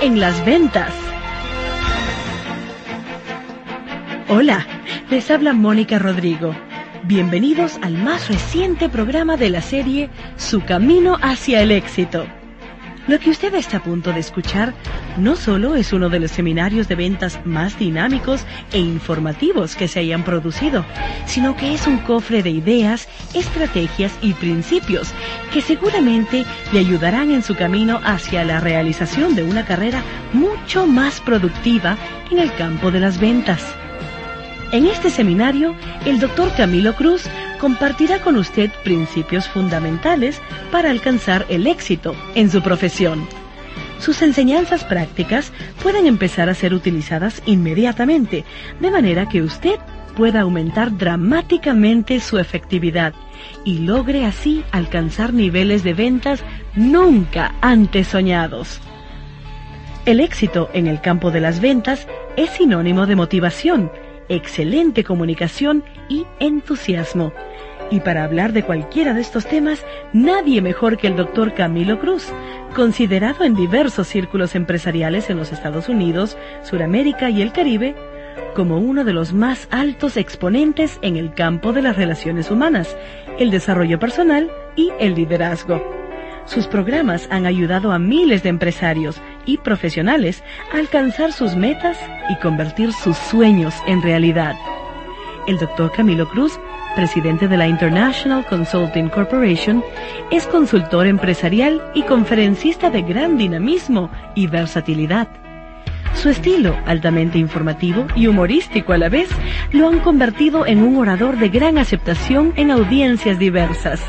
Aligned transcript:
en 0.00 0.18
las 0.18 0.44
ventas. 0.44 0.92
Hola, 4.28 4.66
les 5.08 5.30
habla 5.30 5.52
Mónica 5.52 6.00
Rodrigo. 6.00 6.52
Bienvenidos 7.04 7.78
al 7.80 7.92
más 7.92 8.28
reciente 8.28 8.88
programa 8.88 9.36
de 9.36 9.50
la 9.50 9.62
serie 9.62 10.10
Su 10.36 10.64
Camino 10.64 11.16
hacia 11.22 11.62
el 11.62 11.70
Éxito. 11.70 12.26
Lo 13.06 13.20
que 13.20 13.30
usted 13.30 13.54
está 13.54 13.76
a 13.76 13.82
punto 13.84 14.12
de 14.12 14.18
escuchar 14.18 14.74
no 15.16 15.36
solo 15.36 15.74
es 15.74 15.92
uno 15.92 16.08
de 16.08 16.20
los 16.20 16.30
seminarios 16.30 16.88
de 16.88 16.94
ventas 16.94 17.40
más 17.44 17.78
dinámicos 17.78 18.44
e 18.72 18.78
informativos 18.78 19.76
que 19.76 19.88
se 19.88 20.00
hayan 20.00 20.24
producido, 20.24 20.84
sino 21.26 21.56
que 21.56 21.74
es 21.74 21.86
un 21.86 21.98
cofre 21.98 22.42
de 22.42 22.50
ideas, 22.50 23.08
estrategias 23.34 24.12
y 24.22 24.32
principios 24.34 25.12
que 25.52 25.60
seguramente 25.60 26.44
le 26.72 26.78
ayudarán 26.78 27.30
en 27.30 27.42
su 27.42 27.54
camino 27.54 28.00
hacia 28.04 28.44
la 28.44 28.60
realización 28.60 29.34
de 29.34 29.42
una 29.42 29.64
carrera 29.64 30.02
mucho 30.32 30.86
más 30.86 31.20
productiva 31.20 31.96
en 32.30 32.38
el 32.38 32.52
campo 32.54 32.90
de 32.90 33.00
las 33.00 33.18
ventas. 33.18 33.62
En 34.72 34.86
este 34.86 35.10
seminario, 35.10 35.74
el 36.06 36.18
doctor 36.18 36.50
Camilo 36.56 36.94
Cruz 36.94 37.24
compartirá 37.60 38.20
con 38.22 38.36
usted 38.36 38.70
principios 38.82 39.46
fundamentales 39.48 40.40
para 40.70 40.90
alcanzar 40.90 41.44
el 41.50 41.66
éxito 41.66 42.16
en 42.34 42.50
su 42.50 42.62
profesión. 42.62 43.41
Sus 44.02 44.20
enseñanzas 44.20 44.82
prácticas 44.82 45.52
pueden 45.80 46.08
empezar 46.08 46.48
a 46.48 46.54
ser 46.54 46.74
utilizadas 46.74 47.40
inmediatamente, 47.46 48.44
de 48.80 48.90
manera 48.90 49.28
que 49.28 49.42
usted 49.42 49.78
pueda 50.16 50.40
aumentar 50.40 50.98
dramáticamente 50.98 52.18
su 52.18 52.40
efectividad 52.40 53.14
y 53.64 53.78
logre 53.78 54.24
así 54.24 54.64
alcanzar 54.72 55.32
niveles 55.32 55.84
de 55.84 55.94
ventas 55.94 56.42
nunca 56.74 57.54
antes 57.60 58.08
soñados. 58.08 58.80
El 60.04 60.18
éxito 60.18 60.68
en 60.72 60.88
el 60.88 61.00
campo 61.00 61.30
de 61.30 61.40
las 61.40 61.60
ventas 61.60 62.08
es 62.34 62.50
sinónimo 62.50 63.06
de 63.06 63.14
motivación, 63.14 63.92
excelente 64.28 65.04
comunicación 65.04 65.84
y 66.08 66.26
entusiasmo. 66.40 67.32
Y 67.92 68.00
para 68.00 68.24
hablar 68.24 68.54
de 68.54 68.62
cualquiera 68.62 69.12
de 69.12 69.20
estos 69.20 69.44
temas, 69.44 69.84
nadie 70.14 70.62
mejor 70.62 70.96
que 70.96 71.08
el 71.08 71.14
doctor 71.14 71.52
Camilo 71.52 72.00
Cruz, 72.00 72.26
considerado 72.74 73.44
en 73.44 73.54
diversos 73.54 74.08
círculos 74.08 74.54
empresariales 74.54 75.28
en 75.28 75.36
los 75.36 75.52
Estados 75.52 75.90
Unidos, 75.90 76.38
Suramérica 76.62 77.28
y 77.28 77.42
el 77.42 77.52
Caribe 77.52 77.94
como 78.54 78.78
uno 78.78 79.04
de 79.04 79.12
los 79.12 79.34
más 79.34 79.68
altos 79.70 80.16
exponentes 80.16 80.98
en 81.02 81.18
el 81.18 81.34
campo 81.34 81.74
de 81.74 81.82
las 81.82 81.96
relaciones 81.96 82.50
humanas, 82.50 82.96
el 83.38 83.50
desarrollo 83.50 83.98
personal 83.98 84.50
y 84.74 84.90
el 84.98 85.14
liderazgo. 85.14 85.82
Sus 86.46 86.66
programas 86.68 87.28
han 87.30 87.44
ayudado 87.44 87.92
a 87.92 87.98
miles 87.98 88.42
de 88.42 88.48
empresarios 88.48 89.20
y 89.44 89.58
profesionales 89.58 90.42
a 90.72 90.78
alcanzar 90.78 91.32
sus 91.32 91.56
metas 91.56 91.98
y 92.30 92.36
convertir 92.36 92.94
sus 92.94 93.18
sueños 93.18 93.74
en 93.86 94.00
realidad. 94.00 94.54
El 95.46 95.58
doctor 95.58 95.92
Camilo 95.92 96.26
Cruz, 96.28 96.58
presidente 96.94 97.48
de 97.48 97.56
la 97.56 97.66
International 97.66 98.44
Consulting 98.46 99.08
Corporation, 99.08 99.82
es 100.30 100.46
consultor 100.46 101.06
empresarial 101.06 101.82
y 101.94 102.02
conferencista 102.02 102.90
de 102.90 103.02
gran 103.02 103.36
dinamismo 103.36 104.10
y 104.34 104.46
versatilidad. 104.46 105.28
Su 106.14 106.28
estilo, 106.28 106.76
altamente 106.86 107.38
informativo 107.38 108.06
y 108.14 108.26
humorístico 108.26 108.92
a 108.92 108.98
la 108.98 109.08
vez, 109.08 109.28
lo 109.72 109.88
han 109.88 110.00
convertido 110.00 110.66
en 110.66 110.82
un 110.82 110.96
orador 110.96 111.38
de 111.38 111.48
gran 111.48 111.78
aceptación 111.78 112.52
en 112.56 112.70
audiencias 112.70 113.38
diversas. 113.38 114.00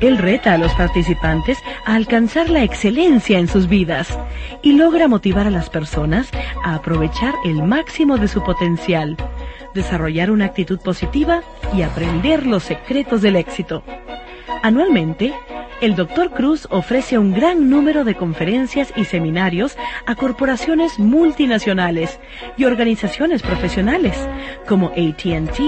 Él 0.00 0.18
reta 0.18 0.54
a 0.54 0.58
los 0.58 0.72
participantes 0.74 1.58
a 1.86 1.94
alcanzar 1.94 2.50
la 2.50 2.62
excelencia 2.62 3.38
en 3.38 3.48
sus 3.48 3.68
vidas 3.68 4.18
y 4.62 4.72
logra 4.72 5.08
motivar 5.08 5.46
a 5.46 5.50
las 5.50 5.70
personas 5.70 6.30
a 6.62 6.74
aprovechar 6.74 7.34
el 7.44 7.62
máximo 7.62 8.18
de 8.18 8.28
su 8.28 8.42
potencial, 8.42 9.16
desarrollar 9.74 10.30
una 10.30 10.46
actitud 10.46 10.78
positiva 10.78 11.42
y 11.76 11.82
aprender 11.82 12.46
los 12.46 12.62
secretos 12.62 13.22
del 13.22 13.36
éxito. 13.36 13.82
Anualmente, 14.62 15.34
el 15.80 15.96
Dr. 15.96 16.30
Cruz 16.30 16.66
ofrece 16.70 17.18
un 17.18 17.34
gran 17.34 17.68
número 17.68 18.04
de 18.04 18.14
conferencias 18.14 18.92
y 18.96 19.04
seminarios 19.04 19.76
a 20.06 20.14
corporaciones 20.14 20.98
multinacionales 20.98 22.18
y 22.56 22.64
organizaciones 22.64 23.42
profesionales 23.42 24.16
como 24.66 24.88
ATT, 24.88 25.60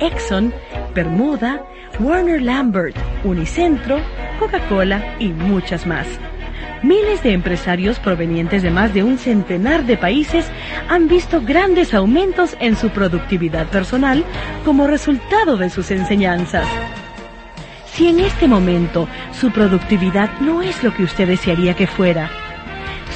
Exxon, 0.00 0.54
Bermuda, 0.94 1.64
Warner 1.98 2.42
Lambert, 2.42 2.96
Unicentro, 3.24 3.98
Coca-Cola 4.38 5.16
y 5.18 5.28
muchas 5.28 5.86
más. 5.86 6.06
Miles 6.86 7.20
de 7.24 7.32
empresarios 7.32 7.98
provenientes 7.98 8.62
de 8.62 8.70
más 8.70 8.94
de 8.94 9.02
un 9.02 9.18
centenar 9.18 9.86
de 9.86 9.96
países 9.96 10.46
han 10.88 11.08
visto 11.08 11.42
grandes 11.42 11.92
aumentos 11.94 12.56
en 12.60 12.76
su 12.76 12.90
productividad 12.90 13.66
personal 13.66 14.24
como 14.64 14.86
resultado 14.86 15.56
de 15.56 15.68
sus 15.68 15.90
enseñanzas. 15.90 16.64
Si 17.86 18.06
en 18.06 18.20
este 18.20 18.46
momento 18.46 19.08
su 19.32 19.50
productividad 19.50 20.38
no 20.38 20.62
es 20.62 20.84
lo 20.84 20.94
que 20.94 21.02
usted 21.02 21.26
desearía 21.26 21.74
que 21.74 21.88
fuera, 21.88 22.30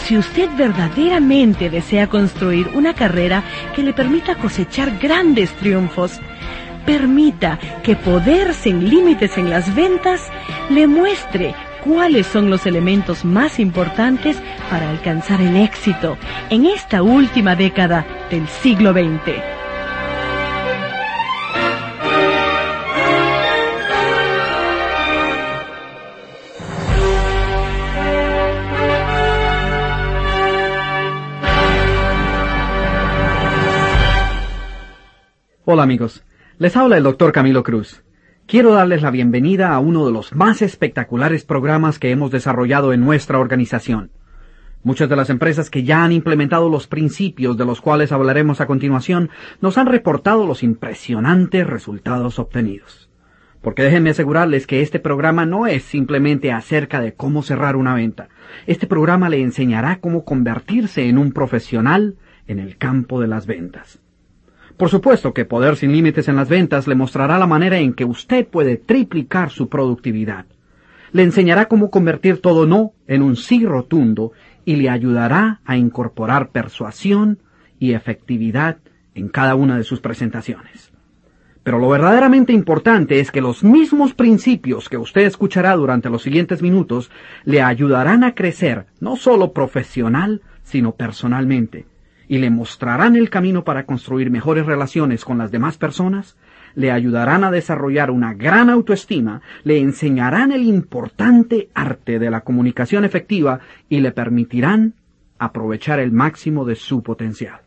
si 0.03 0.19
usted 0.19 0.49
verdaderamente 0.57 1.71
desea 1.71 2.09
construir 2.09 2.71
una 2.75 2.95
carrera 2.95 3.45
que 3.77 3.85
le 3.85 3.93
permita 3.93 4.35
cosechar 4.35 4.99
grandes 4.99 5.53
triunfos, 5.53 6.19
permita 6.85 7.57
que 7.85 7.95
Poder 7.95 8.53
sin 8.53 8.91
Límites 8.91 9.39
en 9.39 9.49
las 9.49 9.73
ventas 9.77 10.29
le 10.71 10.89
muestre 10.89 11.55
cuáles 11.85 12.27
son 12.27 12.51
los 12.51 12.67
elementos 12.67 13.25
más 13.25 13.59
importantes 13.59 14.37
para 14.71 14.91
alcanzar 14.91 15.41
el 15.41 15.57
éxito 15.57 16.17
en 16.51 16.67
esta 16.67 17.03
última 17.03 17.57
década 17.57 18.07
del 18.31 18.47
siglo 18.49 18.93
XX. 18.93 19.61
Hola 35.73 35.85
amigos, 35.85 36.25
les 36.59 36.77
habla 36.77 36.97
el 36.97 37.05
doctor 37.05 37.31
Camilo 37.31 37.63
Cruz. 37.63 38.03
Quiero 38.51 38.73
darles 38.73 39.03
la 39.03 39.13
bienvenida 39.13 39.73
a 39.73 39.79
uno 39.79 40.05
de 40.05 40.13
los 40.13 40.35
más 40.35 40.61
espectaculares 40.61 41.45
programas 41.45 42.01
que 42.01 42.11
hemos 42.11 42.33
desarrollado 42.33 42.93
en 42.93 42.99
nuestra 42.99 43.39
organización. 43.39 44.11
Muchas 44.83 45.09
de 45.09 45.15
las 45.15 45.31
empresas 45.31 45.71
que 45.71 45.85
ya 45.85 46.03
han 46.03 46.11
implementado 46.11 46.69
los 46.69 46.89
principios 46.89 47.57
de 47.57 47.65
los 47.65 47.81
cuales 47.81 48.11
hablaremos 48.11 48.61
a 48.61 48.67
continuación 48.67 49.31
nos 49.61 49.79
han 49.79 49.87
reportado 49.87 50.49
los 50.49 50.65
impresionantes 50.65 51.65
resultados 51.65 52.41
obtenidos. 52.41 53.09
Porque 53.63 53.85
déjenme 53.85 54.11
asegurarles 54.11 54.67
que 54.67 54.83
este 54.83 54.99
programa 54.99 55.47
no 55.47 55.69
es 55.69 55.85
simplemente 55.85 56.51
acerca 56.51 57.01
de 57.01 57.15
cómo 57.15 57.45
cerrar 57.45 57.77
una 57.77 57.95
venta. 57.95 58.31
Este 58.67 58.89
programa 58.89 59.29
le 59.29 59.41
enseñará 59.41 60.01
cómo 60.01 60.25
convertirse 60.25 61.09
en 61.09 61.19
un 61.19 61.31
profesional 61.31 62.17
en 62.49 62.59
el 62.59 62.79
campo 62.79 63.21
de 63.21 63.29
las 63.29 63.47
ventas. 63.47 64.01
Por 64.81 64.89
supuesto 64.89 65.35
que 65.35 65.45
Poder 65.45 65.77
sin 65.77 65.93
Límites 65.93 66.27
en 66.29 66.37
las 66.37 66.49
ventas 66.49 66.89
le 66.89 66.95
mostrará 66.95 67.39
la 67.39 67.47
manera 67.47 67.77
en 67.77 67.93
que 67.93 68.07
usted 68.07 68.47
puede 68.47 68.79
triplicar 68.79 69.51
su 69.51 69.69
productividad. 69.69 70.47
Le 71.13 71.23
enseñará 71.23 71.67
cómo 71.67 71.91
convertir 71.91 72.41
todo 72.41 72.65
no 72.65 72.95
en 73.07 73.21
un 73.21 73.37
sí 73.37 73.67
rotundo 73.67 74.33
y 74.65 74.77
le 74.77 74.89
ayudará 74.89 75.61
a 75.67 75.77
incorporar 75.77 76.49
persuasión 76.49 77.41
y 77.79 77.93
efectividad 77.93 78.79
en 79.15 79.29
cada 79.29 79.55
una 79.55 79.77
de 79.77 79.85
sus 79.85 80.01
presentaciones. 80.01 80.91
Pero 81.63 81.79
lo 81.79 81.91
verdaderamente 81.91 82.55
importante 82.55 83.21
es 83.21 83.31
que 83.31 83.43
los 83.43 83.63
mismos 83.63 84.15
principios 84.15 84.89
que 84.89 84.97
usted 84.97 85.27
escuchará 85.27 85.77
durante 85.77 86.09
los 86.09 86.23
siguientes 86.23 86.63
minutos 86.63 87.11
le 87.45 87.61
ayudarán 87.61 88.25
a 88.25 88.35
crecer 88.35 88.87
no 88.99 89.17
solo 89.17 89.53
profesional, 89.53 90.41
sino 90.63 90.93
personalmente, 90.93 91.85
y 92.31 92.39
le 92.39 92.49
mostrarán 92.49 93.17
el 93.17 93.29
camino 93.29 93.65
para 93.65 93.87
construir 93.87 94.31
mejores 94.31 94.65
relaciones 94.65 95.25
con 95.25 95.39
las 95.39 95.51
demás 95.51 95.79
personas, 95.79 96.37
le 96.77 96.93
ayudarán 96.93 97.43
a 97.43 97.51
desarrollar 97.51 98.13
una 98.13 98.35
gran 98.35 98.71
autoestima, 98.71 99.43
le 99.65 99.81
enseñarán 99.81 100.53
el 100.53 100.63
importante 100.63 101.71
arte 101.75 102.21
de 102.21 102.31
la 102.31 102.43
comunicación 102.43 103.05
efectiva 103.05 103.59
y 103.89 103.99
le 103.99 104.13
permitirán 104.13 104.95
aprovechar 105.41 105.99
el 105.99 106.13
máximo 106.13 106.65
de 106.65 106.77
su 106.77 107.03
potencial. 107.03 107.63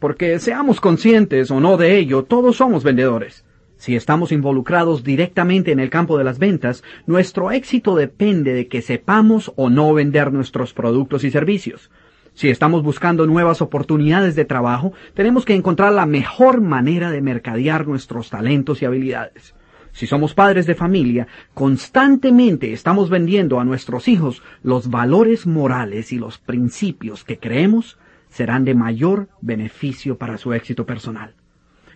Porque 0.00 0.40
seamos 0.40 0.80
conscientes 0.80 1.52
o 1.52 1.60
no 1.60 1.76
de 1.76 1.96
ello, 1.96 2.24
todos 2.24 2.56
somos 2.56 2.82
vendedores. 2.82 3.44
Si 3.76 3.94
estamos 3.94 4.32
involucrados 4.32 5.04
directamente 5.04 5.70
en 5.70 5.78
el 5.78 5.90
campo 5.90 6.18
de 6.18 6.24
las 6.24 6.40
ventas, 6.40 6.82
nuestro 7.06 7.52
éxito 7.52 7.94
depende 7.94 8.52
de 8.52 8.66
que 8.66 8.82
sepamos 8.82 9.52
o 9.54 9.70
no 9.70 9.94
vender 9.94 10.32
nuestros 10.32 10.74
productos 10.74 11.22
y 11.22 11.30
servicios. 11.30 11.88
Si 12.34 12.48
estamos 12.48 12.82
buscando 12.82 13.26
nuevas 13.26 13.60
oportunidades 13.60 14.34
de 14.34 14.44
trabajo, 14.44 14.92
tenemos 15.14 15.44
que 15.44 15.54
encontrar 15.54 15.92
la 15.92 16.06
mejor 16.06 16.60
manera 16.60 17.10
de 17.10 17.20
mercadear 17.20 17.86
nuestros 17.86 18.30
talentos 18.30 18.80
y 18.80 18.84
habilidades. 18.86 19.54
Si 19.92 20.06
somos 20.06 20.34
padres 20.34 20.66
de 20.66 20.74
familia, 20.74 21.26
constantemente 21.52 22.72
estamos 22.72 23.10
vendiendo 23.10 23.58
a 23.58 23.64
nuestros 23.64 24.08
hijos 24.08 24.42
los 24.62 24.88
valores 24.88 25.46
morales 25.46 26.12
y 26.12 26.18
los 26.18 26.38
principios 26.38 27.24
que 27.24 27.38
creemos 27.38 27.98
serán 28.28 28.64
de 28.64 28.74
mayor 28.74 29.28
beneficio 29.40 30.16
para 30.16 30.38
su 30.38 30.52
éxito 30.52 30.86
personal. 30.86 31.34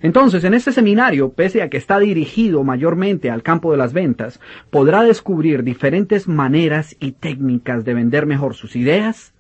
Entonces, 0.02 0.44
en 0.44 0.52
este 0.52 0.72
seminario, 0.72 1.32
pese 1.32 1.62
a 1.62 1.70
que 1.70 1.78
está 1.78 1.98
dirigido 1.98 2.62
mayormente 2.62 3.30
al 3.30 3.42
campo 3.42 3.70
de 3.70 3.78
las 3.78 3.94
ventas, 3.94 4.40
podrá 4.70 5.02
descubrir 5.02 5.62
diferentes 5.62 6.28
maneras 6.28 6.94
y 7.00 7.12
técnicas 7.12 7.84
de 7.84 7.94
vender 7.94 8.26
mejor 8.26 8.54
sus 8.54 8.76
ideas, 8.76 9.33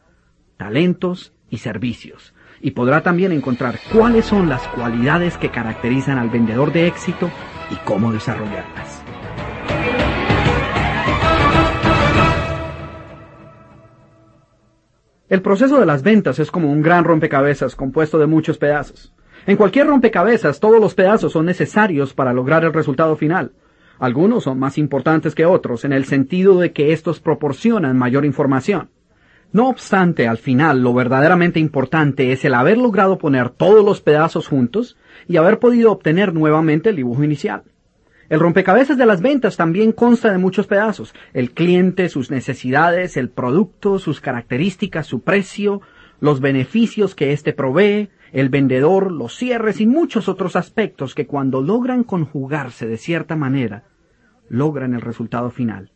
talentos 0.56 1.32
y 1.50 1.58
servicios. 1.58 2.34
Y 2.60 2.70
podrá 2.70 3.02
también 3.02 3.32
encontrar 3.32 3.78
cuáles 3.92 4.24
son 4.24 4.48
las 4.48 4.66
cualidades 4.68 5.36
que 5.36 5.50
caracterizan 5.50 6.18
al 6.18 6.30
vendedor 6.30 6.72
de 6.72 6.86
éxito 6.86 7.30
y 7.70 7.76
cómo 7.84 8.12
desarrollarlas. 8.12 9.04
El 15.28 15.42
proceso 15.42 15.80
de 15.80 15.86
las 15.86 16.02
ventas 16.02 16.38
es 16.38 16.50
como 16.50 16.70
un 16.70 16.82
gran 16.82 17.02
rompecabezas 17.02 17.74
compuesto 17.74 18.18
de 18.18 18.26
muchos 18.26 18.56
pedazos. 18.58 19.12
En 19.46 19.56
cualquier 19.56 19.86
rompecabezas 19.86 20.60
todos 20.60 20.80
los 20.80 20.94
pedazos 20.94 21.32
son 21.32 21.46
necesarios 21.46 22.14
para 22.14 22.32
lograr 22.32 22.64
el 22.64 22.72
resultado 22.72 23.16
final. 23.16 23.52
Algunos 23.98 24.44
son 24.44 24.58
más 24.58 24.78
importantes 24.78 25.34
que 25.34 25.44
otros 25.44 25.84
en 25.84 25.92
el 25.92 26.04
sentido 26.04 26.58
de 26.58 26.72
que 26.72 26.92
estos 26.92 27.20
proporcionan 27.20 27.96
mayor 27.96 28.24
información. 28.24 28.90
No 29.54 29.68
obstante, 29.68 30.26
al 30.26 30.38
final 30.38 30.82
lo 30.82 30.92
verdaderamente 30.92 31.60
importante 31.60 32.32
es 32.32 32.44
el 32.44 32.54
haber 32.54 32.76
logrado 32.76 33.18
poner 33.18 33.50
todos 33.50 33.84
los 33.84 34.00
pedazos 34.00 34.48
juntos 34.48 34.96
y 35.28 35.36
haber 35.36 35.60
podido 35.60 35.92
obtener 35.92 36.34
nuevamente 36.34 36.88
el 36.88 36.96
dibujo 36.96 37.22
inicial. 37.22 37.62
El 38.28 38.40
rompecabezas 38.40 38.98
de 38.98 39.06
las 39.06 39.20
ventas 39.20 39.56
también 39.56 39.92
consta 39.92 40.32
de 40.32 40.38
muchos 40.38 40.66
pedazos. 40.66 41.14
El 41.32 41.52
cliente, 41.52 42.08
sus 42.08 42.32
necesidades, 42.32 43.16
el 43.16 43.30
producto, 43.30 44.00
sus 44.00 44.20
características, 44.20 45.06
su 45.06 45.20
precio, 45.20 45.82
los 46.18 46.40
beneficios 46.40 47.14
que 47.14 47.32
éste 47.32 47.52
provee, 47.52 48.08
el 48.32 48.48
vendedor, 48.48 49.12
los 49.12 49.36
cierres 49.36 49.80
y 49.80 49.86
muchos 49.86 50.28
otros 50.28 50.56
aspectos 50.56 51.14
que 51.14 51.28
cuando 51.28 51.62
logran 51.62 52.02
conjugarse 52.02 52.88
de 52.88 52.96
cierta 52.96 53.36
manera, 53.36 53.84
logran 54.48 54.94
el 54.94 55.00
resultado 55.00 55.52
final. 55.52 55.92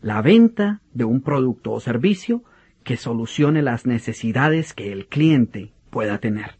La 0.00 0.22
venta 0.22 0.80
de 0.94 1.04
un 1.04 1.20
producto 1.20 1.72
o 1.72 1.80
servicio 1.80 2.42
que 2.82 2.96
solucione 2.96 3.62
las 3.62 3.86
necesidades 3.86 4.72
que 4.72 4.92
el 4.92 5.06
cliente 5.06 5.72
pueda 5.90 6.18
tener. 6.18 6.56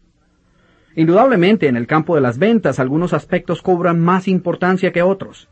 Indudablemente, 0.95 1.69
en 1.69 1.77
el 1.77 1.87
campo 1.87 2.15
de 2.15 2.21
las 2.21 2.39
ventas, 2.39 2.79
algunos 2.79 3.13
aspectos 3.15 3.63
cobran 3.63 4.01
más 4.01 4.29
importancia 4.29 4.93
que 4.93 5.03
otros. 5.03 5.49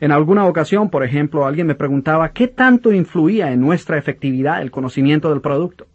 En 0.00 0.10
alguna 0.10 0.46
ocasión, 0.46 0.90
por 0.90 1.04
ejemplo, 1.04 1.46
alguien 1.46 1.68
me 1.68 1.76
preguntaba 1.76 2.32
qué 2.32 2.48
tanto 2.48 2.92
influía 2.92 3.52
en 3.52 3.60
nuestra 3.60 3.98
efectividad 3.98 4.60
el 4.60 4.72
conocimiento 4.72 5.30
del 5.30 5.40
producto. 5.40 5.86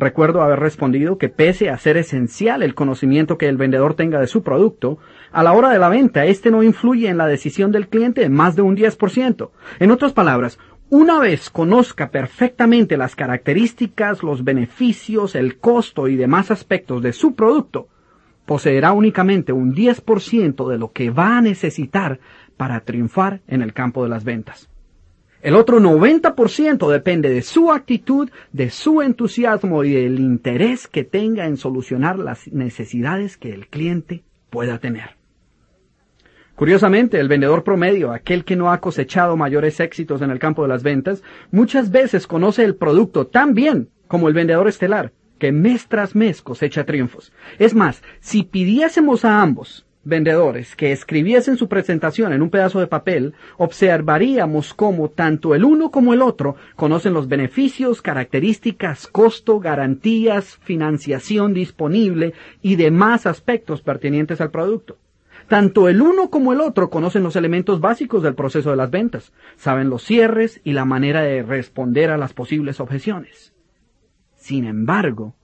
Recuerdo 0.00 0.42
haber 0.42 0.58
respondido 0.58 1.18
que 1.18 1.28
pese 1.28 1.68
a 1.68 1.76
ser 1.76 1.98
esencial 1.98 2.62
el 2.62 2.74
conocimiento 2.74 3.36
que 3.36 3.48
el 3.48 3.58
vendedor 3.58 3.92
tenga 3.92 4.18
de 4.18 4.26
su 4.26 4.42
producto, 4.42 4.98
a 5.30 5.42
la 5.42 5.52
hora 5.52 5.68
de 5.68 5.78
la 5.78 5.90
venta 5.90 6.24
este 6.24 6.50
no 6.50 6.62
influye 6.62 7.08
en 7.08 7.18
la 7.18 7.26
decisión 7.26 7.70
del 7.70 7.86
cliente 7.86 8.24
en 8.24 8.32
más 8.32 8.56
de 8.56 8.62
un 8.62 8.76
10%. 8.76 9.50
En 9.78 9.90
otras 9.90 10.14
palabras, 10.14 10.58
una 10.90 11.20
vez 11.20 11.50
conozca 11.50 12.10
perfectamente 12.10 12.96
las 12.96 13.14
características, 13.14 14.24
los 14.24 14.42
beneficios, 14.42 15.36
el 15.36 15.58
costo 15.58 16.08
y 16.08 16.16
demás 16.16 16.50
aspectos 16.50 17.00
de 17.00 17.12
su 17.12 17.36
producto, 17.36 17.88
poseerá 18.44 18.90
únicamente 18.90 19.52
un 19.52 19.72
10% 19.72 20.68
de 20.68 20.78
lo 20.78 20.90
que 20.90 21.10
va 21.10 21.38
a 21.38 21.42
necesitar 21.42 22.18
para 22.56 22.80
triunfar 22.80 23.40
en 23.46 23.62
el 23.62 23.72
campo 23.72 24.02
de 24.02 24.08
las 24.08 24.24
ventas. 24.24 24.68
El 25.42 25.54
otro 25.54 25.78
90% 25.78 26.90
depende 26.90 27.30
de 27.30 27.42
su 27.42 27.70
actitud, 27.70 28.28
de 28.52 28.70
su 28.70 29.00
entusiasmo 29.00 29.84
y 29.84 29.92
del 29.92 30.18
interés 30.18 30.88
que 30.88 31.04
tenga 31.04 31.46
en 31.46 31.56
solucionar 31.56 32.18
las 32.18 32.48
necesidades 32.48 33.36
que 33.36 33.54
el 33.54 33.68
cliente 33.68 34.24
pueda 34.50 34.78
tener. 34.78 35.19
Curiosamente, 36.60 37.18
el 37.18 37.28
vendedor 37.28 37.64
promedio, 37.64 38.12
aquel 38.12 38.44
que 38.44 38.54
no 38.54 38.70
ha 38.70 38.82
cosechado 38.82 39.34
mayores 39.34 39.80
éxitos 39.80 40.20
en 40.20 40.30
el 40.30 40.38
campo 40.38 40.60
de 40.60 40.68
las 40.68 40.82
ventas, 40.82 41.22
muchas 41.50 41.90
veces 41.90 42.26
conoce 42.26 42.64
el 42.64 42.76
producto 42.76 43.26
tan 43.26 43.54
bien 43.54 43.88
como 44.08 44.28
el 44.28 44.34
vendedor 44.34 44.68
estelar, 44.68 45.10
que 45.38 45.52
mes 45.52 45.88
tras 45.88 46.14
mes 46.14 46.42
cosecha 46.42 46.84
triunfos. 46.84 47.32
Es 47.58 47.74
más, 47.74 48.02
si 48.20 48.42
pidiésemos 48.42 49.24
a 49.24 49.40
ambos 49.40 49.86
vendedores 50.04 50.76
que 50.76 50.92
escribiesen 50.92 51.56
su 51.56 51.66
presentación 51.66 52.34
en 52.34 52.42
un 52.42 52.50
pedazo 52.50 52.78
de 52.78 52.88
papel, 52.88 53.32
observaríamos 53.56 54.74
cómo 54.74 55.08
tanto 55.08 55.54
el 55.54 55.64
uno 55.64 55.90
como 55.90 56.12
el 56.12 56.20
otro 56.20 56.56
conocen 56.76 57.14
los 57.14 57.26
beneficios, 57.26 58.02
características, 58.02 59.06
costo, 59.06 59.60
garantías, 59.60 60.58
financiación 60.58 61.54
disponible 61.54 62.34
y 62.60 62.76
demás 62.76 63.24
aspectos 63.24 63.80
pertinentes 63.80 64.42
al 64.42 64.50
producto. 64.50 64.98
Tanto 65.50 65.88
el 65.88 66.00
uno 66.00 66.30
como 66.30 66.52
el 66.52 66.60
otro 66.60 66.90
conocen 66.90 67.24
los 67.24 67.34
elementos 67.34 67.80
básicos 67.80 68.22
del 68.22 68.36
proceso 68.36 68.70
de 68.70 68.76
las 68.76 68.92
ventas, 68.92 69.32
saben 69.56 69.90
los 69.90 70.04
cierres 70.04 70.60
y 70.62 70.74
la 70.74 70.84
manera 70.84 71.22
de 71.22 71.42
responder 71.42 72.10
a 72.10 72.16
las 72.16 72.32
posibles 72.32 72.78
objeciones. 72.78 73.52
Sin 74.36 74.64
embargo, 74.64 75.34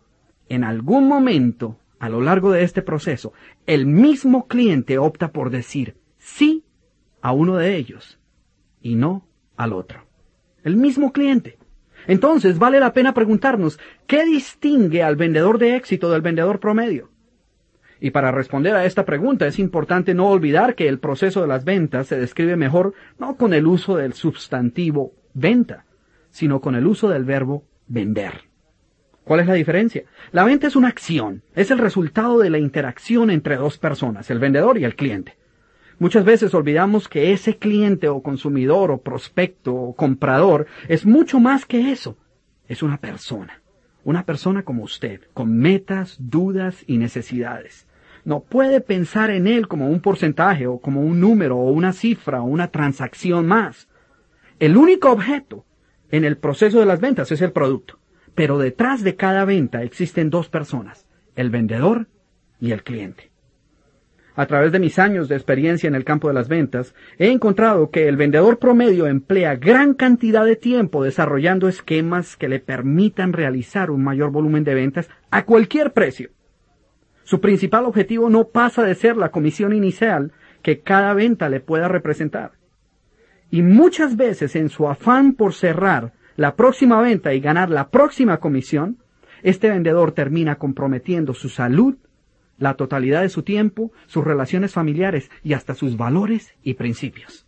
en 0.48 0.62
algún 0.62 1.08
momento, 1.08 1.80
a 1.98 2.08
lo 2.08 2.20
largo 2.20 2.52
de 2.52 2.62
este 2.62 2.82
proceso, 2.82 3.32
el 3.66 3.86
mismo 3.86 4.46
cliente 4.46 4.96
opta 4.96 5.32
por 5.32 5.50
decir 5.50 5.96
sí 6.18 6.62
a 7.20 7.32
uno 7.32 7.56
de 7.56 7.74
ellos 7.74 8.20
y 8.80 8.94
no 8.94 9.26
al 9.56 9.72
otro. 9.72 10.06
El 10.62 10.76
mismo 10.76 11.12
cliente. 11.12 11.58
Entonces 12.06 12.60
vale 12.60 12.78
la 12.78 12.92
pena 12.92 13.12
preguntarnos, 13.12 13.80
¿qué 14.06 14.24
distingue 14.24 15.02
al 15.02 15.16
vendedor 15.16 15.58
de 15.58 15.74
éxito 15.74 16.12
del 16.12 16.22
vendedor 16.22 16.60
promedio? 16.60 17.10
Y 18.00 18.10
para 18.10 18.30
responder 18.30 18.74
a 18.74 18.84
esta 18.84 19.04
pregunta 19.04 19.46
es 19.46 19.58
importante 19.58 20.14
no 20.14 20.28
olvidar 20.28 20.74
que 20.74 20.88
el 20.88 20.98
proceso 20.98 21.40
de 21.40 21.48
las 21.48 21.64
ventas 21.64 22.08
se 22.08 22.18
describe 22.18 22.56
mejor 22.56 22.94
no 23.18 23.36
con 23.36 23.54
el 23.54 23.66
uso 23.66 23.96
del 23.96 24.12
sustantivo 24.12 25.12
venta, 25.32 25.84
sino 26.30 26.60
con 26.60 26.74
el 26.74 26.86
uso 26.86 27.08
del 27.08 27.24
verbo 27.24 27.64
vender. 27.86 28.32
¿Cuál 29.24 29.40
es 29.40 29.46
la 29.46 29.54
diferencia? 29.54 30.04
La 30.30 30.44
venta 30.44 30.66
es 30.66 30.76
una 30.76 30.88
acción, 30.88 31.42
es 31.54 31.70
el 31.70 31.78
resultado 31.78 32.38
de 32.38 32.50
la 32.50 32.58
interacción 32.58 33.30
entre 33.30 33.56
dos 33.56 33.78
personas, 33.78 34.30
el 34.30 34.38
vendedor 34.38 34.78
y 34.78 34.84
el 34.84 34.94
cliente. 34.94 35.36
Muchas 35.98 36.24
veces 36.24 36.52
olvidamos 36.52 37.08
que 37.08 37.32
ese 37.32 37.56
cliente 37.56 38.08
o 38.08 38.22
consumidor 38.22 38.90
o 38.90 39.00
prospecto 39.00 39.74
o 39.74 39.96
comprador 39.96 40.66
es 40.88 41.06
mucho 41.06 41.40
más 41.40 41.64
que 41.64 41.90
eso. 41.90 42.18
Es 42.68 42.82
una 42.82 42.98
persona. 42.98 43.62
Una 44.04 44.24
persona 44.24 44.62
como 44.62 44.84
usted, 44.84 45.22
con 45.32 45.56
metas, 45.56 46.16
dudas 46.20 46.84
y 46.86 46.98
necesidades 46.98 47.86
no 48.26 48.40
puede 48.40 48.80
pensar 48.80 49.30
en 49.30 49.46
él 49.46 49.68
como 49.68 49.88
un 49.88 50.00
porcentaje 50.00 50.66
o 50.66 50.80
como 50.80 51.00
un 51.00 51.20
número 51.20 51.56
o 51.56 51.70
una 51.70 51.92
cifra 51.92 52.42
o 52.42 52.46
una 52.46 52.72
transacción 52.72 53.46
más. 53.46 53.88
El 54.58 54.76
único 54.76 55.12
objeto 55.12 55.64
en 56.10 56.24
el 56.24 56.36
proceso 56.36 56.80
de 56.80 56.86
las 56.86 57.00
ventas 57.00 57.30
es 57.30 57.40
el 57.40 57.52
producto, 57.52 58.00
pero 58.34 58.58
detrás 58.58 59.04
de 59.04 59.14
cada 59.14 59.44
venta 59.44 59.84
existen 59.84 60.28
dos 60.28 60.48
personas, 60.48 61.06
el 61.36 61.50
vendedor 61.50 62.08
y 62.58 62.72
el 62.72 62.82
cliente. 62.82 63.30
A 64.34 64.46
través 64.46 64.72
de 64.72 64.80
mis 64.80 64.98
años 64.98 65.28
de 65.28 65.36
experiencia 65.36 65.86
en 65.86 65.94
el 65.94 66.04
campo 66.04 66.26
de 66.26 66.34
las 66.34 66.48
ventas, 66.48 66.96
he 67.18 67.30
encontrado 67.30 67.90
que 67.90 68.08
el 68.08 68.16
vendedor 68.16 68.58
promedio 68.58 69.06
emplea 69.06 69.54
gran 69.54 69.94
cantidad 69.94 70.44
de 70.44 70.56
tiempo 70.56 71.04
desarrollando 71.04 71.68
esquemas 71.68 72.36
que 72.36 72.48
le 72.48 72.58
permitan 72.58 73.32
realizar 73.32 73.92
un 73.92 74.02
mayor 74.02 74.32
volumen 74.32 74.64
de 74.64 74.74
ventas 74.74 75.08
a 75.30 75.44
cualquier 75.44 75.92
precio. 75.92 76.30
Su 77.26 77.40
principal 77.40 77.86
objetivo 77.86 78.30
no 78.30 78.44
pasa 78.50 78.84
de 78.84 78.94
ser 78.94 79.16
la 79.16 79.32
comisión 79.32 79.72
inicial 79.72 80.30
que 80.62 80.82
cada 80.82 81.12
venta 81.12 81.48
le 81.48 81.58
pueda 81.58 81.88
representar. 81.88 82.52
Y 83.50 83.62
muchas 83.62 84.16
veces 84.16 84.54
en 84.54 84.68
su 84.68 84.88
afán 84.88 85.32
por 85.32 85.52
cerrar 85.52 86.12
la 86.36 86.54
próxima 86.54 87.00
venta 87.00 87.34
y 87.34 87.40
ganar 87.40 87.68
la 87.68 87.88
próxima 87.88 88.38
comisión, 88.38 88.98
este 89.42 89.68
vendedor 89.68 90.12
termina 90.12 90.54
comprometiendo 90.54 91.34
su 91.34 91.48
salud, 91.48 91.96
la 92.58 92.74
totalidad 92.74 93.22
de 93.22 93.28
su 93.28 93.42
tiempo, 93.42 93.90
sus 94.06 94.22
relaciones 94.22 94.72
familiares 94.72 95.28
y 95.42 95.54
hasta 95.54 95.74
sus 95.74 95.96
valores 95.96 96.54
y 96.62 96.74
principios. 96.74 97.44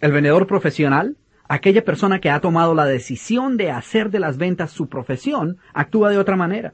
El 0.00 0.12
vendedor 0.12 0.46
profesional, 0.46 1.18
aquella 1.46 1.84
persona 1.84 2.20
que 2.20 2.30
ha 2.30 2.40
tomado 2.40 2.74
la 2.74 2.86
decisión 2.86 3.58
de 3.58 3.70
hacer 3.70 4.08
de 4.08 4.20
las 4.20 4.38
ventas 4.38 4.70
su 4.70 4.88
profesión, 4.88 5.58
actúa 5.74 6.08
de 6.08 6.16
otra 6.16 6.36
manera 6.36 6.72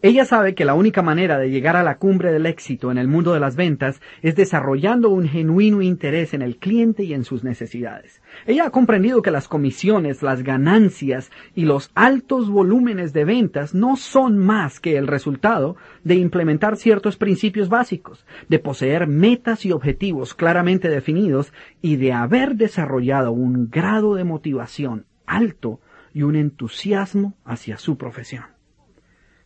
Ella 0.00 0.24
sabe 0.24 0.54
que 0.54 0.64
la 0.64 0.74
única 0.74 1.02
manera 1.02 1.38
de 1.38 1.50
llegar 1.50 1.74
a 1.74 1.82
la 1.82 1.98
cumbre 1.98 2.30
del 2.30 2.46
éxito 2.46 2.92
en 2.92 2.98
el 2.98 3.08
mundo 3.08 3.32
de 3.32 3.40
las 3.40 3.56
ventas 3.56 4.00
es 4.22 4.36
desarrollando 4.36 5.08
un 5.08 5.26
genuino 5.26 5.82
interés 5.82 6.34
en 6.34 6.42
el 6.42 6.58
cliente 6.58 7.02
y 7.02 7.14
en 7.14 7.24
sus 7.24 7.42
necesidades. 7.42 8.22
Ella 8.46 8.66
ha 8.66 8.70
comprendido 8.70 9.22
que 9.22 9.32
las 9.32 9.48
comisiones, 9.48 10.22
las 10.22 10.44
ganancias 10.44 11.32
y 11.56 11.64
los 11.64 11.90
altos 11.96 12.48
volúmenes 12.48 13.12
de 13.12 13.24
ventas 13.24 13.74
no 13.74 13.96
son 13.96 14.38
más 14.38 14.78
que 14.78 14.96
el 14.96 15.08
resultado 15.08 15.74
de 16.04 16.14
implementar 16.14 16.76
ciertos 16.76 17.16
principios 17.16 17.68
básicos, 17.68 18.24
de 18.48 18.60
poseer 18.60 19.08
metas 19.08 19.66
y 19.66 19.72
objetivos 19.72 20.32
claramente 20.34 20.88
definidos 20.90 21.52
y 21.82 21.96
de 21.96 22.12
haber 22.12 22.54
desarrollado 22.54 23.32
un 23.32 23.68
grado 23.68 24.14
de 24.14 24.22
motivación 24.22 25.06
alto 25.26 25.80
y 26.14 26.22
un 26.22 26.36
entusiasmo 26.36 27.36
hacia 27.44 27.78
su 27.78 27.98
profesión. 27.98 28.57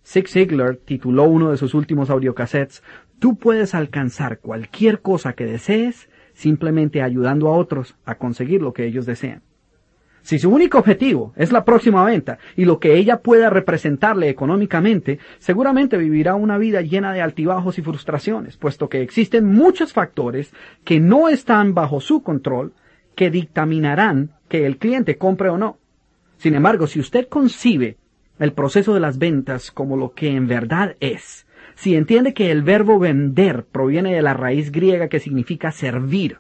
Zig 0.04 0.28
Ziglar 0.28 0.76
tituló 0.76 1.25
uno 1.25 1.50
de 1.50 1.56
sus 1.56 1.75
últimos 1.75 2.11
audiocassettes, 2.11 2.82
Tú 3.23 3.37
puedes 3.37 3.73
alcanzar 3.76 4.40
cualquier 4.40 5.00
cosa 5.00 5.35
que 5.35 5.47
desees 5.47 6.09
simplemente 6.32 7.02
ayudando 7.02 7.47
a 7.47 7.56
otros 7.56 7.94
a 8.04 8.16
conseguir 8.16 8.61
lo 8.62 8.73
que 8.73 8.85
ellos 8.85 9.06
desean. 9.06 9.42
Si 10.23 10.40
su 10.40 10.50
único 10.50 10.78
objetivo 10.78 11.32
es 11.37 11.52
la 11.52 11.64
próxima 11.64 12.04
venta 12.04 12.38
y 12.56 12.64
lo 12.64 12.80
que 12.80 12.97
ella 12.97 13.21
pueda 13.21 13.49
representarle 13.49 14.28
económicamente, 14.28 15.21
seguramente 15.38 15.99
vivirá 15.99 16.35
una 16.35 16.59
vida 16.59 16.80
llena 16.80 17.12
de 17.12 17.23
altibajos 17.23 17.78
y 17.78 17.82
frustraciones, 17.82 18.56
puesto 18.56 18.88
que 18.88 19.02
existen 19.02 19.47
muchos 19.47 19.92
factores 19.92 20.52
que 20.82 20.99
no 20.99 21.28
están 21.28 21.75
bajo 21.75 22.00
su 22.00 22.25
control 22.25 22.73
que 23.14 23.30
dictaminarán 23.30 24.32
que 24.49 24.66
el 24.66 24.78
cliente 24.78 25.16
compre 25.16 25.49
o 25.49 25.59
no. 25.59 25.78
Sin 26.38 26.56
embargo, 26.56 26.88
si 26.88 26.99
usted 26.99 27.28
concibe 27.28 27.99
el 28.38 28.52
proceso 28.52 28.94
de 28.94 29.00
las 29.00 29.18
ventas 29.18 29.70
como 29.70 29.96
lo 29.96 30.12
que 30.12 30.30
en 30.30 30.46
verdad 30.46 30.96
es. 31.00 31.46
Si 31.74 31.96
entiende 31.96 32.34
que 32.34 32.50
el 32.50 32.62
verbo 32.62 32.98
vender 32.98 33.64
proviene 33.64 34.14
de 34.14 34.22
la 34.22 34.34
raíz 34.34 34.72
griega 34.72 35.08
que 35.08 35.20
significa 35.20 35.72
servir, 35.72 36.38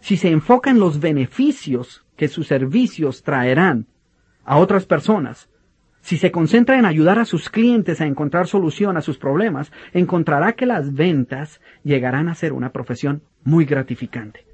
si 0.00 0.16
se 0.16 0.30
enfoca 0.30 0.70
en 0.70 0.80
los 0.80 1.00
beneficios 1.00 2.04
que 2.16 2.28
sus 2.28 2.48
servicios 2.48 3.22
traerán 3.22 3.86
a 4.44 4.58
otras 4.58 4.84
personas, 4.84 5.48
si 6.00 6.18
se 6.18 6.32
concentra 6.32 6.76
en 6.76 6.84
ayudar 6.84 7.20
a 7.20 7.24
sus 7.24 7.48
clientes 7.48 8.00
a 8.00 8.06
encontrar 8.06 8.48
solución 8.48 8.96
a 8.96 9.00
sus 9.02 9.18
problemas, 9.18 9.70
encontrará 9.92 10.54
que 10.54 10.66
las 10.66 10.94
ventas 10.94 11.60
llegarán 11.84 12.28
a 12.28 12.34
ser 12.34 12.52
una 12.52 12.72
profesión 12.72 13.22
muy 13.44 13.64
gratificante. 13.64 14.44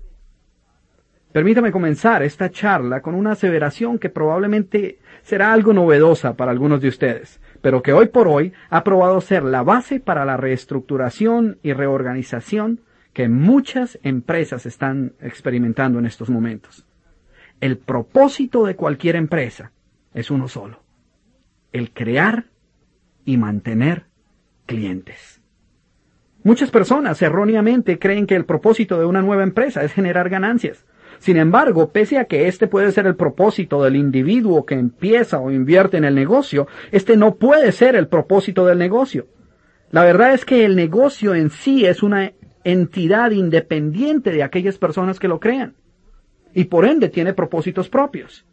Permítame 1.32 1.72
comenzar 1.72 2.22
esta 2.22 2.50
charla 2.50 3.00
con 3.00 3.14
una 3.14 3.32
aseveración 3.32 3.98
que 3.98 4.10
probablemente 4.10 4.98
será 5.28 5.52
algo 5.52 5.74
novedosa 5.74 6.38
para 6.38 6.52
algunos 6.52 6.80
de 6.80 6.88
ustedes, 6.88 7.38
pero 7.60 7.82
que 7.82 7.92
hoy 7.92 8.08
por 8.08 8.28
hoy 8.28 8.54
ha 8.70 8.82
probado 8.82 9.20
ser 9.20 9.42
la 9.44 9.62
base 9.62 10.00
para 10.00 10.24
la 10.24 10.38
reestructuración 10.38 11.58
y 11.62 11.74
reorganización 11.74 12.80
que 13.12 13.28
muchas 13.28 13.98
empresas 14.02 14.64
están 14.64 15.12
experimentando 15.20 15.98
en 15.98 16.06
estos 16.06 16.30
momentos. 16.30 16.86
El 17.60 17.76
propósito 17.76 18.64
de 18.64 18.74
cualquier 18.74 19.16
empresa 19.16 19.72
es 20.14 20.30
uno 20.30 20.48
solo, 20.48 20.80
el 21.74 21.92
crear 21.92 22.46
y 23.26 23.36
mantener 23.36 24.06
clientes. 24.64 25.42
Muchas 26.42 26.70
personas 26.70 27.20
erróneamente 27.20 27.98
creen 27.98 28.26
que 28.26 28.34
el 28.34 28.46
propósito 28.46 28.98
de 28.98 29.04
una 29.04 29.20
nueva 29.20 29.42
empresa 29.42 29.84
es 29.84 29.92
generar 29.92 30.30
ganancias. 30.30 30.86
Sin 31.18 31.36
embargo, 31.36 31.90
pese 31.90 32.18
a 32.18 32.26
que 32.26 32.46
este 32.46 32.68
puede 32.68 32.92
ser 32.92 33.06
el 33.06 33.16
propósito 33.16 33.82
del 33.82 33.96
individuo 33.96 34.64
que 34.64 34.74
empieza 34.74 35.40
o 35.40 35.50
invierte 35.50 35.96
en 35.96 36.04
el 36.04 36.14
negocio, 36.14 36.68
este 36.92 37.16
no 37.16 37.36
puede 37.36 37.72
ser 37.72 37.96
el 37.96 38.08
propósito 38.08 38.66
del 38.66 38.78
negocio. 38.78 39.26
La 39.90 40.04
verdad 40.04 40.32
es 40.32 40.44
que 40.44 40.64
el 40.64 40.76
negocio 40.76 41.34
en 41.34 41.50
sí 41.50 41.86
es 41.86 42.02
una 42.02 42.32
entidad 42.64 43.30
independiente 43.30 44.30
de 44.30 44.42
aquellas 44.42 44.78
personas 44.78 45.18
que 45.18 45.28
lo 45.28 45.40
crean. 45.40 45.74
Y 46.54 46.64
por 46.64 46.84
ende 46.84 47.08
tiene 47.08 47.34
propósitos 47.34 47.88
propios. 47.88 48.44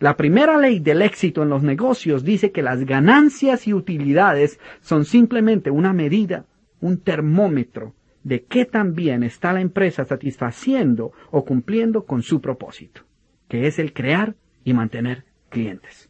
La 0.00 0.16
primera 0.16 0.58
ley 0.58 0.80
del 0.80 1.02
éxito 1.02 1.42
en 1.42 1.50
los 1.50 1.62
negocios 1.62 2.24
dice 2.24 2.50
que 2.50 2.62
las 2.62 2.84
ganancias 2.84 3.68
y 3.68 3.74
utilidades 3.74 4.58
son 4.80 5.04
simplemente 5.04 5.70
una 5.70 5.92
medida, 5.92 6.46
un 6.80 6.98
termómetro 6.98 7.94
de 8.24 8.44
qué 8.44 8.64
también 8.64 9.22
está 9.22 9.52
la 9.52 9.60
empresa 9.60 10.04
satisfaciendo 10.04 11.12
o 11.30 11.44
cumpliendo 11.44 12.04
con 12.04 12.22
su 12.22 12.40
propósito, 12.40 13.02
que 13.48 13.66
es 13.66 13.78
el 13.78 13.92
crear 13.92 14.34
y 14.64 14.74
mantener 14.74 15.24
clientes. 15.48 16.08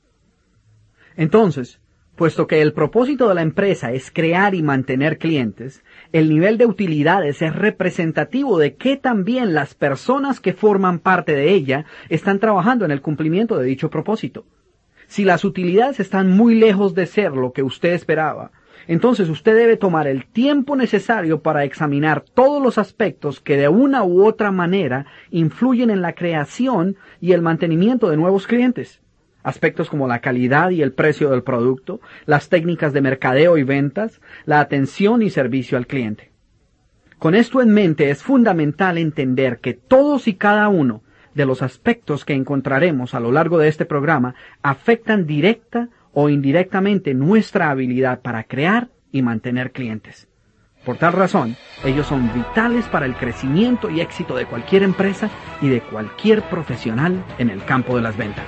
Entonces, 1.17 1.81
puesto 2.17 2.47
que 2.47 2.61
el 2.61 2.73
propósito 2.73 3.29
de 3.29 3.35
la 3.35 3.43
empresa 3.43 3.93
es 3.93 4.11
crear 4.11 4.55
y 4.55 4.63
mantener 4.63 5.19
clientes, 5.19 5.83
el 6.13 6.29
nivel 6.29 6.59
de 6.59 6.67
utilidades 6.67 7.43
es 7.43 7.55
representativo 7.55 8.59
de 8.59 8.77
que 8.77 8.97
también 8.97 9.55
las 9.55 9.75
personas 9.75 10.41
que 10.41 10.53
forman 10.53 10.99
parte 10.99 11.35
de 11.35 11.51
ella 11.51 11.87
están 12.09 12.39
trabajando 12.39 12.85
en 12.85 12.91
el 12.91 13.01
cumplimiento 13.01 13.59
de 13.59 13.67
dicho 13.67 13.91
propósito. 13.91 14.47
Si 15.07 15.25
las 15.25 15.45
utilidades 15.45 16.01
están 16.01 16.31
muy 16.31 16.55
lejos 16.55 16.95
de 16.95 17.07
ser 17.07 17.33
lo 17.33 17.53
que 17.53 17.63
usted 17.63 17.93
esperaba, 17.93 18.53
entonces 18.89 19.29
usted 19.29 19.57
debe 19.57 19.77
tomar 19.77 20.07
el 20.07 20.27
tiempo 20.27 20.77
necesario 20.77 21.41
para 21.41 21.65
examinar 21.65 22.23
todos 22.23 22.63
los 22.63 22.79
aspectos 22.79 23.41
que 23.41 23.57
de 23.57 23.69
una 23.69 24.05
u 24.05 24.25
otra 24.25 24.51
manera 24.51 25.07
influyen 25.31 25.91
en 25.91 26.03
la 26.03 26.15
creación 26.15 26.97
y 27.21 27.33
el 27.33 27.43
mantenimiento 27.43 28.11
de 28.11 28.17
nuevos 28.17 28.47
clientes. 28.47 29.01
Aspectos 29.43 29.91
como 29.91 30.07
la 30.07 30.21
calidad 30.21 30.71
y 30.71 30.83
el 30.83 30.93
precio 30.93 31.31
del 31.31 31.43
producto, 31.43 32.01
las 32.27 32.49
técnicas 32.49 32.93
de 32.93 33.01
mercadeo 33.01 33.59
y 33.59 33.65
ventas, 33.65 34.21
la 34.45 34.61
atención 34.61 35.23
y 35.23 35.31
servicio 35.31 35.77
al 35.77 35.87
cliente. 35.87 36.31
Con 37.19 37.35
esto 37.35 37.61
en 37.61 37.71
mente 37.71 38.11
es 38.11 38.23
fundamental 38.23 38.99
entender 38.99 39.59
que 39.59 39.75
todos 39.75 40.29
y 40.29 40.35
cada 40.35 40.69
uno 40.69 41.03
de 41.35 41.47
los 41.47 41.63
aspectos 41.63 42.25
que 42.25 42.35
encontraremos 42.35 43.15
a 43.15 43.21
lo 43.21 43.33
largo 43.33 43.59
de 43.59 43.69
este 43.69 43.85
programa 43.85 44.35
afectan 44.63 45.27
directa 45.27 45.89
o 46.13 46.29
indirectamente 46.29 47.15
nuestra 47.15 47.71
habilidad 47.71 48.21
para 48.21 48.45
crear 48.45 48.89
y 49.11 49.23
mantener 49.23 49.73
clientes. 49.73 50.29
Por 50.85 50.97
tal 50.97 51.13
razón, 51.13 51.57
ellos 51.85 52.09
son 52.09 52.33
vitales 52.35 52.87
para 52.87 53.07
el 53.07 53.15
crecimiento 53.15 53.89
y 53.89 54.01
éxito 54.01 54.35
de 54.35 54.47
cualquier 54.47 54.83
empresa 54.83 55.31
y 55.61 55.69
de 55.69 55.81
cualquier 55.81 56.43
profesional 56.43 57.25
en 57.39 57.51
el 57.51 57.65
campo 57.65 57.95
de 57.97 58.03
las 58.03 58.17
ventas. 58.17 58.47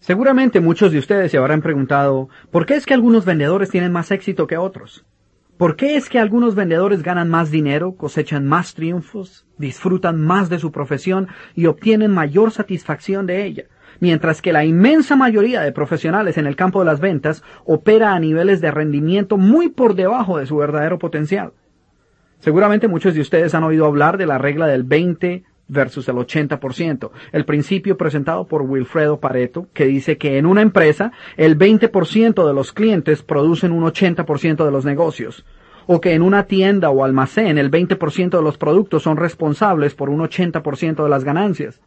Seguramente 0.00 0.58
muchos 0.58 0.90
de 0.90 0.98
ustedes 0.98 1.30
se 1.30 1.38
habrán 1.38 1.62
preguntado, 1.62 2.28
¿por 2.50 2.66
qué 2.66 2.74
es 2.74 2.86
que 2.86 2.94
algunos 2.94 3.24
vendedores 3.24 3.70
tienen 3.70 3.92
más 3.92 4.10
éxito 4.10 4.48
que 4.48 4.56
otros? 4.56 5.04
¿Por 5.62 5.76
qué 5.76 5.94
es 5.94 6.08
que 6.08 6.18
algunos 6.18 6.56
vendedores 6.56 7.04
ganan 7.04 7.30
más 7.30 7.52
dinero, 7.52 7.92
cosechan 7.92 8.48
más 8.48 8.74
triunfos, 8.74 9.46
disfrutan 9.58 10.20
más 10.20 10.48
de 10.48 10.58
su 10.58 10.72
profesión 10.72 11.28
y 11.54 11.66
obtienen 11.66 12.10
mayor 12.10 12.50
satisfacción 12.50 13.26
de 13.26 13.44
ella? 13.44 13.66
Mientras 14.00 14.42
que 14.42 14.52
la 14.52 14.64
inmensa 14.64 15.14
mayoría 15.14 15.60
de 15.60 15.70
profesionales 15.70 16.36
en 16.36 16.48
el 16.48 16.56
campo 16.56 16.80
de 16.80 16.86
las 16.86 16.98
ventas 16.98 17.44
opera 17.64 18.12
a 18.12 18.18
niveles 18.18 18.60
de 18.60 18.72
rendimiento 18.72 19.38
muy 19.38 19.68
por 19.68 19.94
debajo 19.94 20.36
de 20.36 20.46
su 20.46 20.56
verdadero 20.56 20.98
potencial. 20.98 21.52
Seguramente 22.40 22.88
muchos 22.88 23.14
de 23.14 23.20
ustedes 23.20 23.54
han 23.54 23.62
oído 23.62 23.86
hablar 23.86 24.18
de 24.18 24.26
la 24.26 24.38
regla 24.38 24.66
del 24.66 24.82
20 24.82 25.44
versus 25.72 26.08
el 26.08 26.16
80%, 26.16 27.10
el 27.32 27.44
principio 27.44 27.96
presentado 27.96 28.46
por 28.46 28.62
Wilfredo 28.62 29.18
Pareto, 29.18 29.66
que 29.72 29.86
dice 29.86 30.18
que 30.18 30.38
en 30.38 30.46
una 30.46 30.62
empresa 30.62 31.12
el 31.36 31.58
20% 31.58 32.46
de 32.46 32.54
los 32.54 32.72
clientes 32.72 33.22
producen 33.22 33.72
un 33.72 33.82
80% 33.84 34.64
de 34.64 34.70
los 34.70 34.84
negocios, 34.84 35.44
o 35.86 36.00
que 36.00 36.12
en 36.12 36.22
una 36.22 36.44
tienda 36.44 36.90
o 36.90 37.04
almacén 37.04 37.58
el 37.58 37.70
20% 37.70 38.30
de 38.30 38.42
los 38.42 38.58
productos 38.58 39.02
son 39.02 39.16
responsables 39.16 39.94
por 39.94 40.10
un 40.10 40.20
80% 40.20 41.02
de 41.02 41.08
las 41.08 41.24
ganancias, 41.24 41.80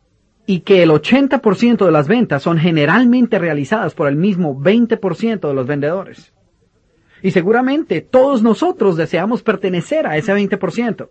y 0.47 0.59
que 0.61 0.83
el 0.83 0.89
80% 0.89 1.85
de 1.85 1.91
las 1.91 2.07
ventas 2.07 2.43
son 2.43 2.57
generalmente 2.57 3.39
realizadas 3.39 3.93
por 3.93 4.07
el 4.07 4.15
mismo 4.15 4.59
20% 4.59 5.47
de 5.47 5.53
los 5.53 5.67
vendedores. 5.67 6.33
Y 7.21 7.31
seguramente 7.31 8.01
todos 8.01 8.43
nosotros 8.43 8.97
deseamos 8.97 9.41
pertenecer 9.41 10.05
a 10.05 10.17
ese 10.17 10.33
20%. 10.33 11.09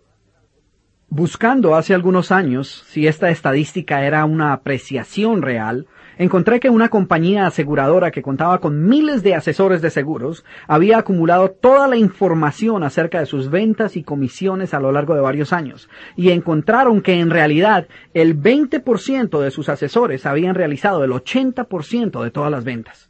Buscando 1.17 1.75
hace 1.77 1.93
algunos 1.93 2.29
años 2.33 2.83
si 2.87 3.07
esta 3.07 3.29
estadística 3.29 4.03
era 4.05 4.25
una 4.25 4.51
apreciación 4.51 5.41
real, 5.41 5.87
encontré 6.17 6.59
que 6.59 6.69
una 6.69 6.89
compañía 6.89 7.47
aseguradora 7.47 8.11
que 8.11 8.21
contaba 8.21 8.59
con 8.59 8.85
miles 8.85 9.23
de 9.23 9.33
asesores 9.33 9.81
de 9.81 9.91
seguros 9.91 10.43
había 10.67 10.97
acumulado 10.97 11.51
toda 11.51 11.87
la 11.87 11.95
información 11.95 12.83
acerca 12.83 13.21
de 13.21 13.27
sus 13.27 13.49
ventas 13.49 13.95
y 13.95 14.03
comisiones 14.03 14.73
a 14.73 14.81
lo 14.81 14.91
largo 14.91 15.15
de 15.15 15.21
varios 15.21 15.53
años, 15.53 15.87
y 16.17 16.31
encontraron 16.31 16.99
que 16.99 17.13
en 17.17 17.29
realidad 17.29 17.87
el 18.13 18.37
20% 18.37 19.39
de 19.39 19.51
sus 19.51 19.69
asesores 19.69 20.25
habían 20.25 20.53
realizado 20.53 21.05
el 21.05 21.11
80% 21.11 22.21
de 22.25 22.31
todas 22.31 22.51
las 22.51 22.65
ventas. 22.65 23.09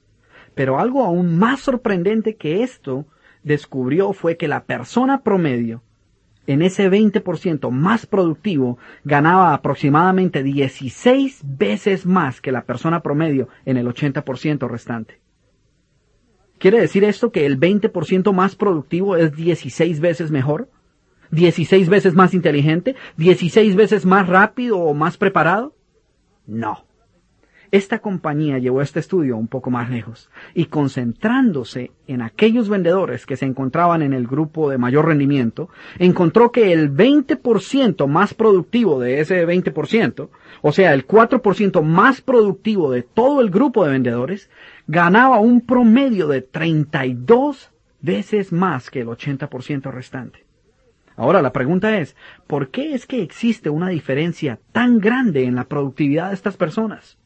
Pero 0.53 0.77
algo 0.77 1.05
aún 1.05 1.39
más 1.39 1.61
sorprendente 1.61 2.35
que 2.35 2.61
esto 2.61 3.07
descubrió 3.41 4.13
fue 4.13 4.37
que 4.37 4.47
la 4.47 4.65
persona 4.65 5.23
promedio 5.23 5.81
en 6.47 6.61
ese 6.61 6.89
20% 6.89 7.69
más 7.71 8.05
productivo 8.05 8.77
ganaba 9.03 9.53
aproximadamente 9.53 10.43
16 10.43 11.41
veces 11.43 12.05
más 12.05 12.41
que 12.41 12.51
la 12.51 12.63
persona 12.63 13.01
promedio 13.01 13.49
en 13.65 13.77
el 13.77 13.87
80% 13.87 14.67
restante. 14.69 15.19
¿Quiere 16.57 16.79
decir 16.79 17.03
esto 17.03 17.31
que 17.31 17.45
el 17.45 17.59
20% 17.59 18.31
más 18.33 18.55
productivo 18.55 19.17
es 19.17 19.35
16 19.35 19.99
veces 19.99 20.31
mejor? 20.31 20.69
¿16 21.31 21.89
veces 21.89 22.13
más 22.13 22.33
inteligente? 22.33 22.95
¿16 23.17 23.75
veces 23.75 24.05
más 24.05 24.27
rápido 24.27 24.77
o 24.79 24.93
más 24.93 25.17
preparado? 25.17 25.75
No. 26.47 26.85
Esta 27.75 27.99
compañía 27.99 28.57
llevó 28.57 28.81
este 28.81 29.01
estudio 29.01 29.35
un 29.35 29.49
poco 29.49 29.69
más 29.69 29.89
lejos 29.89 30.29
y 30.53 30.67
concentrándose 30.67 31.91
en 32.07 32.21
aquellos 32.21 32.69
vendedores 32.69 33.25
que 33.25 33.35
se 33.35 33.45
encontraban 33.45 34.01
en 34.01 34.13
el 34.13 34.27
grupo 34.27 34.69
de 34.69 34.77
mayor 34.77 35.07
rendimiento, 35.07 35.67
encontró 35.99 36.53
que 36.53 36.71
el 36.71 36.95
20% 36.95 38.07
más 38.07 38.33
productivo 38.33 39.01
de 39.01 39.19
ese 39.19 39.45
20%, 39.45 40.29
o 40.61 40.71
sea, 40.71 40.93
el 40.93 41.05
4% 41.05 41.81
más 41.81 42.21
productivo 42.21 42.91
de 42.91 43.01
todo 43.01 43.41
el 43.41 43.49
grupo 43.49 43.83
de 43.83 43.91
vendedores, 43.91 44.49
ganaba 44.87 45.41
un 45.41 45.59
promedio 45.59 46.29
de 46.29 46.43
32 46.43 47.71
veces 47.99 48.53
más 48.53 48.89
que 48.89 49.01
el 49.01 49.07
80% 49.07 49.91
restante. 49.91 50.45
Ahora 51.17 51.41
la 51.41 51.51
pregunta 51.51 51.97
es, 51.99 52.15
¿por 52.47 52.69
qué 52.69 52.93
es 52.93 53.05
que 53.05 53.21
existe 53.21 53.69
una 53.69 53.89
diferencia 53.89 54.59
tan 54.71 54.99
grande 54.99 55.43
en 55.43 55.55
la 55.55 55.65
productividad 55.65 56.29
de 56.29 56.35
estas 56.35 56.55
personas? 56.55 57.17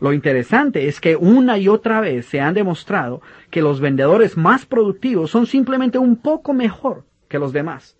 Lo 0.00 0.12
interesante 0.12 0.88
es 0.88 1.00
que 1.00 1.16
una 1.16 1.58
y 1.58 1.68
otra 1.68 2.00
vez 2.00 2.26
se 2.26 2.40
han 2.40 2.54
demostrado 2.54 3.22
que 3.50 3.62
los 3.62 3.80
vendedores 3.80 4.36
más 4.36 4.66
productivos 4.66 5.30
son 5.30 5.46
simplemente 5.46 5.98
un 5.98 6.16
poco 6.16 6.52
mejor 6.52 7.04
que 7.28 7.38
los 7.38 7.52
demás. 7.52 7.96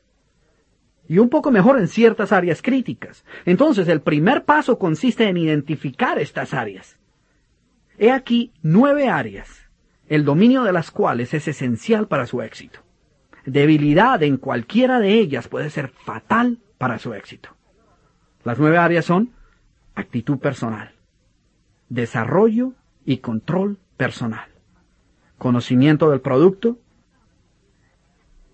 Y 1.09 1.19
un 1.19 1.29
poco 1.29 1.50
mejor 1.50 1.79
en 1.79 1.88
ciertas 1.88 2.33
áreas 2.33 2.62
críticas. 2.62 3.25
Entonces 3.45 3.88
el 3.88 4.00
primer 4.00 4.45
paso 4.45 4.79
consiste 4.79 5.29
en 5.29 5.37
identificar 5.37 6.19
estas 6.19 6.53
áreas. 6.53 6.99
He 7.99 8.11
aquí 8.11 8.53
nueve 8.62 9.09
áreas, 9.09 9.71
el 10.09 10.25
dominio 10.25 10.65
de 10.65 10.73
las 10.73 10.91
cuales 10.91 11.33
es 11.33 11.49
esencial 11.49 12.09
para 12.09 12.26
su 12.26 12.43
éxito. 12.43 12.81
Debilidad 13.47 14.23
en 14.23 14.37
cualquiera 14.37 14.99
de 14.99 15.15
ellas 15.15 15.49
puede 15.49 15.71
ser 15.71 15.88
fatal 15.88 16.59
para 16.79 16.99
su 16.99 17.15
éxito. 17.15 17.50
Las 18.45 18.59
nueve 18.59 18.76
áreas 18.76 19.05
son 19.05 19.33
actitud 19.95 20.38
personal, 20.38 20.96
desarrollo 21.88 22.73
y 23.05 23.19
control 23.19 23.78
personal, 23.97 24.49
conocimiento 25.38 26.11
del 26.11 26.21
producto, 26.21 26.78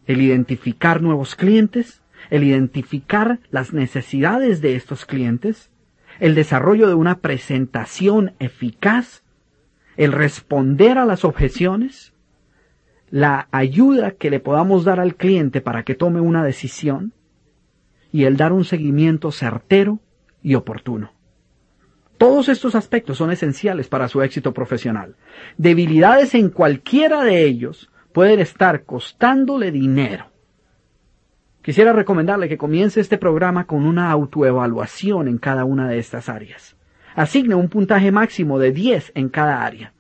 el 0.07 0.21
identificar 0.21 1.03
nuevos 1.03 1.35
clientes, 1.37 2.03
el 2.31 2.45
identificar 2.45 3.41
las 3.51 3.73
necesidades 3.73 4.61
de 4.61 4.77
estos 4.77 5.07
clientes, 5.07 5.71
el 6.21 6.35
desarrollo 6.35 6.89
de 6.89 6.95
una 6.95 7.19
presentación 7.19 8.35
eficaz, 8.39 9.23
el 9.97 10.12
responder 10.12 10.99
a 10.99 11.05
las 11.05 11.25
objeciones, 11.25 12.12
la 13.11 13.49
ayuda 13.51 14.12
que 14.12 14.31
le 14.31 14.41
podamos 14.41 14.85
dar 14.85 15.01
al 15.01 15.17
cliente 15.17 15.61
para 15.61 15.83
que 15.83 15.95
tome 15.95 16.21
una 16.21 16.45
decisión 16.45 17.12
y 18.11 18.25
el 18.25 18.37
dar 18.37 18.53
un 18.53 18.65
seguimiento 18.65 19.33
certero 19.33 19.99
y 20.43 20.55
oportuno. 20.55 21.12
Todos 22.23 22.49
estos 22.49 22.76
aspectos 22.76 23.19
son 23.19 23.33
esenciales 23.33 23.88
para 23.88 24.07
su 24.07 24.23
éxito 24.23 24.55
profesional. 24.55 25.17
Debilidades 25.59 26.37
en 26.37 26.50
cualquiera 26.50 27.25
de 27.25 27.45
ellos 27.45 27.91
pueden 28.12 28.38
estar 28.38 28.85
costándole 28.85 29.73
dinero. 29.73 30.26
Quisiera 31.62 31.93
recomendarle 31.93 32.49
que 32.49 32.57
comience 32.57 33.00
este 33.00 33.19
programa 33.19 33.67
con 33.67 33.85
una 33.85 34.12
autoevaluación 34.12 35.26
en 35.26 35.38
cada 35.38 35.64
una 35.64 35.88
de 35.88 35.99
estas 35.99 36.29
áreas. 36.29 36.76
Asigne 37.17 37.57
un 37.57 37.69
puntaje 37.69 38.12
máximo 38.12 38.61
de 38.61 38.71
10 38.71 39.11
en 39.17 39.29
cada 39.29 39.64
área. 39.64 39.93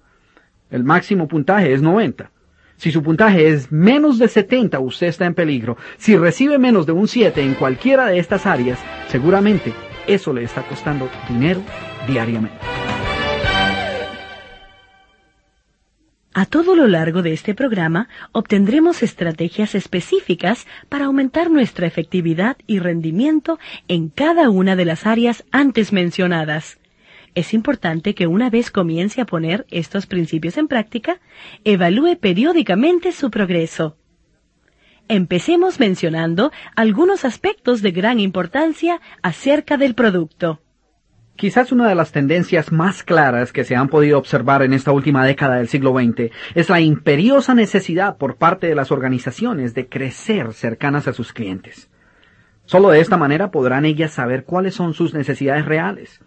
El 0.70 0.84
máximo 0.84 1.26
puntaje 1.26 1.72
es 1.72 1.82
90. 1.82 2.30
Si 2.76 2.92
su 2.92 3.02
puntaje 3.02 3.48
es 3.48 3.72
menos 3.72 4.20
de 4.20 4.28
70, 4.28 4.78
usted 4.78 5.08
está 5.08 5.26
en 5.26 5.34
peligro. 5.34 5.76
Si 5.96 6.16
recibe 6.16 6.60
menos 6.60 6.86
de 6.86 6.92
un 6.92 7.08
7 7.08 7.42
en 7.42 7.54
cualquiera 7.54 8.06
de 8.06 8.20
estas 8.20 8.46
áreas, 8.46 8.78
seguramente 9.08 9.72
eso 10.06 10.32
le 10.32 10.44
está 10.44 10.62
costando 10.62 11.08
dinero 11.28 11.62
diariamente. 12.06 12.56
A 16.34 16.46
todo 16.46 16.74
lo 16.74 16.88
largo 16.88 17.20
de 17.20 17.34
este 17.34 17.54
programa 17.54 18.08
obtendremos 18.32 19.02
estrategias 19.02 19.74
específicas 19.74 20.66
para 20.88 21.04
aumentar 21.04 21.50
nuestra 21.50 21.86
efectividad 21.86 22.56
y 22.66 22.78
rendimiento 22.78 23.58
en 23.86 24.08
cada 24.08 24.48
una 24.48 24.74
de 24.74 24.86
las 24.86 25.06
áreas 25.06 25.44
antes 25.52 25.92
mencionadas. 25.92 26.78
Es 27.34 27.52
importante 27.52 28.14
que 28.14 28.26
una 28.26 28.48
vez 28.48 28.70
comience 28.70 29.20
a 29.20 29.26
poner 29.26 29.66
estos 29.70 30.06
principios 30.06 30.56
en 30.56 30.68
práctica, 30.68 31.20
evalúe 31.64 32.16
periódicamente 32.18 33.12
su 33.12 33.30
progreso. 33.30 33.98
Empecemos 35.08 35.80
mencionando 35.80 36.50
algunos 36.76 37.26
aspectos 37.26 37.82
de 37.82 37.90
gran 37.90 38.20
importancia 38.20 39.02
acerca 39.20 39.76
del 39.76 39.94
producto. 39.94 40.61
Quizás 41.42 41.72
una 41.72 41.88
de 41.88 41.96
las 41.96 42.12
tendencias 42.12 42.70
más 42.70 43.02
claras 43.02 43.52
que 43.52 43.64
se 43.64 43.74
han 43.74 43.88
podido 43.88 44.16
observar 44.16 44.62
en 44.62 44.72
esta 44.72 44.92
última 44.92 45.26
década 45.26 45.56
del 45.56 45.66
siglo 45.66 45.92
XX 45.92 46.30
es 46.54 46.70
la 46.70 46.80
imperiosa 46.80 47.52
necesidad 47.52 48.16
por 48.16 48.36
parte 48.36 48.68
de 48.68 48.76
las 48.76 48.92
organizaciones 48.92 49.74
de 49.74 49.88
crecer 49.88 50.52
cercanas 50.52 51.08
a 51.08 51.12
sus 51.12 51.32
clientes. 51.32 51.90
Solo 52.64 52.90
de 52.90 53.00
esta 53.00 53.16
manera 53.16 53.50
podrán 53.50 53.84
ellas 53.84 54.12
saber 54.12 54.44
cuáles 54.44 54.76
son 54.76 54.94
sus 54.94 55.14
necesidades 55.14 55.66
reales, 55.66 56.20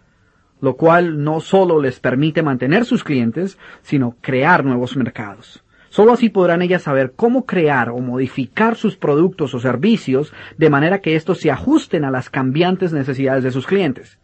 lo 0.60 0.76
cual 0.76 1.24
no 1.24 1.40
solo 1.40 1.80
les 1.80 1.98
permite 1.98 2.42
mantener 2.42 2.84
sus 2.84 3.02
clientes, 3.02 3.58
sino 3.80 4.18
crear 4.20 4.66
nuevos 4.66 4.98
mercados. 4.98 5.64
Solo 5.88 6.12
así 6.12 6.28
podrán 6.28 6.60
ellas 6.60 6.82
saber 6.82 7.14
cómo 7.16 7.46
crear 7.46 7.88
o 7.88 8.00
modificar 8.00 8.76
sus 8.76 8.98
productos 8.98 9.54
o 9.54 9.60
servicios 9.60 10.34
de 10.58 10.68
manera 10.68 11.00
que 11.00 11.16
estos 11.16 11.40
se 11.40 11.50
ajusten 11.50 12.04
a 12.04 12.10
las 12.10 12.28
cambiantes 12.28 12.92
necesidades 12.92 13.44
de 13.44 13.50
sus 13.50 13.66
clientes. 13.66 14.18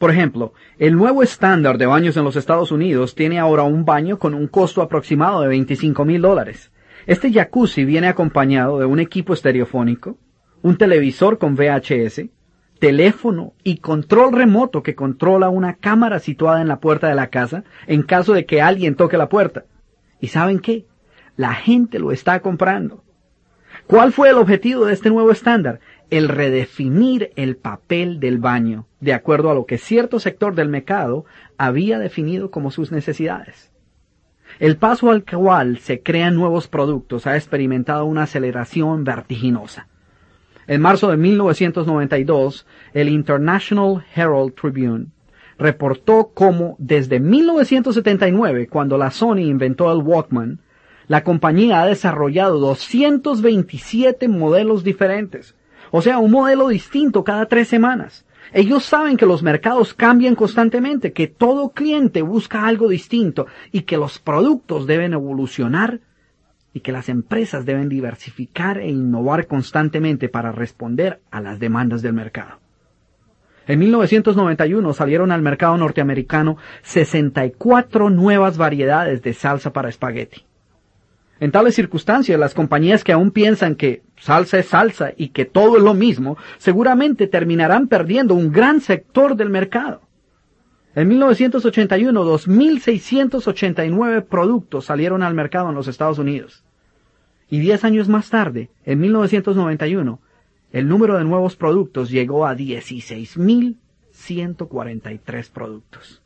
Por 0.00 0.10
ejemplo, 0.10 0.54
el 0.78 0.96
nuevo 0.96 1.22
estándar 1.22 1.76
de 1.76 1.84
baños 1.84 2.16
en 2.16 2.24
los 2.24 2.34
Estados 2.34 2.72
Unidos 2.72 3.14
tiene 3.14 3.38
ahora 3.38 3.64
un 3.64 3.84
baño 3.84 4.18
con 4.18 4.32
un 4.32 4.46
costo 4.46 4.80
aproximado 4.80 5.42
de 5.42 5.48
25 5.48 6.06
mil 6.06 6.22
dólares. 6.22 6.72
Este 7.06 7.30
jacuzzi 7.30 7.84
viene 7.84 8.08
acompañado 8.08 8.78
de 8.78 8.86
un 8.86 8.98
equipo 8.98 9.34
estereofónico, 9.34 10.16
un 10.62 10.78
televisor 10.78 11.36
con 11.36 11.54
VHS, 11.54 12.30
teléfono 12.78 13.52
y 13.62 13.76
control 13.76 14.32
remoto 14.32 14.82
que 14.82 14.94
controla 14.94 15.50
una 15.50 15.74
cámara 15.74 16.18
situada 16.18 16.62
en 16.62 16.68
la 16.68 16.80
puerta 16.80 17.08
de 17.08 17.14
la 17.14 17.26
casa 17.26 17.64
en 17.86 18.02
caso 18.02 18.32
de 18.32 18.46
que 18.46 18.62
alguien 18.62 18.94
toque 18.94 19.18
la 19.18 19.28
puerta. 19.28 19.66
¿Y 20.18 20.28
saben 20.28 20.60
qué? 20.60 20.86
La 21.36 21.52
gente 21.52 21.98
lo 21.98 22.10
está 22.10 22.40
comprando. 22.40 23.04
¿Cuál 23.86 24.12
fue 24.12 24.30
el 24.30 24.36
objetivo 24.36 24.86
de 24.86 24.94
este 24.94 25.10
nuevo 25.10 25.30
estándar? 25.30 25.80
El 26.10 26.28
redefinir 26.28 27.32
el 27.36 27.56
papel 27.56 28.20
del 28.20 28.38
baño 28.38 28.86
de 29.00 29.14
acuerdo 29.14 29.50
a 29.50 29.54
lo 29.54 29.66
que 29.66 29.78
cierto 29.78 30.20
sector 30.20 30.54
del 30.54 30.68
mercado 30.68 31.24
había 31.56 31.98
definido 31.98 32.50
como 32.50 32.70
sus 32.70 32.92
necesidades. 32.92 33.70
El 34.58 34.76
paso 34.76 35.10
al 35.10 35.24
cual 35.24 35.78
se 35.78 36.02
crean 36.02 36.34
nuevos 36.34 36.68
productos 36.68 37.26
ha 37.26 37.36
experimentado 37.36 38.04
una 38.04 38.24
aceleración 38.24 39.04
vertiginosa. 39.04 39.88
En 40.66 40.80
marzo 40.80 41.10
de 41.10 41.16
1992, 41.16 42.66
el 42.92 43.08
International 43.08 44.04
Herald 44.14 44.54
Tribune 44.54 45.06
reportó 45.58 46.30
cómo 46.34 46.76
desde 46.78 47.20
1979, 47.20 48.68
cuando 48.68 48.96
la 48.98 49.10
Sony 49.10 49.40
inventó 49.40 49.92
el 49.92 50.02
Walkman, 50.02 50.60
la 51.06 51.24
compañía 51.24 51.82
ha 51.82 51.86
desarrollado 51.86 52.60
227 52.60 54.28
modelos 54.28 54.84
diferentes, 54.84 55.56
o 55.90 56.02
sea, 56.02 56.18
un 56.18 56.30
modelo 56.30 56.68
distinto 56.68 57.24
cada 57.24 57.46
tres 57.46 57.68
semanas. 57.68 58.24
Ellos 58.52 58.84
saben 58.84 59.16
que 59.16 59.26
los 59.26 59.42
mercados 59.42 59.94
cambian 59.94 60.34
constantemente, 60.34 61.12
que 61.12 61.28
todo 61.28 61.70
cliente 61.70 62.22
busca 62.22 62.66
algo 62.66 62.88
distinto 62.88 63.46
y 63.70 63.82
que 63.82 63.96
los 63.96 64.18
productos 64.18 64.86
deben 64.86 65.12
evolucionar 65.12 66.00
y 66.72 66.80
que 66.80 66.92
las 66.92 67.08
empresas 67.08 67.64
deben 67.64 67.88
diversificar 67.88 68.78
e 68.78 68.88
innovar 68.88 69.46
constantemente 69.46 70.28
para 70.28 70.52
responder 70.52 71.20
a 71.30 71.40
las 71.40 71.58
demandas 71.58 72.02
del 72.02 72.12
mercado. 72.12 72.58
En 73.66 73.78
1991 73.78 74.92
salieron 74.94 75.30
al 75.30 75.42
mercado 75.42 75.76
norteamericano 75.76 76.56
64 76.82 78.10
nuevas 78.10 78.56
variedades 78.56 79.22
de 79.22 79.32
salsa 79.32 79.72
para 79.72 79.88
espagueti. 79.88 80.44
En 81.40 81.50
tales 81.52 81.74
circunstancias, 81.74 82.38
las 82.38 82.52
compañías 82.52 83.02
que 83.02 83.12
aún 83.12 83.30
piensan 83.30 83.74
que 83.74 84.02
salsa 84.18 84.58
es 84.58 84.66
salsa 84.66 85.12
y 85.16 85.30
que 85.30 85.46
todo 85.46 85.78
es 85.78 85.82
lo 85.82 85.94
mismo, 85.94 86.36
seguramente 86.58 87.26
terminarán 87.26 87.88
perdiendo 87.88 88.34
un 88.34 88.52
gran 88.52 88.82
sector 88.82 89.36
del 89.36 89.48
mercado. 89.48 90.02
En 90.94 91.08
1981, 91.08 92.24
2.689 92.24 94.26
productos 94.26 94.84
salieron 94.84 95.22
al 95.22 95.32
mercado 95.32 95.70
en 95.70 95.76
los 95.76 95.88
Estados 95.88 96.18
Unidos. 96.18 96.62
Y 97.48 97.60
diez 97.60 97.84
años 97.84 98.06
más 98.08 98.28
tarde, 98.28 98.68
en 98.84 99.00
1991, 99.00 100.20
el 100.72 100.88
número 100.88 101.16
de 101.16 101.24
nuevos 101.24 101.56
productos 101.56 102.10
llegó 102.10 102.46
a 102.46 102.54
16.143 102.54 105.50
productos. 105.50 106.20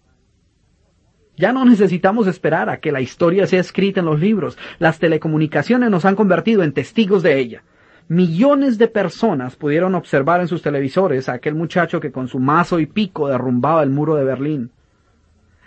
Ya 1.36 1.52
no 1.52 1.64
necesitamos 1.64 2.28
esperar 2.28 2.68
a 2.70 2.78
que 2.78 2.92
la 2.92 3.00
historia 3.00 3.46
sea 3.46 3.60
escrita 3.60 4.00
en 4.00 4.06
los 4.06 4.20
libros. 4.20 4.56
Las 4.78 5.00
telecomunicaciones 5.00 5.90
nos 5.90 6.04
han 6.04 6.14
convertido 6.14 6.62
en 6.62 6.72
testigos 6.72 7.22
de 7.24 7.38
ella. 7.38 7.62
Millones 8.06 8.78
de 8.78 8.86
personas 8.86 9.56
pudieron 9.56 9.94
observar 9.94 10.40
en 10.40 10.48
sus 10.48 10.62
televisores 10.62 11.28
a 11.28 11.32
aquel 11.32 11.54
muchacho 11.54 12.00
que 12.00 12.12
con 12.12 12.28
su 12.28 12.38
mazo 12.38 12.78
y 12.78 12.86
pico 12.86 13.28
derrumbaba 13.28 13.82
el 13.82 13.90
muro 13.90 14.14
de 14.14 14.24
Berlín. 14.24 14.70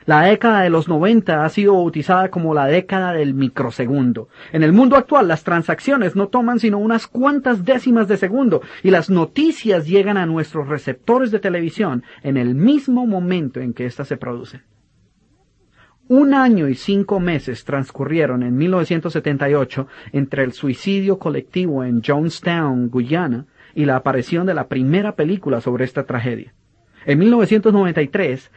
La 0.05 0.21
década 0.21 0.61
de 0.61 0.69
los 0.69 0.87
90 0.87 1.43
ha 1.43 1.49
sido 1.49 1.73
bautizada 1.73 2.29
como 2.29 2.53
la 2.53 2.65
década 2.67 3.11
del 3.11 3.33
microsegundo. 3.33 4.29
En 4.53 4.63
el 4.63 4.71
mundo 4.71 4.95
actual 4.95 5.27
las 5.27 5.43
transacciones 5.43 6.15
no 6.15 6.29
toman 6.29 6.59
sino 6.59 6.77
unas 6.77 7.07
cuantas 7.07 7.65
décimas 7.65 8.07
de 8.07 8.15
segundo 8.15 8.61
y 8.83 8.91
las 8.91 9.09
noticias 9.09 9.85
llegan 9.85 10.15
a 10.15 10.25
nuestros 10.25 10.69
receptores 10.69 11.29
de 11.31 11.39
televisión 11.39 12.03
en 12.23 12.37
el 12.37 12.55
mismo 12.55 13.05
momento 13.05 13.59
en 13.59 13.73
que 13.73 13.85
éstas 13.85 14.07
se 14.07 14.15
producen. 14.15 14.61
Un 16.09 16.33
año 16.33 16.69
y 16.69 16.75
cinco 16.75 17.19
meses 17.19 17.65
transcurrieron 17.65 18.41
en 18.41 18.55
1978 18.55 19.87
entre 20.13 20.45
el 20.45 20.53
suicidio 20.53 21.19
colectivo 21.19 21.83
en 21.83 22.01
Jonestown, 22.01 22.89
Guyana, 22.89 23.45
y 23.75 23.83
la 23.83 23.97
aparición 23.97 24.45
de 24.45 24.53
la 24.53 24.69
primera 24.69 25.15
película 25.15 25.59
sobre 25.59 25.83
esta 25.83 26.05
tragedia. 26.05 26.53
En 27.05 27.19
1993, 27.19 28.51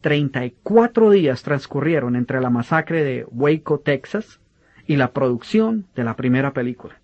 34 0.00 1.10
días 1.10 1.44
transcurrieron 1.44 2.16
entre 2.16 2.40
la 2.40 2.50
masacre 2.50 3.04
de 3.04 3.24
Waco, 3.30 3.78
Texas, 3.78 4.40
y 4.84 4.96
la 4.96 5.12
producción 5.12 5.86
de 5.94 6.02
la 6.02 6.16
primera 6.16 6.52
película. 6.54 7.00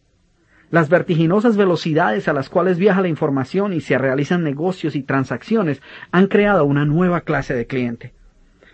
Las 0.70 0.88
vertiginosas 0.88 1.56
velocidades 1.56 2.26
a 2.26 2.32
las 2.32 2.48
cuales 2.48 2.76
viaja 2.76 3.02
la 3.02 3.08
información 3.08 3.72
y 3.72 3.80
se 3.80 3.98
realizan 3.98 4.42
negocios 4.42 4.96
y 4.96 5.02
transacciones 5.04 5.80
han 6.10 6.26
creado 6.26 6.64
una 6.64 6.84
nueva 6.84 7.20
clase 7.20 7.54
de 7.54 7.68
cliente 7.68 8.14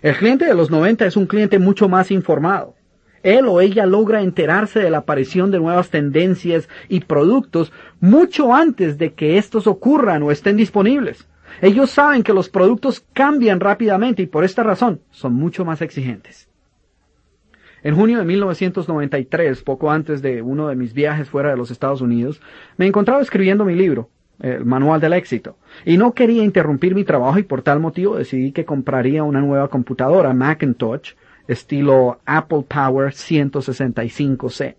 el 0.03 0.15
cliente 0.17 0.45
de 0.45 0.55
los 0.55 0.71
90 0.71 1.07
es 1.07 1.17
un 1.17 1.27
cliente 1.27 1.59
mucho 1.59 1.89
más 1.89 2.11
informado. 2.11 2.75
Él 3.23 3.47
o 3.47 3.61
ella 3.61 3.85
logra 3.85 4.23
enterarse 4.23 4.79
de 4.79 4.91
la 4.91 4.99
aparición 4.99 5.51
de 5.51 5.59
nuevas 5.59 5.91
tendencias 5.91 6.69
y 6.89 7.01
productos 7.01 7.73
mucho 8.01 8.55
antes 8.55 8.97
de 8.97 9.13
que 9.15 9.39
estos 9.39 9.67
ocurran 9.67 10.23
o 10.23 10.31
estén 10.31 10.57
disponibles. 10.57 11.27
Ellos 11.61 11.91
saben 11.91 12.23
que 12.23 12.33
los 12.33 12.49
productos 12.49 13.05
cambian 13.13 13.59
rápidamente 13.59 14.23
y 14.23 14.27
por 14.27 14.45
esta 14.45 14.63
razón 14.63 15.01
son 15.11 15.35
mucho 15.35 15.65
más 15.65 15.83
exigentes. 15.83 16.49
En 17.83 17.95
junio 17.95 18.19
de 18.19 18.25
1993, 18.25 19.63
poco 19.63 19.91
antes 19.91 20.21
de 20.23 20.43
uno 20.43 20.69
de 20.69 20.77
mis 20.77 20.93
viajes 20.93 21.29
fuera 21.29 21.51
de 21.51 21.57
los 21.57 21.71
Estados 21.71 22.01
Unidos, 22.01 22.41
me 22.77 22.87
encontraba 22.87 23.23
escribiendo 23.23 23.65
mi 23.65 23.75
libro, 23.75 24.11
el 24.41 24.65
manual 24.65 25.01
del 25.01 25.13
éxito. 25.13 25.57
Y 25.85 25.97
no 25.97 26.13
quería 26.13 26.45
interrumpir 26.45 26.95
mi 26.95 27.05
trabajo 27.05 27.39
y 27.39 27.43
por 27.43 27.63
tal 27.63 27.81
motivo 27.81 28.17
decidí 28.17 28.53
que 28.53 28.65
compraría 28.65 29.23
una 29.23 29.41
nueva 29.41 29.69
computadora 29.69 30.33
Macintosh 30.33 31.13
estilo 31.49 32.21
Apple 32.27 32.65
Power 32.69 33.13
165C. 33.13 34.77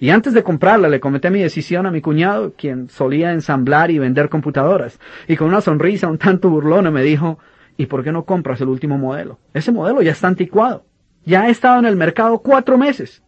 Y 0.00 0.08
antes 0.08 0.32
de 0.32 0.42
comprarla 0.42 0.88
le 0.88 0.98
comenté 0.98 1.30
mi 1.30 1.42
decisión 1.42 1.86
a 1.86 1.90
mi 1.90 2.00
cuñado, 2.00 2.54
quien 2.56 2.88
solía 2.88 3.32
ensamblar 3.32 3.90
y 3.90 3.98
vender 3.98 4.30
computadoras. 4.30 4.98
Y 5.28 5.36
con 5.36 5.48
una 5.48 5.60
sonrisa 5.60 6.08
un 6.08 6.16
tanto 6.16 6.48
burlona 6.48 6.90
me 6.90 7.02
dijo, 7.02 7.38
¿y 7.76 7.84
por 7.86 8.02
qué 8.02 8.10
no 8.10 8.24
compras 8.24 8.62
el 8.62 8.68
último 8.68 8.96
modelo? 8.96 9.38
Ese 9.52 9.72
modelo 9.72 10.00
ya 10.00 10.12
está 10.12 10.28
anticuado. 10.28 10.84
Ya 11.26 11.42
ha 11.42 11.48
estado 11.50 11.78
en 11.78 11.84
el 11.84 11.96
mercado 11.96 12.38
cuatro 12.38 12.78
meses. 12.78 13.22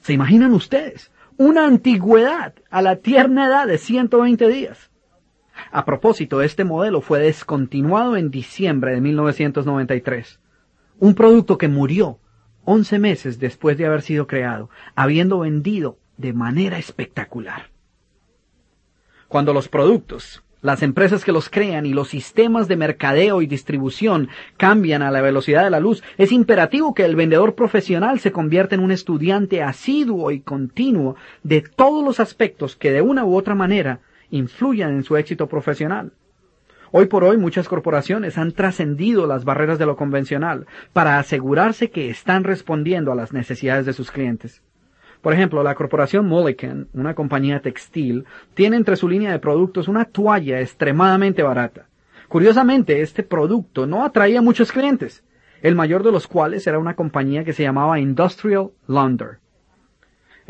¿Se 0.00 0.12
imaginan 0.12 0.52
ustedes? 0.52 1.12
Una 1.36 1.64
antigüedad 1.64 2.54
a 2.70 2.82
la 2.82 2.96
tierna 2.96 3.46
edad 3.46 3.68
de 3.68 3.78
120 3.78 4.48
días. 4.48 4.89
A 5.70 5.84
propósito, 5.84 6.42
este 6.42 6.64
modelo 6.64 7.00
fue 7.00 7.20
descontinuado 7.20 8.16
en 8.16 8.30
diciembre 8.30 8.92
de 8.92 9.00
1993. 9.00 10.40
Un 10.98 11.14
producto 11.14 11.58
que 11.58 11.68
murió 11.68 12.18
11 12.64 12.98
meses 12.98 13.38
después 13.38 13.78
de 13.78 13.86
haber 13.86 14.02
sido 14.02 14.26
creado, 14.26 14.70
habiendo 14.94 15.40
vendido 15.40 15.98
de 16.16 16.32
manera 16.32 16.78
espectacular. 16.78 17.70
Cuando 19.28 19.52
los 19.52 19.68
productos, 19.68 20.42
las 20.62 20.82
empresas 20.82 21.24
que 21.24 21.32
los 21.32 21.48
crean 21.48 21.86
y 21.86 21.94
los 21.94 22.08
sistemas 22.08 22.68
de 22.68 22.76
mercadeo 22.76 23.40
y 23.40 23.46
distribución 23.46 24.28
cambian 24.58 25.02
a 25.02 25.10
la 25.10 25.22
velocidad 25.22 25.64
de 25.64 25.70
la 25.70 25.80
luz, 25.80 26.02
es 26.18 26.32
imperativo 26.32 26.92
que 26.94 27.04
el 27.04 27.16
vendedor 27.16 27.54
profesional 27.54 28.20
se 28.20 28.32
convierta 28.32 28.74
en 28.74 28.82
un 28.82 28.90
estudiante 28.90 29.62
asiduo 29.62 30.30
y 30.30 30.40
continuo 30.40 31.16
de 31.42 31.62
todos 31.62 32.04
los 32.04 32.20
aspectos 32.20 32.76
que 32.76 32.92
de 32.92 33.00
una 33.00 33.24
u 33.24 33.36
otra 33.36 33.54
manera 33.54 34.00
influyan 34.30 34.90
en 34.90 35.02
su 35.02 35.16
éxito 35.16 35.48
profesional. 35.48 36.12
Hoy 36.92 37.06
por 37.06 37.22
hoy 37.22 37.36
muchas 37.36 37.68
corporaciones 37.68 38.36
han 38.36 38.52
trascendido 38.52 39.26
las 39.26 39.44
barreras 39.44 39.78
de 39.78 39.86
lo 39.86 39.96
convencional 39.96 40.66
para 40.92 41.18
asegurarse 41.18 41.90
que 41.90 42.10
están 42.10 42.42
respondiendo 42.42 43.12
a 43.12 43.14
las 43.14 43.32
necesidades 43.32 43.86
de 43.86 43.92
sus 43.92 44.10
clientes. 44.10 44.62
Por 45.20 45.32
ejemplo, 45.32 45.62
la 45.62 45.74
corporación 45.74 46.26
Mulliken, 46.26 46.88
una 46.94 47.14
compañía 47.14 47.60
textil, 47.60 48.24
tiene 48.54 48.76
entre 48.76 48.96
su 48.96 49.08
línea 49.08 49.30
de 49.30 49.38
productos 49.38 49.86
una 49.86 50.06
toalla 50.06 50.60
extremadamente 50.60 51.42
barata. 51.42 51.86
Curiosamente, 52.28 53.02
este 53.02 53.22
producto 53.22 53.86
no 53.86 54.04
atraía 54.04 54.40
muchos 54.40 54.72
clientes, 54.72 55.22
el 55.62 55.74
mayor 55.74 56.02
de 56.02 56.12
los 56.12 56.26
cuales 56.26 56.66
era 56.66 56.78
una 56.78 56.96
compañía 56.96 57.44
que 57.44 57.52
se 57.52 57.62
llamaba 57.62 58.00
Industrial 58.00 58.70
Launder. 58.86 59.38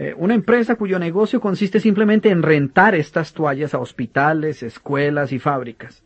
Eh, 0.01 0.15
una 0.17 0.33
empresa 0.33 0.77
cuyo 0.77 0.99
negocio 0.99 1.43
consiste 1.43 1.79
simplemente 1.79 2.31
en 2.31 2.43
rentar 2.43 2.95
estas 2.95 3.35
toallas 3.35 3.75
a 3.75 3.81
hospitales, 3.81 4.63
escuelas 4.63 5.31
y 5.31 5.39
fábricas. 5.39 6.03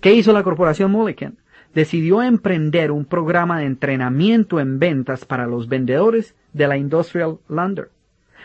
¿Qué 0.00 0.14
hizo 0.14 0.32
la 0.32 0.42
corporación 0.42 0.90
Mulliken? 0.90 1.36
Decidió 1.74 2.22
emprender 2.22 2.90
un 2.90 3.04
programa 3.04 3.58
de 3.58 3.66
entrenamiento 3.66 4.58
en 4.58 4.78
ventas 4.78 5.26
para 5.26 5.46
los 5.46 5.68
vendedores 5.68 6.34
de 6.54 6.66
la 6.66 6.78
Industrial 6.78 7.36
Lander. 7.46 7.90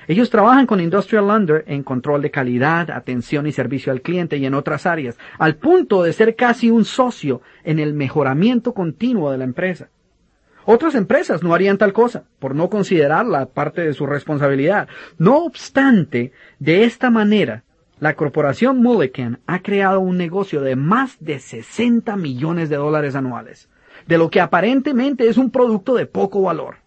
Ellos 0.09 0.29
trabajan 0.29 0.65
con 0.65 0.81
Industrial 0.81 1.25
Lander 1.25 1.63
en 1.67 1.83
control 1.83 2.21
de 2.21 2.31
calidad, 2.31 2.91
atención 2.91 3.47
y 3.47 3.53
servicio 3.53 3.93
al 3.93 4.01
cliente 4.01 4.35
y 4.35 4.45
en 4.45 4.55
otras 4.55 4.85
áreas, 4.85 5.17
al 5.39 5.55
punto 5.55 6.03
de 6.03 6.11
ser 6.11 6.35
casi 6.35 6.69
un 6.69 6.83
socio 6.83 7.41
en 7.63 7.79
el 7.79 7.93
mejoramiento 7.93 8.73
continuo 8.73 9.31
de 9.31 9.37
la 9.37 9.45
empresa. 9.45 9.87
Otras 10.65 10.93
empresas 10.93 11.41
no 11.41 11.53
harían 11.53 11.77
tal 11.77 11.91
cosa, 11.91 12.25
por 12.39 12.55
no 12.55 12.69
considerarla 12.69 13.47
parte 13.47 13.81
de 13.81 13.93
su 13.93 14.05
responsabilidad. 14.05 14.87
No 15.17 15.43
obstante, 15.43 16.33
de 16.59 16.83
esta 16.83 17.09
manera, 17.09 17.63
la 17.99 18.15
corporación 18.15 18.77
Mulliken 18.77 19.39
ha 19.47 19.61
creado 19.61 19.99
un 19.99 20.17
negocio 20.17 20.61
de 20.61 20.75
más 20.75 21.17
de 21.19 21.39
60 21.39 22.15
millones 22.15 22.69
de 22.69 22.75
dólares 22.75 23.15
anuales, 23.15 23.69
de 24.07 24.17
lo 24.17 24.29
que 24.29 24.41
aparentemente 24.41 25.27
es 25.27 25.37
un 25.37 25.51
producto 25.51 25.95
de 25.95 26.05
poco 26.05 26.43
valor. 26.43 26.77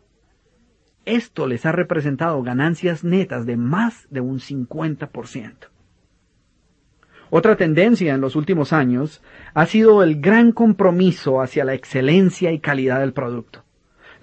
Esto 1.04 1.46
les 1.46 1.66
ha 1.66 1.72
representado 1.72 2.42
ganancias 2.42 3.04
netas 3.04 3.44
de 3.44 3.56
más 3.56 4.06
de 4.10 4.20
un 4.20 4.38
50%. 4.38 5.68
Otra 7.30 7.56
tendencia 7.56 8.14
en 8.14 8.20
los 8.20 8.36
últimos 8.36 8.72
años 8.72 9.20
ha 9.54 9.66
sido 9.66 10.02
el 10.04 10.20
gran 10.20 10.52
compromiso 10.52 11.40
hacia 11.40 11.64
la 11.64 11.74
excelencia 11.74 12.52
y 12.52 12.60
calidad 12.60 13.00
del 13.00 13.12
producto 13.12 13.63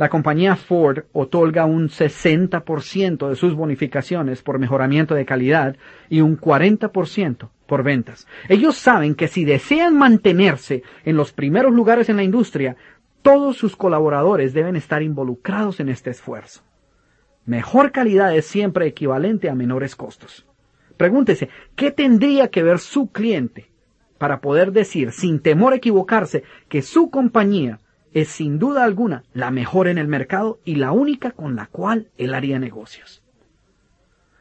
la 0.02 0.10
compañía 0.10 0.56
Ford 0.56 1.04
otorga 1.14 1.66
un 1.66 1.88
60% 1.88 3.30
de 3.30 3.36
sus 3.36 3.54
bonificaciones 3.54 4.42
por 4.42 4.58
mejoramiento 4.58 5.14
de 5.14 5.28
calidad 5.28 5.76
y 6.10 6.22
un 6.22 6.40
40% 6.42 7.50
por 7.68 7.84
ventas. 7.84 8.26
Ellos 8.50 8.78
saben 8.78 9.14
que 9.14 9.28
si 9.28 9.46
desean 9.46 9.96
mantenerse 9.96 10.82
en 11.06 11.18
los 11.18 11.34
primeros 11.34 11.72
lugares 11.72 12.10
en 12.10 12.16
la 12.16 12.24
industria, 12.24 12.78
todos 13.22 13.58
sus 13.58 13.76
colaboradores 13.76 14.56
deben 14.56 14.76
estar 14.76 15.04
involucrados 15.04 15.80
en 15.80 15.90
este 15.90 16.10
esfuerzo. 16.10 16.64
Mejor 17.46 17.92
calidad 17.92 18.36
es 18.36 18.48
siempre 18.48 18.88
equivalente 18.88 19.52
a 19.52 19.54
menores 19.54 19.96
costos. 19.96 20.48
Pregúntese, 20.98 21.50
¿qué 21.76 21.92
tendría 21.92 22.48
que 22.48 22.64
ver 22.64 22.80
su 22.80 23.12
cliente 23.12 23.70
para 24.18 24.42
poder 24.42 24.72
decir, 24.72 25.12
sin 25.12 25.42
temor 25.42 25.74
a 25.74 25.76
equivocarse, 25.76 26.44
que 26.70 26.82
su 26.82 27.12
compañía 27.12 27.81
es 28.14 28.30
sin 28.30 28.60
duda 28.60 28.84
alguna 28.84 29.24
la 29.34 29.52
mejor 29.52 29.88
en 29.88 29.98
el 29.98 30.08
mercado 30.08 30.60
y 30.66 30.76
la 30.76 30.92
única 30.92 31.32
con 31.32 31.56
la 31.56 31.68
cual 31.68 32.08
él 32.18 32.34
haría 32.34 32.60
negocios. 32.60 33.24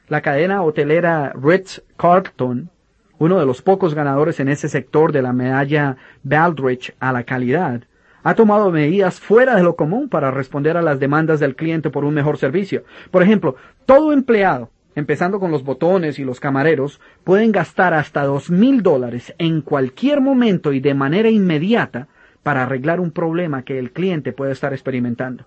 La 0.08 0.22
cadena 0.22 0.62
hotelera 0.62 1.32
Ritz 1.40 1.82
Carlton, 1.96 2.70
uno 3.18 3.38
de 3.38 3.46
los 3.46 3.62
pocos 3.62 3.94
ganadores 3.94 4.40
en 4.40 4.48
ese 4.48 4.68
sector 4.68 5.12
de 5.12 5.22
la 5.22 5.32
medalla 5.32 5.96
Baldrige 6.24 6.94
a 6.98 7.12
la 7.12 7.22
calidad, 7.22 7.82
ha 8.22 8.34
tomado 8.34 8.70
medidas 8.70 9.20
fuera 9.20 9.54
de 9.54 9.62
lo 9.62 9.76
común 9.76 10.08
para 10.08 10.30
responder 10.30 10.76
a 10.76 10.82
las 10.82 11.00
demandas 11.00 11.40
del 11.40 11.56
cliente 11.56 11.90
por 11.90 12.04
un 12.04 12.14
mejor 12.14 12.38
servicio. 12.38 12.84
Por 13.10 13.22
ejemplo, 13.22 13.56
todo 13.86 14.12
empleado, 14.12 14.70
empezando 14.94 15.38
con 15.38 15.50
los 15.50 15.64
botones 15.64 16.18
y 16.18 16.24
los 16.24 16.40
camareros, 16.40 17.00
pueden 17.24 17.52
gastar 17.52 17.94
hasta 17.94 18.24
dos 18.24 18.50
mil 18.50 18.82
dólares 18.82 19.34
en 19.38 19.62
cualquier 19.62 20.20
momento 20.20 20.72
y 20.72 20.80
de 20.80 20.94
manera 20.94 21.30
inmediata 21.30 22.08
para 22.42 22.62
arreglar 22.62 23.00
un 23.00 23.10
problema 23.10 23.62
que 23.62 23.78
el 23.78 23.92
cliente 23.92 24.32
puede 24.32 24.52
estar 24.52 24.72
experimentando. 24.72 25.46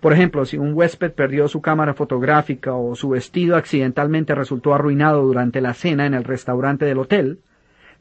Por 0.00 0.12
ejemplo, 0.12 0.44
si 0.44 0.58
un 0.58 0.74
huésped 0.74 1.12
perdió 1.12 1.46
su 1.46 1.60
cámara 1.60 1.94
fotográfica 1.94 2.74
o 2.74 2.96
su 2.96 3.10
vestido 3.10 3.56
accidentalmente 3.56 4.34
resultó 4.34 4.74
arruinado 4.74 5.22
durante 5.22 5.60
la 5.60 5.74
cena 5.74 6.06
en 6.06 6.14
el 6.14 6.24
restaurante 6.24 6.84
del 6.84 6.98
hotel, 6.98 7.38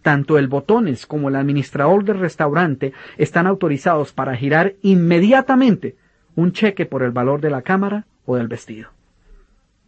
tanto 0.01 0.39
el 0.39 0.47
botones 0.47 1.05
como 1.05 1.29
el 1.29 1.35
administrador 1.35 2.03
del 2.03 2.19
restaurante 2.19 2.93
están 3.17 3.45
autorizados 3.45 4.13
para 4.13 4.35
girar 4.35 4.73
inmediatamente 4.81 5.95
un 6.35 6.53
cheque 6.53 6.85
por 6.85 7.03
el 7.03 7.11
valor 7.11 7.39
de 7.39 7.51
la 7.51 7.61
cámara 7.61 8.07
o 8.25 8.35
del 8.35 8.47
vestido. 8.47 8.89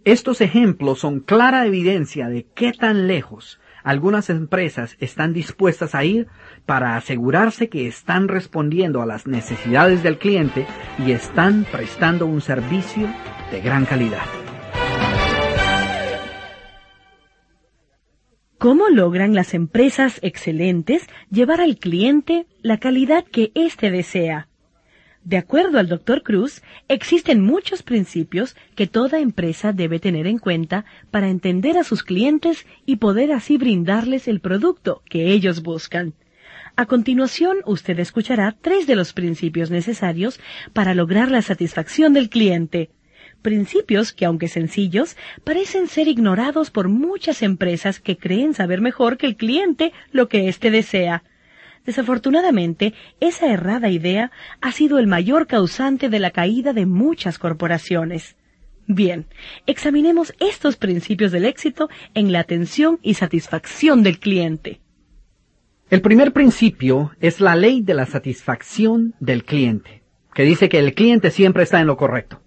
Estos 0.05 0.41
ejemplos 0.41 0.99
son 0.99 1.21
clara 1.21 1.65
evidencia 1.65 2.27
de 2.27 2.45
qué 2.53 2.73
tan 2.73 3.07
lejos 3.07 3.59
algunas 3.83 4.29
empresas 4.29 4.97
están 4.99 5.33
dispuestas 5.33 5.95
a 5.95 6.03
ir 6.03 6.27
para 6.65 6.95
asegurarse 6.95 7.69
que 7.69 7.87
están 7.87 8.27
respondiendo 8.27 9.01
a 9.01 9.05
las 9.05 9.27
necesidades 9.27 10.03
del 10.03 10.17
cliente 10.17 10.65
y 11.05 11.11
están 11.11 11.65
prestando 11.71 12.25
un 12.25 12.41
servicio 12.41 13.07
de 13.51 13.61
gran 13.61 13.85
calidad. 13.85 14.23
¿Cómo 18.57 18.87
logran 18.87 19.35
las 19.35 19.53
empresas 19.53 20.19
excelentes 20.21 21.07
llevar 21.29 21.59
al 21.59 21.77
cliente 21.77 22.47
la 22.61 22.77
calidad 22.77 23.25
que 23.25 23.51
éste 23.55 23.91
desea? 23.91 24.47
De 25.25 25.37
acuerdo 25.37 25.79
al 25.79 25.87
Dr. 25.87 26.21
Cruz, 26.21 26.61
existen 26.89 27.41
muchos 27.41 27.81
principios 27.81 28.57
que 28.75 28.87
toda 28.87 29.19
empresa 29.19 29.71
debe 29.71 29.99
tener 29.99 30.27
en 30.27 30.37
cuenta 30.37 30.83
para 31.11 31.29
entender 31.29 31.77
a 31.77 31.85
sus 31.85 32.03
clientes 32.03 32.65
y 32.85 32.97
poder 32.97 33.31
así 33.31 33.57
brindarles 33.57 34.27
el 34.27 34.41
producto 34.41 35.01
que 35.09 35.31
ellos 35.31 35.63
buscan. 35.63 36.13
A 36.75 36.87
continuación, 36.87 37.57
usted 37.65 37.99
escuchará 37.99 38.53
tres 38.59 38.85
de 38.85 38.95
los 38.95 39.13
principios 39.13 39.71
necesarios 39.71 40.41
para 40.73 40.93
lograr 40.93 41.31
la 41.31 41.41
satisfacción 41.41 42.13
del 42.13 42.29
cliente. 42.29 42.89
Principios 43.41 44.11
que, 44.11 44.25
aunque 44.25 44.49
sencillos, 44.49 45.15
parecen 45.45 45.87
ser 45.87 46.09
ignorados 46.09 46.69
por 46.69 46.89
muchas 46.89 47.43
empresas 47.43 47.99
que 47.99 48.17
creen 48.17 48.53
saber 48.53 48.81
mejor 48.81 49.17
que 49.17 49.27
el 49.27 49.37
cliente 49.37 49.93
lo 50.11 50.27
que 50.27 50.49
éste 50.49 50.69
desea. 50.69 51.23
Desafortunadamente, 51.85 52.93
esa 53.19 53.51
errada 53.51 53.89
idea 53.89 54.31
ha 54.61 54.71
sido 54.71 54.99
el 54.99 55.07
mayor 55.07 55.47
causante 55.47 56.09
de 56.09 56.19
la 56.19 56.31
caída 56.31 56.73
de 56.73 56.85
muchas 56.85 57.37
corporaciones. 57.37 58.37
Bien, 58.87 59.27
examinemos 59.65 60.33
estos 60.39 60.77
principios 60.77 61.31
del 61.31 61.45
éxito 61.45 61.89
en 62.13 62.31
la 62.31 62.39
atención 62.39 62.99
y 63.01 63.13
satisfacción 63.15 64.03
del 64.03 64.19
cliente. 64.19 64.81
El 65.89 66.01
primer 66.01 66.33
principio 66.33 67.11
es 67.19 67.39
la 67.39 67.55
ley 67.55 67.81
de 67.81 67.93
la 67.93 68.05
satisfacción 68.05 69.13
del 69.19 69.43
cliente, 69.43 70.03
que 70.33 70.43
dice 70.43 70.69
que 70.69 70.79
el 70.79 70.95
cliente 70.95 71.31
siempre 71.31 71.63
está 71.63 71.79
en 71.81 71.87
lo 71.87 71.97
correcto. 71.97 72.41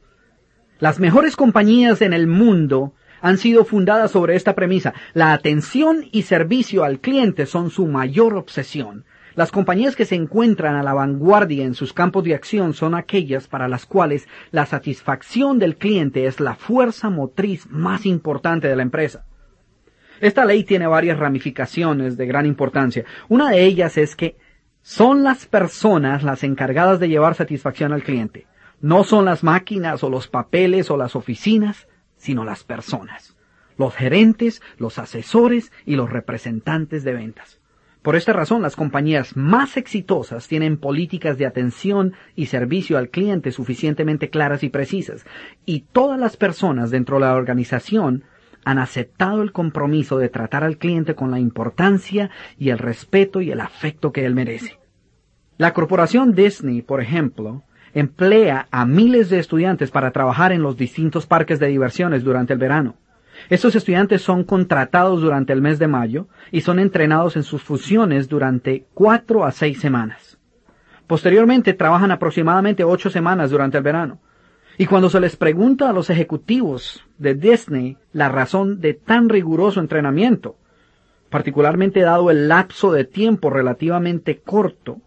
Las 0.78 0.98
mejores 0.98 1.36
compañías 1.36 2.02
en 2.02 2.12
el 2.12 2.26
mundo 2.26 2.94
han 3.20 3.38
sido 3.38 3.64
fundadas 3.64 4.10
sobre 4.10 4.36
esta 4.36 4.54
premisa. 4.54 4.94
La 5.14 5.32
atención 5.32 6.04
y 6.12 6.22
servicio 6.22 6.84
al 6.84 7.00
cliente 7.00 7.46
son 7.46 7.70
su 7.70 7.86
mayor 7.86 8.34
obsesión. 8.34 9.04
Las 9.36 9.52
compañías 9.52 9.96
que 9.96 10.06
se 10.06 10.14
encuentran 10.14 10.76
a 10.76 10.82
la 10.82 10.94
vanguardia 10.94 11.66
en 11.66 11.74
sus 11.74 11.92
campos 11.92 12.24
de 12.24 12.34
acción 12.34 12.72
son 12.72 12.94
aquellas 12.94 13.48
para 13.48 13.68
las 13.68 13.84
cuales 13.84 14.26
la 14.50 14.64
satisfacción 14.64 15.58
del 15.58 15.76
cliente 15.76 16.24
es 16.24 16.40
la 16.40 16.54
fuerza 16.54 17.10
motriz 17.10 17.66
más 17.68 18.06
importante 18.06 18.66
de 18.66 18.76
la 18.76 18.82
empresa. 18.82 19.26
Esta 20.22 20.46
ley 20.46 20.64
tiene 20.64 20.86
varias 20.86 21.18
ramificaciones 21.18 22.16
de 22.16 22.26
gran 22.26 22.46
importancia. 22.46 23.04
Una 23.28 23.50
de 23.50 23.62
ellas 23.62 23.98
es 23.98 24.16
que 24.16 24.38
son 24.80 25.22
las 25.22 25.44
personas 25.44 26.22
las 26.22 26.42
encargadas 26.42 26.98
de 26.98 27.10
llevar 27.10 27.34
satisfacción 27.34 27.92
al 27.92 28.04
cliente. 28.04 28.46
No 28.80 29.04
son 29.04 29.26
las 29.26 29.44
máquinas 29.44 30.02
o 30.02 30.08
los 30.08 30.28
papeles 30.28 30.90
o 30.90 30.96
las 30.96 31.14
oficinas, 31.14 31.88
sino 32.16 32.42
las 32.46 32.64
personas. 32.64 33.36
Los 33.76 33.94
gerentes, 33.94 34.62
los 34.78 34.98
asesores 34.98 35.72
y 35.84 35.96
los 35.96 36.08
representantes 36.08 37.04
de 37.04 37.12
ventas. 37.12 37.60
Por 38.06 38.14
esta 38.14 38.32
razón, 38.32 38.62
las 38.62 38.76
compañías 38.76 39.36
más 39.36 39.76
exitosas 39.76 40.46
tienen 40.46 40.76
políticas 40.76 41.38
de 41.38 41.44
atención 41.44 42.12
y 42.36 42.46
servicio 42.46 42.98
al 42.98 43.08
cliente 43.08 43.50
suficientemente 43.50 44.30
claras 44.30 44.62
y 44.62 44.68
precisas, 44.68 45.26
y 45.64 45.80
todas 45.90 46.16
las 46.16 46.36
personas 46.36 46.92
dentro 46.92 47.16
de 47.16 47.22
la 47.22 47.34
organización 47.34 48.22
han 48.64 48.78
aceptado 48.78 49.42
el 49.42 49.50
compromiso 49.50 50.18
de 50.18 50.28
tratar 50.28 50.62
al 50.62 50.78
cliente 50.78 51.16
con 51.16 51.32
la 51.32 51.40
importancia 51.40 52.30
y 52.56 52.68
el 52.70 52.78
respeto 52.78 53.40
y 53.40 53.50
el 53.50 53.60
afecto 53.60 54.12
que 54.12 54.24
él 54.24 54.36
merece. 54.36 54.78
La 55.58 55.72
corporación 55.72 56.32
Disney, 56.32 56.82
por 56.82 57.00
ejemplo, 57.00 57.64
emplea 57.92 58.68
a 58.70 58.86
miles 58.86 59.30
de 59.30 59.40
estudiantes 59.40 59.90
para 59.90 60.12
trabajar 60.12 60.52
en 60.52 60.62
los 60.62 60.76
distintos 60.76 61.26
parques 61.26 61.58
de 61.58 61.66
diversiones 61.66 62.22
durante 62.22 62.52
el 62.52 62.60
verano. 62.60 62.94
Estos 63.48 63.76
estudiantes 63.76 64.22
son 64.22 64.44
contratados 64.44 65.20
durante 65.20 65.52
el 65.52 65.62
mes 65.62 65.78
de 65.78 65.86
mayo 65.86 66.28
y 66.50 66.62
son 66.62 66.78
entrenados 66.78 67.36
en 67.36 67.42
sus 67.42 67.62
funciones 67.62 68.28
durante 68.28 68.86
cuatro 68.94 69.44
a 69.44 69.52
seis 69.52 69.80
semanas. 69.80 70.38
Posteriormente 71.06 71.72
trabajan 71.74 72.10
aproximadamente 72.10 72.82
ocho 72.82 73.10
semanas 73.10 73.50
durante 73.50 73.78
el 73.78 73.84
verano. 73.84 74.18
Y 74.78 74.86
cuando 74.86 75.08
se 75.08 75.20
les 75.20 75.36
pregunta 75.36 75.88
a 75.88 75.92
los 75.92 76.10
ejecutivos 76.10 77.04
de 77.18 77.34
Disney 77.34 77.96
la 78.12 78.28
razón 78.28 78.80
de 78.80 78.94
tan 78.94 79.28
riguroso 79.28 79.80
entrenamiento, 79.80 80.56
particularmente 81.30 82.00
dado 82.00 82.30
el 82.30 82.48
lapso 82.48 82.92
de 82.92 83.04
tiempo 83.04 83.48
relativamente 83.48 84.40
corto 84.40 85.00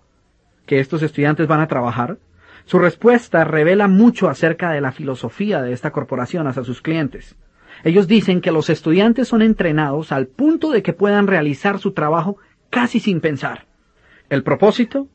que 0.65 0.79
estos 0.79 1.03
estudiantes 1.03 1.47
van 1.47 1.61
a 1.61 1.67
trabajar, 1.67 2.17
su 2.65 2.79
respuesta 2.79 3.43
revela 3.43 3.87
mucho 3.87 4.29
acerca 4.29 4.71
de 4.71 4.81
la 4.81 4.91
filosofía 4.91 5.61
de 5.61 5.73
esta 5.73 5.91
corporación 5.91 6.47
hacia 6.47 6.63
sus 6.63 6.81
clientes. 6.81 7.35
Ellos 7.83 8.07
dicen 8.07 8.41
que 8.41 8.51
los 8.51 8.69
estudiantes 8.69 9.27
son 9.27 9.41
entrenados 9.41 10.11
al 10.11 10.27
punto 10.27 10.71
de 10.71 10.83
que 10.83 10.93
puedan 10.93 11.27
realizar 11.27 11.79
su 11.79 11.93
trabajo 11.93 12.37
casi 12.69 12.99
sin 12.99 13.21
pensar. 13.21 13.65
El 14.29 14.43
propósito, 14.43 15.07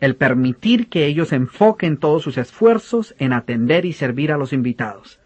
el 0.00 0.16
permitir 0.16 0.88
que 0.88 1.06
ellos 1.06 1.32
enfoquen 1.32 1.98
todos 1.98 2.22
sus 2.22 2.38
esfuerzos 2.38 3.14
en 3.18 3.32
atender 3.32 3.84
y 3.84 3.92
servir 3.92 4.32
a 4.32 4.38
los 4.38 4.52
invitados, 4.52 5.20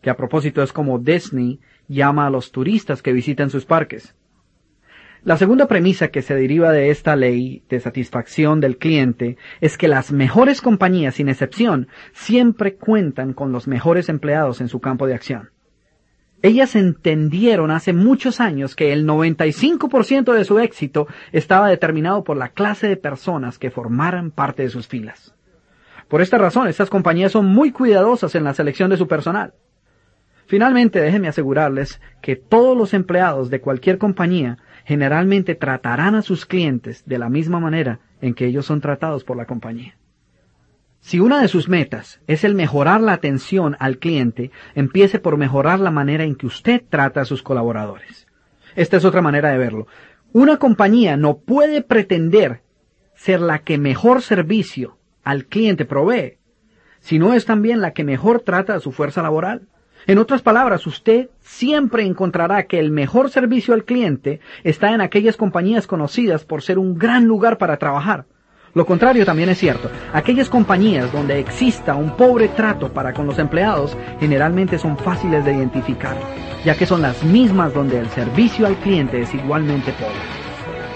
que 0.00 0.10
a 0.10 0.16
propósito 0.16 0.62
es 0.62 0.72
como 0.72 0.98
Disney 0.98 1.60
llama 1.88 2.26
a 2.26 2.30
los 2.30 2.52
turistas 2.52 3.02
que 3.02 3.12
visitan 3.12 3.50
sus 3.50 3.66
parques. 3.66 4.14
La 5.24 5.38
segunda 5.38 5.68
premisa 5.68 6.08
que 6.08 6.20
se 6.20 6.34
deriva 6.34 6.70
de 6.70 6.90
esta 6.90 7.16
ley 7.16 7.62
de 7.70 7.80
satisfacción 7.80 8.60
del 8.60 8.76
cliente 8.76 9.38
es 9.62 9.78
que 9.78 9.88
las 9.88 10.12
mejores 10.12 10.60
compañías, 10.60 11.14
sin 11.14 11.30
excepción, 11.30 11.88
siempre 12.12 12.74
cuentan 12.74 13.32
con 13.32 13.50
los 13.50 13.66
mejores 13.66 14.10
empleados 14.10 14.60
en 14.60 14.68
su 14.68 14.80
campo 14.80 15.06
de 15.06 15.14
acción. 15.14 15.53
Ellas 16.44 16.76
entendieron 16.76 17.70
hace 17.70 17.94
muchos 17.94 18.38
años 18.38 18.76
que 18.76 18.92
el 18.92 19.06
95% 19.06 20.34
de 20.34 20.44
su 20.44 20.58
éxito 20.58 21.06
estaba 21.32 21.70
determinado 21.70 22.22
por 22.22 22.36
la 22.36 22.50
clase 22.50 22.86
de 22.86 22.98
personas 22.98 23.58
que 23.58 23.70
formaran 23.70 24.30
parte 24.30 24.62
de 24.62 24.68
sus 24.68 24.86
filas. 24.86 25.34
Por 26.06 26.20
esta 26.20 26.36
razón, 26.36 26.68
estas 26.68 26.90
compañías 26.90 27.32
son 27.32 27.46
muy 27.46 27.72
cuidadosas 27.72 28.34
en 28.34 28.44
la 28.44 28.52
selección 28.52 28.90
de 28.90 28.98
su 28.98 29.08
personal. 29.08 29.54
Finalmente, 30.44 31.00
déjenme 31.00 31.28
asegurarles 31.28 31.98
que 32.20 32.36
todos 32.36 32.76
los 32.76 32.92
empleados 32.92 33.48
de 33.48 33.62
cualquier 33.62 33.96
compañía 33.96 34.58
generalmente 34.84 35.54
tratarán 35.54 36.14
a 36.14 36.20
sus 36.20 36.44
clientes 36.44 37.04
de 37.06 37.16
la 37.16 37.30
misma 37.30 37.58
manera 37.58 38.00
en 38.20 38.34
que 38.34 38.44
ellos 38.44 38.66
son 38.66 38.82
tratados 38.82 39.24
por 39.24 39.38
la 39.38 39.46
compañía. 39.46 39.96
Si 41.04 41.20
una 41.20 41.42
de 41.42 41.48
sus 41.48 41.68
metas 41.68 42.22
es 42.26 42.44
el 42.44 42.54
mejorar 42.54 43.02
la 43.02 43.12
atención 43.12 43.76
al 43.78 43.98
cliente, 43.98 44.50
empiece 44.74 45.18
por 45.18 45.36
mejorar 45.36 45.78
la 45.78 45.90
manera 45.90 46.24
en 46.24 46.34
que 46.34 46.46
usted 46.46 46.82
trata 46.88 47.20
a 47.20 47.24
sus 47.26 47.42
colaboradores. 47.42 48.26
Esta 48.74 48.96
es 48.96 49.04
otra 49.04 49.20
manera 49.20 49.50
de 49.50 49.58
verlo. 49.58 49.86
Una 50.32 50.56
compañía 50.56 51.18
no 51.18 51.36
puede 51.36 51.82
pretender 51.82 52.62
ser 53.14 53.42
la 53.42 53.58
que 53.58 53.76
mejor 53.76 54.22
servicio 54.22 54.96
al 55.24 55.44
cliente 55.44 55.84
provee, 55.84 56.38
sino 57.00 57.34
es 57.34 57.44
también 57.44 57.82
la 57.82 57.92
que 57.92 58.02
mejor 58.02 58.40
trata 58.40 58.74
a 58.74 58.80
su 58.80 58.90
fuerza 58.90 59.20
laboral. 59.20 59.68
En 60.06 60.16
otras 60.16 60.40
palabras, 60.40 60.86
usted 60.86 61.28
siempre 61.40 62.06
encontrará 62.06 62.62
que 62.62 62.78
el 62.78 62.90
mejor 62.90 63.28
servicio 63.28 63.74
al 63.74 63.84
cliente 63.84 64.40
está 64.62 64.94
en 64.94 65.02
aquellas 65.02 65.36
compañías 65.36 65.86
conocidas 65.86 66.46
por 66.46 66.62
ser 66.62 66.78
un 66.78 66.94
gran 66.94 67.26
lugar 67.26 67.58
para 67.58 67.76
trabajar, 67.76 68.24
lo 68.74 68.84
contrario 68.84 69.24
también 69.24 69.48
es 69.48 69.58
cierto. 69.58 69.88
Aquellas 70.12 70.48
compañías 70.48 71.12
donde 71.12 71.38
exista 71.38 71.94
un 71.94 72.16
pobre 72.16 72.48
trato 72.48 72.92
para 72.92 73.12
con 73.12 73.26
los 73.26 73.38
empleados 73.38 73.96
generalmente 74.18 74.78
son 74.78 74.98
fáciles 74.98 75.44
de 75.44 75.54
identificar, 75.54 76.16
ya 76.64 76.74
que 76.74 76.86
son 76.86 77.00
las 77.02 77.22
mismas 77.22 77.72
donde 77.72 77.98
el 77.98 78.08
servicio 78.10 78.66
al 78.66 78.76
cliente 78.76 79.22
es 79.22 79.32
igualmente 79.32 79.92
pobre. 79.92 80.14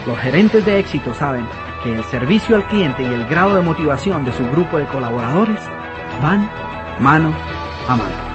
Los 0.07 0.19
gerentes 0.19 0.65
de 0.67 0.79
éxito 0.79 1.15
saben 1.15 1.47
que 1.85 1.95
el 1.95 2.05
servicio 2.05 2.57
al 2.57 2.67
cliente 2.67 3.03
y 3.03 3.07
el 3.07 3.27
grado 3.27 3.55
de 3.55 3.63
motivación 3.63 4.25
de 4.25 4.33
su 4.33 4.45
grupo 4.51 4.79
de 4.79 4.87
colaboradores 4.87 5.61
van 6.21 6.51
mano 6.99 7.33
a 7.89 7.97
mano. 7.97 8.28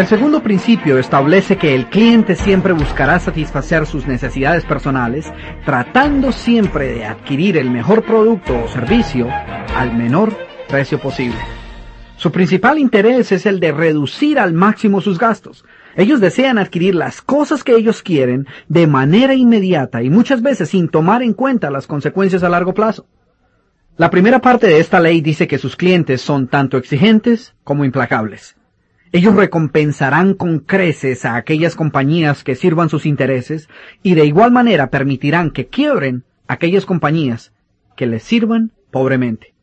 El 0.00 0.06
segundo 0.06 0.42
principio 0.42 0.96
establece 0.96 1.58
que 1.58 1.74
el 1.74 1.90
cliente 1.90 2.34
siempre 2.34 2.72
buscará 2.72 3.20
satisfacer 3.20 3.84
sus 3.84 4.06
necesidades 4.06 4.64
personales, 4.64 5.30
tratando 5.66 6.32
siempre 6.32 6.94
de 6.94 7.04
adquirir 7.04 7.58
el 7.58 7.70
mejor 7.70 8.02
producto 8.06 8.64
o 8.64 8.68
servicio 8.68 9.28
al 9.76 9.94
menor 9.94 10.34
precio 10.70 10.98
posible. 10.98 11.36
Su 12.16 12.32
principal 12.32 12.78
interés 12.78 13.30
es 13.30 13.44
el 13.44 13.60
de 13.60 13.72
reducir 13.72 14.38
al 14.38 14.54
máximo 14.54 15.02
sus 15.02 15.18
gastos. 15.18 15.66
Ellos 15.94 16.18
desean 16.18 16.56
adquirir 16.56 16.94
las 16.94 17.20
cosas 17.20 17.62
que 17.62 17.76
ellos 17.76 18.02
quieren 18.02 18.46
de 18.68 18.86
manera 18.86 19.34
inmediata 19.34 20.02
y 20.02 20.08
muchas 20.08 20.40
veces 20.40 20.70
sin 20.70 20.88
tomar 20.88 21.22
en 21.22 21.34
cuenta 21.34 21.70
las 21.70 21.86
consecuencias 21.86 22.42
a 22.42 22.48
largo 22.48 22.72
plazo. 22.72 23.04
La 23.98 24.08
primera 24.08 24.38
parte 24.38 24.66
de 24.66 24.80
esta 24.80 24.98
ley 24.98 25.20
dice 25.20 25.46
que 25.46 25.58
sus 25.58 25.76
clientes 25.76 26.22
son 26.22 26.48
tanto 26.48 26.78
exigentes 26.78 27.54
como 27.64 27.84
implacables. 27.84 28.56
Ellos 29.12 29.34
recompensarán 29.34 30.34
con 30.34 30.60
creces 30.60 31.24
a 31.24 31.34
aquellas 31.34 31.74
compañías 31.74 32.44
que 32.44 32.54
sirvan 32.54 32.88
sus 32.88 33.06
intereses 33.06 33.68
y 34.04 34.14
de 34.14 34.24
igual 34.24 34.52
manera 34.52 34.90
permitirán 34.90 35.50
que 35.50 35.66
quiebren 35.66 36.22
aquellas 36.46 36.86
compañías 36.86 37.52
que 37.96 38.06
les 38.06 38.22
sirvan 38.22 38.70
pobremente. 38.92 39.54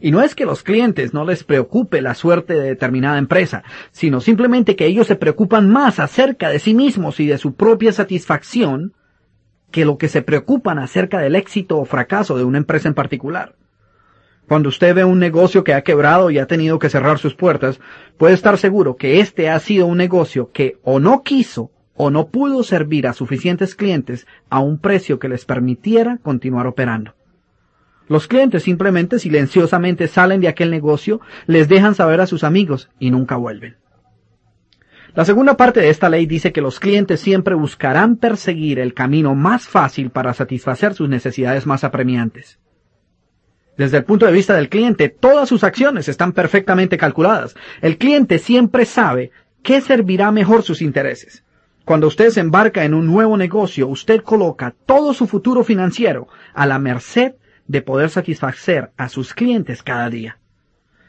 Y 0.00 0.12
no 0.12 0.22
es 0.22 0.36
que 0.36 0.46
los 0.46 0.62
clientes 0.62 1.14
no 1.14 1.24
les 1.24 1.42
preocupe 1.42 2.00
la 2.00 2.14
suerte 2.14 2.54
de 2.54 2.62
determinada 2.62 3.18
empresa, 3.18 3.64
sino 3.90 4.20
simplemente 4.20 4.76
que 4.76 4.86
ellos 4.86 5.08
se 5.08 5.16
preocupan 5.16 5.68
más 5.68 5.98
acerca 5.98 6.48
de 6.48 6.60
sí 6.60 6.74
mismos 6.74 7.18
y 7.18 7.26
de 7.26 7.38
su 7.38 7.54
propia 7.54 7.92
satisfacción 7.92 8.94
que 9.72 9.84
lo 9.84 9.98
que 9.98 10.08
se 10.08 10.22
preocupan 10.22 10.78
acerca 10.78 11.18
del 11.18 11.34
éxito 11.34 11.78
o 11.78 11.84
fracaso 11.84 12.36
de 12.38 12.44
una 12.44 12.58
empresa 12.58 12.86
en 12.86 12.94
particular. 12.94 13.56
Cuando 14.52 14.68
usted 14.68 14.94
ve 14.94 15.02
un 15.02 15.18
negocio 15.18 15.64
que 15.64 15.72
ha 15.72 15.80
quebrado 15.80 16.30
y 16.30 16.38
ha 16.38 16.44
tenido 16.44 16.78
que 16.78 16.90
cerrar 16.90 17.18
sus 17.18 17.34
puertas, 17.34 17.80
puede 18.18 18.34
estar 18.34 18.58
seguro 18.58 18.96
que 18.96 19.20
este 19.20 19.48
ha 19.48 19.58
sido 19.58 19.86
un 19.86 19.96
negocio 19.96 20.50
que 20.52 20.76
o 20.82 21.00
no 21.00 21.22
quiso 21.22 21.70
o 21.94 22.10
no 22.10 22.28
pudo 22.28 22.62
servir 22.62 23.06
a 23.06 23.14
suficientes 23.14 23.74
clientes 23.74 24.26
a 24.50 24.60
un 24.60 24.78
precio 24.78 25.18
que 25.18 25.30
les 25.30 25.46
permitiera 25.46 26.18
continuar 26.18 26.66
operando. 26.66 27.14
Los 28.08 28.28
clientes 28.28 28.64
simplemente 28.64 29.18
silenciosamente 29.18 30.06
salen 30.06 30.42
de 30.42 30.48
aquel 30.48 30.70
negocio, 30.70 31.22
les 31.46 31.66
dejan 31.66 31.94
saber 31.94 32.20
a 32.20 32.26
sus 32.26 32.44
amigos 32.44 32.90
y 32.98 33.10
nunca 33.10 33.36
vuelven. 33.36 33.76
La 35.14 35.24
segunda 35.24 35.56
parte 35.56 35.80
de 35.80 35.88
esta 35.88 36.10
ley 36.10 36.26
dice 36.26 36.52
que 36.52 36.60
los 36.60 36.78
clientes 36.78 37.20
siempre 37.20 37.54
buscarán 37.54 38.16
perseguir 38.16 38.80
el 38.80 38.92
camino 38.92 39.34
más 39.34 39.66
fácil 39.66 40.10
para 40.10 40.34
satisfacer 40.34 40.92
sus 40.92 41.08
necesidades 41.08 41.66
más 41.66 41.84
apremiantes. 41.84 42.58
Desde 43.76 43.98
el 43.98 44.04
punto 44.04 44.26
de 44.26 44.32
vista 44.32 44.54
del 44.54 44.68
cliente, 44.68 45.08
todas 45.08 45.48
sus 45.48 45.64
acciones 45.64 46.08
están 46.08 46.32
perfectamente 46.32 46.98
calculadas. 46.98 47.54
El 47.80 47.96
cliente 47.96 48.38
siempre 48.38 48.84
sabe 48.84 49.30
qué 49.62 49.80
servirá 49.80 50.30
mejor 50.30 50.62
sus 50.62 50.82
intereses. 50.82 51.42
Cuando 51.84 52.06
usted 52.06 52.30
se 52.30 52.40
embarca 52.40 52.84
en 52.84 52.94
un 52.94 53.06
nuevo 53.06 53.36
negocio, 53.36 53.88
usted 53.88 54.22
coloca 54.22 54.74
todo 54.86 55.14
su 55.14 55.26
futuro 55.26 55.64
financiero 55.64 56.28
a 56.54 56.66
la 56.66 56.78
merced 56.78 57.34
de 57.66 57.82
poder 57.82 58.10
satisfacer 58.10 58.90
a 58.96 59.08
sus 59.08 59.34
clientes 59.34 59.82
cada 59.82 60.08
día. 60.10 60.38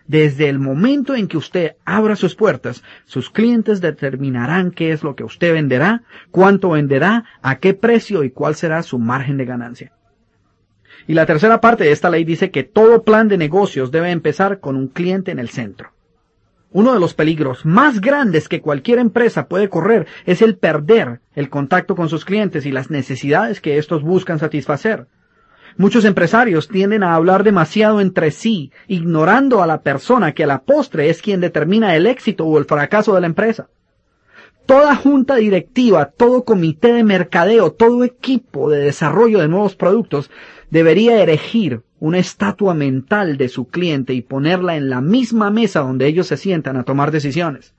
Desde 0.07 0.49
el 0.49 0.59
momento 0.59 1.15
en 1.15 1.27
que 1.27 1.37
usted 1.37 1.75
abra 1.85 2.15
sus 2.15 2.35
puertas, 2.35 2.83
sus 3.05 3.29
clientes 3.29 3.81
determinarán 3.81 4.71
qué 4.71 4.91
es 4.91 5.03
lo 5.03 5.15
que 5.15 5.23
usted 5.23 5.53
venderá, 5.53 6.03
cuánto 6.31 6.71
venderá, 6.71 7.25
a 7.41 7.59
qué 7.59 7.73
precio 7.73 8.23
y 8.23 8.31
cuál 8.31 8.55
será 8.55 8.83
su 8.83 8.99
margen 8.99 9.37
de 9.37 9.45
ganancia. 9.45 9.93
Y 11.07 11.13
la 11.13 11.25
tercera 11.25 11.59
parte 11.59 11.83
de 11.83 11.91
esta 11.91 12.09
ley 12.09 12.23
dice 12.23 12.51
que 12.51 12.63
todo 12.63 13.03
plan 13.03 13.27
de 13.27 13.37
negocios 13.37 13.91
debe 13.91 14.11
empezar 14.11 14.59
con 14.59 14.75
un 14.75 14.87
cliente 14.87 15.31
en 15.31 15.39
el 15.39 15.49
centro. 15.49 15.91
Uno 16.71 16.93
de 16.93 16.99
los 16.99 17.13
peligros 17.13 17.65
más 17.65 18.01
grandes 18.01 18.49
que 18.49 18.61
cualquier 18.61 18.97
empresa 18.97 19.47
puede 19.47 19.69
correr 19.69 20.07
es 20.25 20.41
el 20.41 20.57
perder 20.57 21.19
el 21.35 21.49
contacto 21.49 21.95
con 21.95 22.09
sus 22.09 22.25
clientes 22.25 22.65
y 22.65 22.71
las 22.71 22.89
necesidades 22.89 23.61
que 23.61 23.77
estos 23.77 24.01
buscan 24.01 24.39
satisfacer. 24.39 25.05
Muchos 25.77 26.05
empresarios 26.05 26.67
tienden 26.67 27.03
a 27.03 27.15
hablar 27.15 27.43
demasiado 27.43 27.99
entre 27.99 28.31
sí, 28.31 28.71
ignorando 28.87 29.61
a 29.61 29.67
la 29.67 29.81
persona 29.81 30.33
que 30.33 30.43
a 30.43 30.47
la 30.47 30.61
postre 30.61 31.09
es 31.09 31.21
quien 31.21 31.41
determina 31.41 31.95
el 31.95 32.07
éxito 32.07 32.45
o 32.45 32.57
el 32.57 32.65
fracaso 32.65 33.13
de 33.13 33.21
la 33.21 33.27
empresa. 33.27 33.67
Toda 34.65 34.95
junta 34.95 35.35
directiva, 35.35 36.05
todo 36.05 36.45
comité 36.45 36.93
de 36.93 37.03
mercadeo, 37.03 37.71
todo 37.73 38.03
equipo 38.03 38.69
de 38.69 38.79
desarrollo 38.79 39.39
de 39.39 39.47
nuevos 39.47 39.75
productos 39.75 40.31
debería 40.73 41.21
erigir 41.21 41.83
una 41.99 42.17
estatua 42.17 42.73
mental 42.73 43.37
de 43.37 43.47
su 43.47 43.67
cliente 43.67 44.15
y 44.15 44.23
ponerla 44.23 44.75
en 44.75 44.89
la 44.89 45.01
misma 45.01 45.51
mesa 45.51 45.81
donde 45.81 46.07
ellos 46.07 46.25
se 46.25 46.35
sientan 46.35 46.77
a 46.77 46.83
tomar 46.83 47.11
decisiones. 47.11 47.75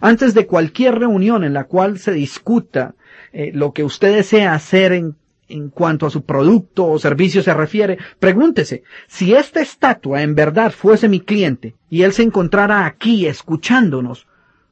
Antes 0.00 0.34
de 0.34 0.48
cualquier 0.48 0.98
reunión 0.98 1.44
en 1.44 1.54
la 1.54 1.64
cual 1.64 2.00
se 2.00 2.12
discuta 2.12 2.96
eh, 3.32 3.52
lo 3.54 3.72
que 3.72 3.84
usted 3.84 4.16
desea 4.16 4.52
hacer 4.52 4.92
en 4.92 5.14
en 5.46 5.68
cuanto 5.68 6.06
a 6.06 6.10
su 6.10 6.24
producto 6.24 6.86
o 6.86 6.98
servicio 6.98 7.42
se 7.42 7.52
refiere, 7.52 7.98
pregúntese, 8.18 8.82
si 9.06 9.34
esta 9.34 9.60
estatua 9.60 10.22
en 10.22 10.34
verdad 10.34 10.72
fuese 10.72 11.06
mi 11.06 11.20
cliente 11.20 11.76
y 11.90 12.02
él 12.02 12.14
se 12.14 12.22
encontrara 12.22 12.86
aquí 12.86 13.26
escuchándonos, 13.26 14.26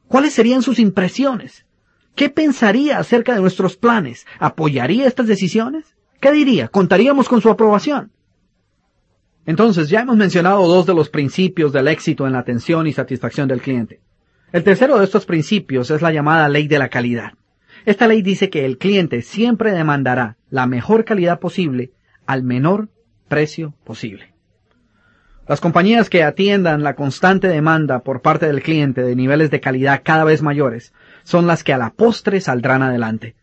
¿cuáles 0.08 0.32
serían 0.32 0.62
sus 0.62 0.78
impresiones? 0.78 1.66
¿Qué 2.16 2.30
pensaría 2.30 2.98
acerca 2.98 3.34
de 3.34 3.42
nuestros 3.42 3.76
planes? 3.76 4.26
¿Apoyaría 4.38 5.06
estas 5.06 5.26
decisiones? 5.26 5.94
¿Qué 6.22 6.30
diría? 6.30 6.68
¿Contaríamos 6.68 7.28
con 7.28 7.42
su 7.42 7.50
aprobación? 7.50 8.12
Entonces, 9.44 9.88
ya 9.88 10.02
hemos 10.02 10.16
mencionado 10.16 10.68
dos 10.68 10.86
de 10.86 10.94
los 10.94 11.08
principios 11.08 11.72
del 11.72 11.88
éxito 11.88 12.28
en 12.28 12.34
la 12.34 12.38
atención 12.38 12.86
y 12.86 12.92
satisfacción 12.92 13.48
del 13.48 13.60
cliente. 13.60 14.00
El 14.52 14.62
tercero 14.62 14.96
de 14.98 15.04
estos 15.04 15.26
principios 15.26 15.90
es 15.90 16.00
la 16.00 16.12
llamada 16.12 16.48
ley 16.48 16.68
de 16.68 16.78
la 16.78 16.90
calidad. 16.90 17.32
Esta 17.86 18.06
ley 18.06 18.22
dice 18.22 18.50
que 18.50 18.64
el 18.64 18.78
cliente 18.78 19.22
siempre 19.22 19.72
demandará 19.72 20.36
la 20.48 20.68
mejor 20.68 21.04
calidad 21.04 21.40
posible 21.40 21.90
al 22.24 22.44
menor 22.44 22.88
precio 23.26 23.74
posible. 23.82 24.32
Las 25.48 25.60
compañías 25.60 26.08
que 26.08 26.22
atiendan 26.22 26.84
la 26.84 26.94
constante 26.94 27.48
demanda 27.48 28.04
por 28.04 28.22
parte 28.22 28.46
del 28.46 28.62
cliente 28.62 29.02
de 29.02 29.16
niveles 29.16 29.50
de 29.50 29.60
calidad 29.60 30.02
cada 30.04 30.22
vez 30.22 30.40
mayores 30.40 30.92
son 31.24 31.48
las 31.48 31.64
que 31.64 31.72
a 31.72 31.78
la 31.78 31.90
postre 31.90 32.40
saldrán 32.40 32.84
adelante. 32.84 33.34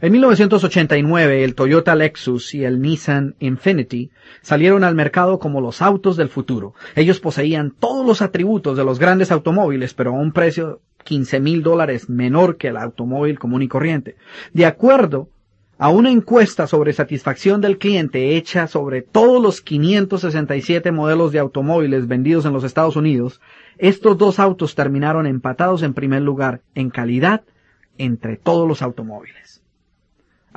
En 0.00 0.12
1989 0.12 1.42
el 1.42 1.56
Toyota 1.56 1.96
Lexus 1.96 2.54
y 2.54 2.64
el 2.64 2.80
Nissan 2.80 3.34
Infiniti 3.40 4.12
salieron 4.42 4.84
al 4.84 4.94
mercado 4.94 5.40
como 5.40 5.60
los 5.60 5.82
autos 5.82 6.16
del 6.16 6.28
futuro. 6.28 6.74
Ellos 6.94 7.18
poseían 7.18 7.72
todos 7.72 8.06
los 8.06 8.22
atributos 8.22 8.76
de 8.76 8.84
los 8.84 9.00
grandes 9.00 9.32
automóviles, 9.32 9.94
pero 9.94 10.10
a 10.10 10.20
un 10.20 10.30
precio 10.30 10.80
15 11.02 11.40
mil 11.40 11.64
dólares 11.64 12.08
menor 12.08 12.58
que 12.58 12.68
el 12.68 12.76
automóvil 12.76 13.40
común 13.40 13.62
y 13.62 13.68
corriente. 13.68 14.14
De 14.52 14.66
acuerdo 14.66 15.30
a 15.78 15.88
una 15.88 16.12
encuesta 16.12 16.68
sobre 16.68 16.92
satisfacción 16.92 17.60
del 17.60 17.78
cliente 17.78 18.36
hecha 18.36 18.68
sobre 18.68 19.02
todos 19.02 19.42
los 19.42 19.62
567 19.62 20.92
modelos 20.92 21.32
de 21.32 21.40
automóviles 21.40 22.06
vendidos 22.06 22.44
en 22.44 22.52
los 22.52 22.62
Estados 22.62 22.94
Unidos, 22.94 23.40
estos 23.78 24.16
dos 24.16 24.38
autos 24.38 24.76
terminaron 24.76 25.26
empatados 25.26 25.82
en 25.82 25.94
primer 25.94 26.22
lugar 26.22 26.60
en 26.76 26.90
calidad 26.90 27.42
entre 27.96 28.36
todos 28.36 28.68
los 28.68 28.80
automóviles. 28.80 29.47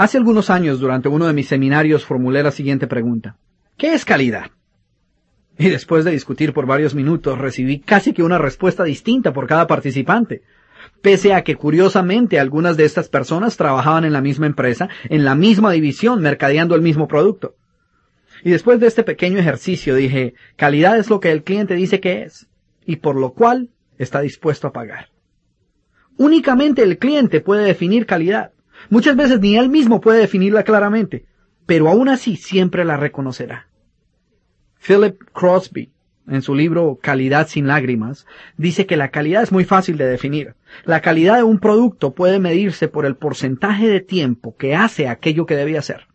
Hace 0.01 0.17
algunos 0.17 0.49
años, 0.49 0.79
durante 0.79 1.09
uno 1.09 1.27
de 1.27 1.33
mis 1.33 1.47
seminarios, 1.47 2.05
formulé 2.05 2.41
la 2.41 2.49
siguiente 2.49 2.87
pregunta. 2.87 3.37
¿Qué 3.77 3.93
es 3.93 4.03
calidad? 4.03 4.49
y 5.59 5.69
después 5.69 6.03
de 6.03 6.09
discutir 6.09 6.53
por 6.53 6.65
varios 6.65 6.95
minutos 6.95 7.37
recibí 7.37 7.81
casi 7.81 8.11
que 8.11 8.23
una 8.23 8.39
respuesta 8.39 8.83
distinta 8.83 9.31
por 9.31 9.45
cada 9.45 9.67
participante. 9.67 10.41
Pese 11.03 11.35
a 11.35 11.43
que 11.43 11.55
curiosamente 11.55 12.39
algunas 12.39 12.77
de 12.77 12.85
estas 12.85 13.09
personas 13.09 13.57
trabajaban 13.57 14.03
en 14.03 14.13
la 14.13 14.21
misma 14.21 14.47
empresa, 14.47 14.89
en 15.07 15.23
la 15.23 15.35
misma 15.35 15.69
división, 15.69 16.19
mercadeando 16.19 16.73
el 16.73 16.81
mismo 16.81 17.07
producto. 17.07 17.53
Y 18.43 18.49
después 18.49 18.79
de 18.79 18.87
este 18.87 19.03
pequeño 19.03 19.37
ejercicio 19.37 19.93
dije, 19.93 20.33
calidad 20.55 20.97
es 20.97 21.11
lo 21.11 21.19
que 21.19 21.29
el 21.29 21.43
cliente 21.43 21.75
dice 21.75 21.99
que 21.99 22.23
es, 22.23 22.47
y 22.87 22.95
por 22.95 23.15
lo 23.15 23.33
cual 23.33 23.69
está 23.99 24.21
dispuesto 24.21 24.65
a 24.65 24.73
pagar. 24.73 25.09
Únicamente 26.17 26.81
el 26.81 26.97
cliente 26.97 27.39
puede 27.39 27.65
definir 27.65 28.07
calidad. 28.07 28.51
Muchas 28.89 29.15
veces 29.15 29.39
ni 29.39 29.57
él 29.57 29.69
mismo 29.69 30.01
puede 30.01 30.19
definirla 30.19 30.63
claramente, 30.63 31.25
pero 31.65 31.89
aún 31.89 32.09
así 32.09 32.35
siempre 32.35 32.85
la 32.85 32.97
reconocerá. 32.97 33.67
Philip 34.85 35.21
Crosby, 35.33 35.91
en 36.27 36.41
su 36.41 36.55
libro 36.55 36.97
Calidad 37.01 37.47
sin 37.47 37.67
lágrimas, 37.67 38.25
dice 38.57 38.85
que 38.85 38.97
la 38.97 39.09
calidad 39.09 39.43
es 39.43 39.51
muy 39.51 39.65
fácil 39.65 39.97
de 39.97 40.07
definir. 40.07 40.55
La 40.85 41.01
calidad 41.01 41.37
de 41.37 41.43
un 41.43 41.59
producto 41.59 42.13
puede 42.13 42.39
medirse 42.39 42.87
por 42.87 43.05
el 43.05 43.15
porcentaje 43.15 43.87
de 43.87 44.01
tiempo 44.01 44.55
que 44.57 44.75
hace 44.75 45.07
aquello 45.07 45.45
que 45.45 45.55
debe 45.55 45.77
hacer. 45.77 46.07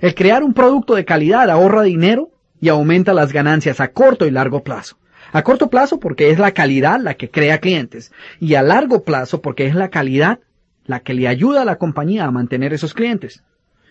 El 0.00 0.14
crear 0.14 0.42
un 0.42 0.54
producto 0.54 0.94
de 0.94 1.04
calidad 1.04 1.50
ahorra 1.50 1.82
dinero 1.82 2.30
y 2.60 2.68
aumenta 2.68 3.14
las 3.14 3.32
ganancias 3.32 3.80
a 3.80 3.88
corto 3.92 4.26
y 4.26 4.30
largo 4.30 4.62
plazo. 4.62 4.96
A 5.32 5.42
corto 5.42 5.70
plazo 5.70 6.00
porque 6.00 6.30
es 6.30 6.38
la 6.38 6.52
calidad 6.52 7.00
la 7.00 7.14
que 7.14 7.30
crea 7.30 7.60
clientes 7.60 8.12
y 8.40 8.54
a 8.54 8.62
largo 8.62 9.04
plazo 9.04 9.40
porque 9.40 9.66
es 9.66 9.74
la 9.74 9.88
calidad 9.90 10.40
la 10.84 11.00
que 11.00 11.14
le 11.14 11.28
ayuda 11.28 11.62
a 11.62 11.64
la 11.64 11.76
compañía 11.76 12.24
a 12.24 12.30
mantener 12.30 12.72
esos 12.72 12.94
clientes. 12.94 13.42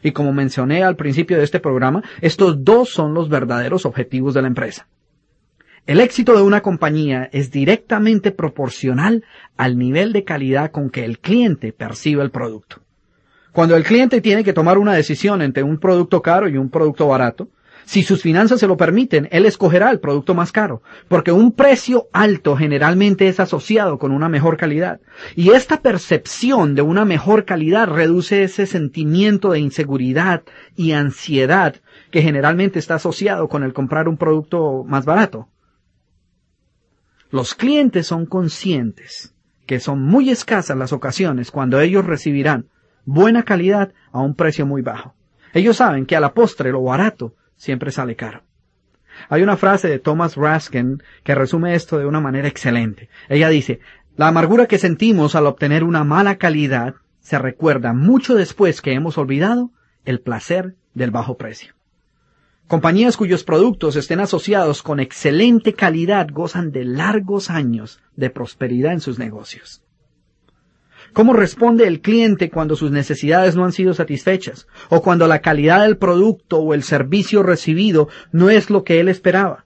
Y 0.02 0.12
como 0.12 0.34
mencioné 0.34 0.84
al 0.84 0.96
principio 0.96 1.38
de 1.38 1.44
este 1.44 1.60
programa, 1.60 2.04
estos 2.22 2.64
dos 2.64 2.90
son 2.90 3.14
los 3.14 3.30
verdaderos 3.30 3.86
objetivos 3.86 4.34
de 4.34 4.42
la 4.42 4.48
empresa. 4.48 4.88
El 5.86 6.00
éxito 6.00 6.36
de 6.36 6.44
una 6.44 6.62
compañía 6.62 7.30
es 7.32 7.52
directamente 7.52 8.32
proporcional 8.32 9.24
al 9.58 9.78
nivel 9.78 10.14
de 10.14 10.24
calidad 10.24 10.72
con 10.72 10.90
que 10.90 11.04
el 11.04 11.20
cliente 11.20 11.74
percibe 11.74 12.22
el 12.22 12.32
producto. 12.32 12.82
Cuando 13.52 13.76
el 13.76 13.84
cliente 13.84 14.22
tiene 14.22 14.44
que 14.44 14.54
tomar 14.54 14.78
una 14.78 14.94
decisión 14.94 15.42
entre 15.42 15.64
un 15.64 15.80
producto 15.80 16.22
caro 16.22 16.48
y 16.48 16.58
un 16.58 16.70
producto 16.70 17.08
barato, 17.08 17.50
si 17.90 18.04
sus 18.04 18.22
finanzas 18.22 18.60
se 18.60 18.68
lo 18.68 18.78
permiten, 18.78 19.28
él 19.32 19.48
escogerá 19.48 19.90
el 19.90 20.00
producto 20.00 20.36
más 20.36 20.52
caro, 20.52 20.84
porque 21.08 21.32
un 21.32 21.54
precio 21.54 22.08
alto 22.14 22.56
generalmente 22.56 23.28
es 23.28 23.40
asociado 23.40 23.98
con 23.98 24.12
una 24.12 24.30
mejor 24.30 24.58
calidad. 24.58 25.02
Y 25.36 25.54
esta 25.54 25.82
percepción 25.82 26.76
de 26.76 26.84
una 26.84 27.04
mejor 27.04 27.46
calidad 27.46 27.88
reduce 27.88 28.44
ese 28.44 28.68
sentimiento 28.68 29.50
de 29.50 29.62
inseguridad 29.62 30.44
y 30.76 30.92
ansiedad 30.92 31.78
que 32.12 32.22
generalmente 32.22 32.78
está 32.78 32.94
asociado 32.94 33.48
con 33.48 33.64
el 33.64 33.74
comprar 33.74 34.08
un 34.08 34.18
producto 34.18 34.84
más 34.84 35.06
barato. 35.06 35.50
Los 37.32 37.56
clientes 37.56 38.06
son 38.06 38.28
conscientes 38.28 39.34
que 39.66 39.80
son 39.80 40.04
muy 40.04 40.30
escasas 40.30 40.78
las 40.78 40.94
ocasiones 40.94 41.50
cuando 41.50 41.80
ellos 41.82 42.06
recibirán 42.06 42.68
buena 43.06 43.42
calidad 43.42 43.94
a 44.12 44.22
un 44.22 44.36
precio 44.36 44.68
muy 44.68 44.84
bajo. 44.84 45.16
Ellos 45.56 45.78
saben 45.78 46.06
que 46.06 46.16
a 46.16 46.20
la 46.20 46.36
postre 46.36 46.72
lo 46.72 46.84
barato 46.84 47.34
siempre 47.60 47.92
sale 47.92 48.16
caro. 48.16 48.42
Hay 49.28 49.44
una 49.44 49.58
frase 49.58 49.90
de 49.90 50.00
Thomas 50.00 50.36
Raskin 50.36 51.04
que 51.24 51.36
resume 51.36 51.76
esto 51.76 52.00
de 52.00 52.06
una 52.06 52.22
manera 52.22 52.48
excelente. 52.48 53.10
Ella 53.28 53.50
dice, 53.50 53.82
la 54.16 54.30
amargura 54.30 54.66
que 54.66 54.80
sentimos 54.80 55.36
al 55.36 55.46
obtener 55.46 55.84
una 55.84 56.04
mala 56.04 56.38
calidad 56.38 56.96
se 57.20 57.38
recuerda 57.38 57.94
mucho 57.94 58.34
después 58.34 58.82
que 58.82 58.94
hemos 58.94 59.18
olvidado 59.18 59.72
el 60.06 60.22
placer 60.22 60.76
del 60.94 61.12
bajo 61.12 61.38
precio. 61.38 61.76
Compañías 62.68 63.18
cuyos 63.18 63.44
productos 63.44 63.96
estén 63.96 64.20
asociados 64.20 64.82
con 64.82 65.00
excelente 65.00 65.74
calidad 65.74 66.28
gozan 66.32 66.72
de 66.72 66.86
largos 66.86 67.50
años 67.50 68.00
de 68.16 68.30
prosperidad 68.30 68.94
en 68.94 69.02
sus 69.02 69.20
negocios. 69.20 69.84
¿Cómo 71.14 71.34
responde 71.34 71.88
el 71.88 72.02
cliente 72.02 72.50
cuando 72.50 72.76
sus 72.76 72.92
necesidades 72.92 73.56
no 73.56 73.66
han 73.66 73.72
sido 73.72 73.94
satisfechas? 73.94 74.68
O 74.90 75.02
cuando 75.02 75.28
la 75.28 75.40
calidad 75.40 75.82
del 75.82 75.98
producto 75.98 76.60
o 76.60 76.74
el 76.74 76.84
servicio 76.84 77.44
recibido 77.44 78.10
no 78.32 78.50
es 78.50 78.70
lo 78.70 78.84
que 78.84 79.00
él 79.00 79.10
esperaba. 79.10 79.66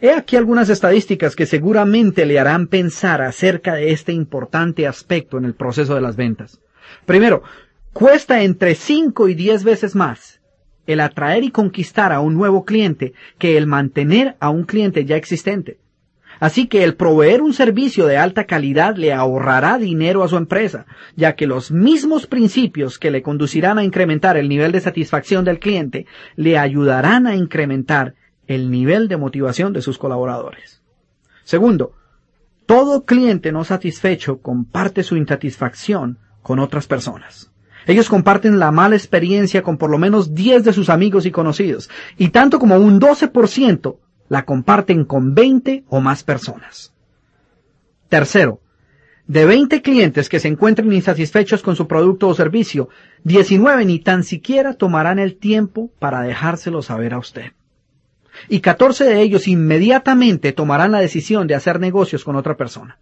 He 0.00 0.12
aquí 0.12 0.36
algunas 0.36 0.68
estadísticas 0.68 1.34
que 1.34 1.46
seguramente 1.46 2.24
le 2.24 2.38
harán 2.38 2.68
pensar 2.68 3.20
acerca 3.20 3.74
de 3.74 3.90
este 3.90 4.12
importante 4.12 4.86
aspecto 4.86 5.38
en 5.38 5.44
el 5.44 5.54
proceso 5.54 5.94
de 5.94 6.00
las 6.00 6.16
ventas. 6.16 6.60
Primero, 7.04 7.42
cuesta 7.92 8.42
entre 8.42 8.74
5 8.74 9.28
y 9.28 9.34
10 9.34 9.64
veces 9.64 9.96
más 9.96 10.38
el 10.88 11.00
atraer 11.00 11.44
y 11.44 11.50
conquistar 11.50 12.12
a 12.12 12.20
un 12.20 12.34
nuevo 12.34 12.64
cliente 12.64 13.12
que 13.38 13.58
el 13.58 13.66
mantener 13.66 14.36
a 14.40 14.48
un 14.48 14.64
cliente 14.64 15.04
ya 15.04 15.16
existente. 15.16 15.78
Así 16.40 16.66
que 16.66 16.84
el 16.84 16.94
proveer 16.94 17.42
un 17.42 17.52
servicio 17.52 18.06
de 18.06 18.16
alta 18.16 18.44
calidad 18.44 18.96
le 18.96 19.12
ahorrará 19.12 19.78
dinero 19.78 20.22
a 20.22 20.28
su 20.28 20.36
empresa, 20.36 20.86
ya 21.16 21.34
que 21.34 21.46
los 21.46 21.70
mismos 21.70 22.26
principios 22.26 22.98
que 22.98 23.10
le 23.10 23.22
conducirán 23.22 23.78
a 23.78 23.84
incrementar 23.84 24.36
el 24.36 24.48
nivel 24.48 24.72
de 24.72 24.80
satisfacción 24.80 25.44
del 25.44 25.58
cliente 25.58 26.06
le 26.36 26.58
ayudarán 26.58 27.26
a 27.26 27.34
incrementar 27.34 28.14
el 28.46 28.70
nivel 28.70 29.08
de 29.08 29.16
motivación 29.16 29.72
de 29.72 29.82
sus 29.82 29.98
colaboradores. 29.98 30.82
Segundo, 31.44 31.92
todo 32.66 33.04
cliente 33.04 33.52
no 33.52 33.64
satisfecho 33.64 34.40
comparte 34.40 35.02
su 35.02 35.16
insatisfacción 35.16 36.18
con 36.42 36.58
otras 36.58 36.86
personas. 36.86 37.50
Ellos 37.86 38.08
comparten 38.10 38.58
la 38.58 38.70
mala 38.70 38.96
experiencia 38.96 39.62
con 39.62 39.78
por 39.78 39.90
lo 39.90 39.98
menos 39.98 40.34
10 40.34 40.64
de 40.64 40.74
sus 40.74 40.90
amigos 40.90 41.24
y 41.24 41.30
conocidos, 41.30 41.88
y 42.18 42.28
tanto 42.28 42.58
como 42.58 42.76
un 42.76 43.00
12% 43.00 43.96
la 44.28 44.44
comparten 44.44 45.04
con 45.04 45.34
20 45.34 45.84
o 45.88 46.00
más 46.00 46.22
personas. 46.22 46.92
Tercero, 48.08 48.60
de 49.26 49.44
20 49.44 49.82
clientes 49.82 50.28
que 50.30 50.40
se 50.40 50.48
encuentren 50.48 50.90
insatisfechos 50.92 51.62
con 51.62 51.76
su 51.76 51.86
producto 51.86 52.28
o 52.28 52.34
servicio, 52.34 52.88
19 53.24 53.84
ni 53.84 53.98
tan 53.98 54.24
siquiera 54.24 54.72
tomarán 54.74 55.18
el 55.18 55.36
tiempo 55.36 55.90
para 55.98 56.22
dejárselo 56.22 56.80
saber 56.80 57.12
a 57.12 57.18
usted. 57.18 57.52
Y 58.48 58.60
14 58.60 59.04
de 59.04 59.20
ellos 59.20 59.46
inmediatamente 59.46 60.52
tomarán 60.52 60.92
la 60.92 61.00
decisión 61.00 61.46
de 61.46 61.54
hacer 61.54 61.78
negocios 61.78 62.24
con 62.24 62.36
otra 62.36 62.56
persona. 62.56 62.98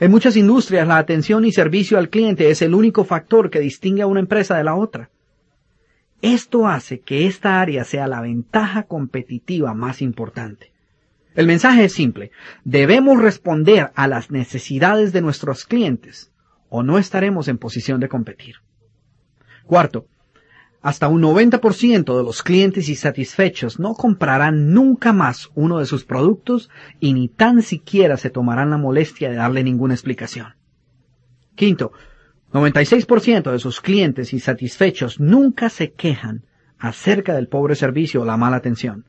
En 0.00 0.10
muchas 0.10 0.36
industrias 0.36 0.88
la 0.88 0.96
atención 0.96 1.44
y 1.44 1.52
servicio 1.52 1.96
al 1.96 2.08
cliente 2.08 2.50
es 2.50 2.60
el 2.62 2.74
único 2.74 3.04
factor 3.04 3.50
que 3.50 3.60
distingue 3.60 4.02
a 4.02 4.08
una 4.08 4.18
empresa 4.18 4.56
de 4.56 4.64
la 4.64 4.74
otra. 4.74 5.10
Esto 6.22 6.68
hace 6.68 7.00
que 7.00 7.26
esta 7.26 7.60
área 7.60 7.84
sea 7.84 8.06
la 8.06 8.20
ventaja 8.20 8.84
competitiva 8.84 9.74
más 9.74 10.00
importante. 10.00 10.72
El 11.34 11.48
mensaje 11.48 11.84
es 11.84 11.92
simple. 11.92 12.30
Debemos 12.64 13.20
responder 13.20 13.90
a 13.96 14.06
las 14.06 14.30
necesidades 14.30 15.12
de 15.12 15.20
nuestros 15.20 15.64
clientes 15.64 16.32
o 16.68 16.84
no 16.84 16.98
estaremos 16.98 17.48
en 17.48 17.58
posición 17.58 17.98
de 17.98 18.08
competir. 18.08 18.56
Cuarto, 19.66 20.06
hasta 20.80 21.08
un 21.08 21.22
90% 21.22 22.16
de 22.16 22.22
los 22.22 22.42
clientes 22.42 22.88
insatisfechos 22.88 23.80
no 23.80 23.94
comprarán 23.94 24.72
nunca 24.72 25.12
más 25.12 25.50
uno 25.54 25.80
de 25.80 25.86
sus 25.86 26.04
productos 26.04 26.70
y 27.00 27.14
ni 27.14 27.28
tan 27.28 27.62
siquiera 27.62 28.16
se 28.16 28.30
tomarán 28.30 28.70
la 28.70 28.78
molestia 28.78 29.28
de 29.28 29.36
darle 29.36 29.64
ninguna 29.64 29.94
explicación. 29.94 30.54
Quinto, 31.56 31.92
96% 32.52 33.50
de 33.50 33.58
sus 33.58 33.80
clientes 33.80 34.32
insatisfechos 34.32 35.20
nunca 35.20 35.70
se 35.70 35.92
quejan 35.92 36.44
acerca 36.78 37.34
del 37.34 37.48
pobre 37.48 37.74
servicio 37.74 38.22
o 38.22 38.24
la 38.24 38.36
mala 38.36 38.56
atención. 38.56 39.06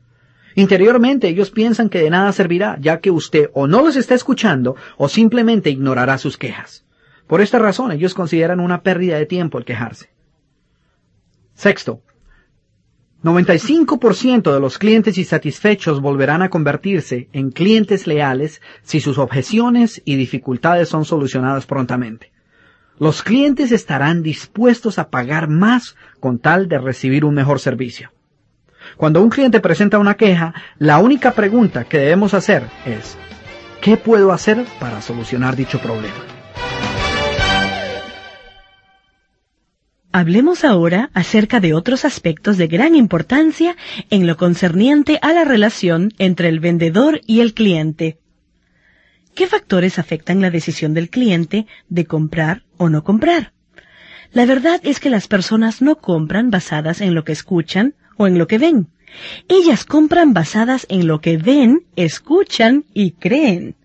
Interiormente 0.56 1.28
ellos 1.28 1.52
piensan 1.52 1.90
que 1.90 2.02
de 2.02 2.10
nada 2.10 2.32
servirá, 2.32 2.78
ya 2.80 3.00
que 3.00 3.12
usted 3.12 3.50
o 3.54 3.68
no 3.68 3.82
los 3.82 3.96
está 3.96 4.14
escuchando 4.14 4.76
o 4.98 5.10
simplemente 5.10 5.70
ignorará 5.70 6.18
sus 6.18 6.38
quejas. 6.38 6.86
Por 7.28 7.42
esta 7.42 7.60
razón 7.60 7.92
ellos 7.92 8.14
consideran 8.14 8.60
una 8.60 8.84
pérdida 8.84 9.18
de 9.18 9.26
tiempo 9.26 9.58
el 9.58 9.66
quejarse. 9.66 10.10
Sexto, 11.56 12.02
95% 13.24 14.54
de 14.54 14.60
los 14.60 14.78
clientes 14.78 15.18
insatisfechos 15.18 16.02
volverán 16.02 16.42
a 16.42 16.50
convertirse 16.50 17.30
en 17.32 17.52
clientes 17.52 18.06
leales 18.06 18.62
si 18.84 19.00
sus 19.00 19.18
objeciones 19.18 20.02
y 20.04 20.16
dificultades 20.16 20.90
son 20.90 21.06
solucionadas 21.06 21.66
prontamente. 21.66 22.33
Los 23.00 23.24
clientes 23.24 23.72
estarán 23.72 24.22
dispuestos 24.22 25.00
a 25.00 25.10
pagar 25.10 25.48
más 25.48 25.96
con 26.20 26.40
tal 26.40 26.68
de 26.68 26.78
recibir 26.78 27.26
un 27.26 27.34
mejor 27.34 27.60
servicio. 27.60 28.12
Cuando 28.98 29.22
un 29.22 29.30
cliente 29.30 29.60
presenta 29.60 29.98
una 29.98 30.16
queja, 30.16 30.54
la 30.78 31.00
única 31.00 31.32
pregunta 31.32 31.86
que 31.86 31.98
debemos 31.98 32.34
hacer 32.34 32.64
es, 32.86 33.18
¿qué 33.82 33.98
puedo 33.98 34.32
hacer 34.32 34.66
para 34.80 35.02
solucionar 35.02 35.56
dicho 35.56 35.80
problema? 35.80 36.14
Hablemos 40.12 40.64
ahora 40.64 41.10
acerca 41.16 41.60
de 41.60 41.74
otros 41.74 42.06
aspectos 42.06 42.58
de 42.58 42.68
gran 42.68 42.94
importancia 42.94 43.76
en 44.12 44.28
lo 44.28 44.38
concerniente 44.38 45.18
a 45.24 45.34
la 45.34 45.44
relación 45.44 46.14
entre 46.20 46.50
el 46.50 46.60
vendedor 46.60 47.22
y 47.26 47.40
el 47.40 47.56
cliente. 47.56 48.20
¿Qué 49.36 49.48
factores 49.48 49.98
afectan 49.98 50.42
la 50.42 50.52
decisión 50.52 50.94
del 50.94 51.10
cliente 51.10 51.66
de 51.90 52.06
comprar 52.06 52.64
o 52.78 52.90
no 52.90 53.04
comprar? 53.04 53.54
La 54.32 54.46
verdad 54.46 54.80
es 54.84 55.00
que 55.00 55.10
las 55.10 55.28
personas 55.28 55.82
no 55.82 55.96
compran 55.96 56.52
basadas 56.52 57.02
en 57.02 57.16
lo 57.16 57.24
que 57.24 57.32
escuchan 57.32 57.96
o 58.18 58.28
en 58.28 58.38
lo 58.38 58.48
que 58.48 58.60
ven. 58.60 58.90
Ellas 59.48 59.86
compran 59.86 60.34
basadas 60.34 60.86
en 60.90 61.08
lo 61.08 61.20
que 61.20 61.38
ven, 61.38 61.86
escuchan 61.96 62.86
y 62.94 63.12
creen. 63.12 63.76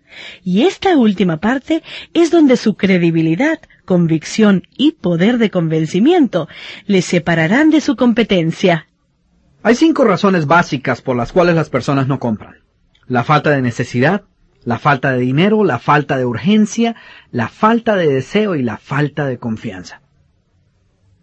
Y 0.43 0.63
esta 0.63 0.97
última 0.97 1.37
parte 1.37 1.83
es 2.13 2.31
donde 2.31 2.57
su 2.57 2.75
credibilidad, 2.75 3.59
convicción 3.85 4.63
y 4.77 4.93
poder 4.93 5.37
de 5.37 5.49
convencimiento 5.49 6.47
les 6.85 7.05
separarán 7.05 7.69
de 7.69 7.81
su 7.81 7.95
competencia. 7.95 8.87
Hay 9.61 9.75
cinco 9.75 10.03
razones 10.03 10.45
básicas 10.45 11.01
por 11.01 11.15
las 11.15 11.31
cuales 11.31 11.55
las 11.55 11.69
personas 11.69 12.07
no 12.07 12.19
compran. 12.19 12.55
La 13.07 13.23
falta 13.23 13.49
de 13.51 13.61
necesidad, 13.61 14.23
la 14.69 14.77
falta 14.77 15.11
de 15.11 15.17
dinero, 15.17 15.63
la 15.63 15.79
falta 15.79 16.15
de 16.15 16.25
urgencia, 16.25 16.95
la 17.31 17.47
falta 17.47 17.95
de 17.95 18.05
deseo 18.05 18.53
y 18.53 18.61
la 18.61 18.77
falta 18.77 19.25
de 19.25 19.39
confianza. 19.39 20.01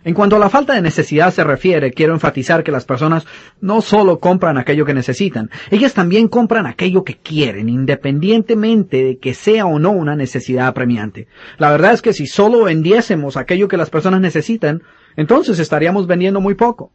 En 0.02 0.14
cuanto 0.14 0.34
a 0.34 0.40
la 0.40 0.50
falta 0.50 0.74
de 0.74 0.82
necesidad 0.82 1.32
se 1.32 1.44
refiere, 1.44 1.92
quiero 1.92 2.12
enfatizar 2.12 2.64
que 2.64 2.72
las 2.72 2.84
personas 2.84 3.24
no 3.60 3.82
solo 3.82 4.18
compran 4.18 4.58
aquello 4.58 4.84
que 4.84 4.94
necesitan, 4.94 5.48
ellas 5.70 5.94
también 5.94 6.26
compran 6.26 6.66
aquello 6.66 7.04
que 7.04 7.18
quieren, 7.18 7.68
independientemente 7.68 9.04
de 9.04 9.18
que 9.18 9.32
sea 9.32 9.64
o 9.66 9.78
no 9.78 9.92
una 9.92 10.16
necesidad 10.16 10.66
apremiante. 10.66 11.28
La 11.56 11.70
verdad 11.70 11.92
es 11.92 12.02
que 12.02 12.14
si 12.14 12.26
solo 12.26 12.64
vendiésemos 12.64 13.36
aquello 13.36 13.68
que 13.68 13.76
las 13.76 13.90
personas 13.90 14.20
necesitan, 14.20 14.82
entonces 15.14 15.60
estaríamos 15.60 16.08
vendiendo 16.08 16.40
muy 16.40 16.56
poco. 16.56 16.90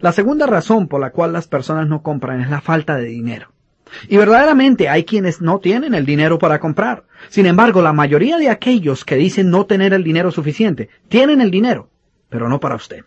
La 0.00 0.12
segunda 0.12 0.46
razón 0.46 0.88
por 0.88 1.02
la 1.02 1.10
cual 1.10 1.34
las 1.34 1.46
personas 1.46 1.88
no 1.88 2.00
compran 2.00 2.40
es 2.40 2.48
la 2.48 2.62
falta 2.62 2.96
de 2.96 3.04
dinero. 3.04 3.53
Y 4.08 4.16
verdaderamente 4.16 4.88
hay 4.88 5.04
quienes 5.04 5.40
no 5.40 5.58
tienen 5.58 5.94
el 5.94 6.06
dinero 6.06 6.38
para 6.38 6.60
comprar. 6.60 7.04
Sin 7.28 7.46
embargo, 7.46 7.82
la 7.82 7.92
mayoría 7.92 8.38
de 8.38 8.50
aquellos 8.50 9.04
que 9.04 9.16
dicen 9.16 9.50
no 9.50 9.66
tener 9.66 9.92
el 9.92 10.04
dinero 10.04 10.30
suficiente, 10.30 10.88
tienen 11.08 11.40
el 11.40 11.50
dinero, 11.50 11.88
pero 12.28 12.48
no 12.48 12.60
para 12.60 12.76
usted. 12.76 13.04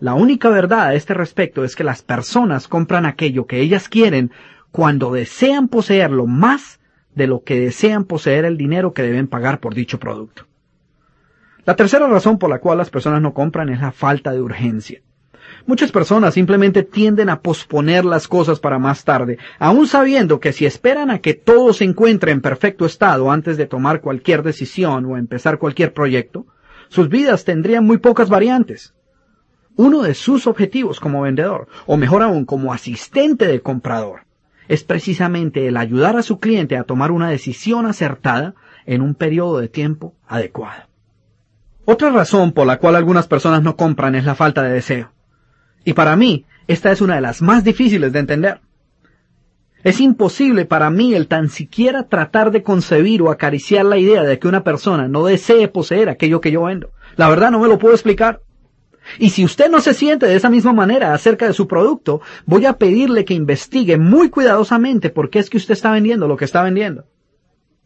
La 0.00 0.14
única 0.14 0.48
verdad 0.48 0.86
a 0.88 0.94
este 0.94 1.14
respecto 1.14 1.62
es 1.62 1.76
que 1.76 1.84
las 1.84 2.02
personas 2.02 2.68
compran 2.68 3.04
aquello 3.04 3.46
que 3.46 3.60
ellas 3.60 3.88
quieren 3.88 4.32
cuando 4.70 5.12
desean 5.12 5.68
poseerlo 5.68 6.26
más 6.26 6.80
de 7.14 7.26
lo 7.26 7.42
que 7.42 7.60
desean 7.60 8.04
poseer 8.04 8.44
el 8.44 8.56
dinero 8.56 8.94
que 8.94 9.02
deben 9.02 9.26
pagar 9.26 9.60
por 9.60 9.74
dicho 9.74 9.98
producto. 9.98 10.46
La 11.64 11.76
tercera 11.76 12.06
razón 12.06 12.38
por 12.38 12.48
la 12.48 12.60
cual 12.60 12.78
las 12.78 12.90
personas 12.90 13.20
no 13.20 13.34
compran 13.34 13.68
es 13.68 13.80
la 13.80 13.92
falta 13.92 14.32
de 14.32 14.40
urgencia. 14.40 15.02
Muchas 15.66 15.92
personas 15.92 16.34
simplemente 16.34 16.82
tienden 16.82 17.28
a 17.28 17.40
posponer 17.40 18.04
las 18.04 18.26
cosas 18.28 18.60
para 18.60 18.78
más 18.78 19.04
tarde, 19.04 19.38
aun 19.58 19.86
sabiendo 19.86 20.40
que 20.40 20.52
si 20.52 20.66
esperan 20.66 21.10
a 21.10 21.18
que 21.20 21.34
todo 21.34 21.72
se 21.72 21.84
encuentre 21.84 22.32
en 22.32 22.40
perfecto 22.40 22.86
estado 22.86 23.30
antes 23.30 23.56
de 23.56 23.66
tomar 23.66 24.00
cualquier 24.00 24.42
decisión 24.42 25.04
o 25.04 25.16
empezar 25.16 25.58
cualquier 25.58 25.92
proyecto, 25.92 26.46
sus 26.88 27.08
vidas 27.08 27.44
tendrían 27.44 27.84
muy 27.84 27.98
pocas 27.98 28.28
variantes. 28.28 28.94
Uno 29.76 30.02
de 30.02 30.14
sus 30.14 30.46
objetivos 30.46 30.98
como 30.98 31.22
vendedor, 31.22 31.68
o 31.86 31.96
mejor 31.96 32.22
aún 32.22 32.44
como 32.44 32.72
asistente 32.72 33.46
de 33.46 33.60
comprador, 33.60 34.22
es 34.68 34.84
precisamente 34.84 35.66
el 35.66 35.76
ayudar 35.76 36.16
a 36.16 36.22
su 36.22 36.38
cliente 36.38 36.76
a 36.76 36.84
tomar 36.84 37.10
una 37.10 37.28
decisión 37.28 37.86
acertada 37.86 38.54
en 38.86 39.02
un 39.02 39.14
periodo 39.14 39.58
de 39.58 39.68
tiempo 39.68 40.14
adecuado. 40.26 40.84
Otra 41.84 42.10
razón 42.10 42.52
por 42.52 42.66
la 42.66 42.78
cual 42.78 42.96
algunas 42.96 43.26
personas 43.26 43.62
no 43.62 43.76
compran 43.76 44.14
es 44.14 44.24
la 44.24 44.34
falta 44.34 44.62
de 44.62 44.72
deseo. 44.72 45.12
Y 45.84 45.92
para 45.94 46.16
mí, 46.16 46.44
esta 46.66 46.92
es 46.92 47.00
una 47.00 47.16
de 47.16 47.20
las 47.20 47.42
más 47.42 47.64
difíciles 47.64 48.12
de 48.12 48.18
entender. 48.18 48.60
Es 49.82 50.00
imposible 50.00 50.66
para 50.66 50.90
mí 50.90 51.14
el 51.14 51.26
tan 51.26 51.48
siquiera 51.48 52.06
tratar 52.06 52.50
de 52.50 52.62
concebir 52.62 53.22
o 53.22 53.30
acariciar 53.30 53.86
la 53.86 53.96
idea 53.96 54.22
de 54.22 54.38
que 54.38 54.48
una 54.48 54.62
persona 54.62 55.08
no 55.08 55.24
desee 55.24 55.68
poseer 55.68 56.10
aquello 56.10 56.40
que 56.40 56.50
yo 56.50 56.64
vendo. 56.64 56.90
La 57.16 57.28
verdad 57.30 57.50
no 57.50 57.60
me 57.60 57.68
lo 57.68 57.78
puedo 57.78 57.94
explicar. 57.94 58.42
Y 59.18 59.30
si 59.30 59.44
usted 59.44 59.70
no 59.70 59.80
se 59.80 59.94
siente 59.94 60.26
de 60.26 60.36
esa 60.36 60.50
misma 60.50 60.74
manera 60.74 61.14
acerca 61.14 61.46
de 61.46 61.54
su 61.54 61.66
producto, 61.66 62.20
voy 62.44 62.66
a 62.66 62.74
pedirle 62.74 63.24
que 63.24 63.32
investigue 63.32 63.96
muy 63.96 64.28
cuidadosamente 64.28 65.08
por 65.08 65.30
qué 65.30 65.38
es 65.38 65.48
que 65.48 65.56
usted 65.56 65.72
está 65.72 65.90
vendiendo 65.90 66.28
lo 66.28 66.36
que 66.36 66.44
está 66.44 66.62
vendiendo. 66.62 67.06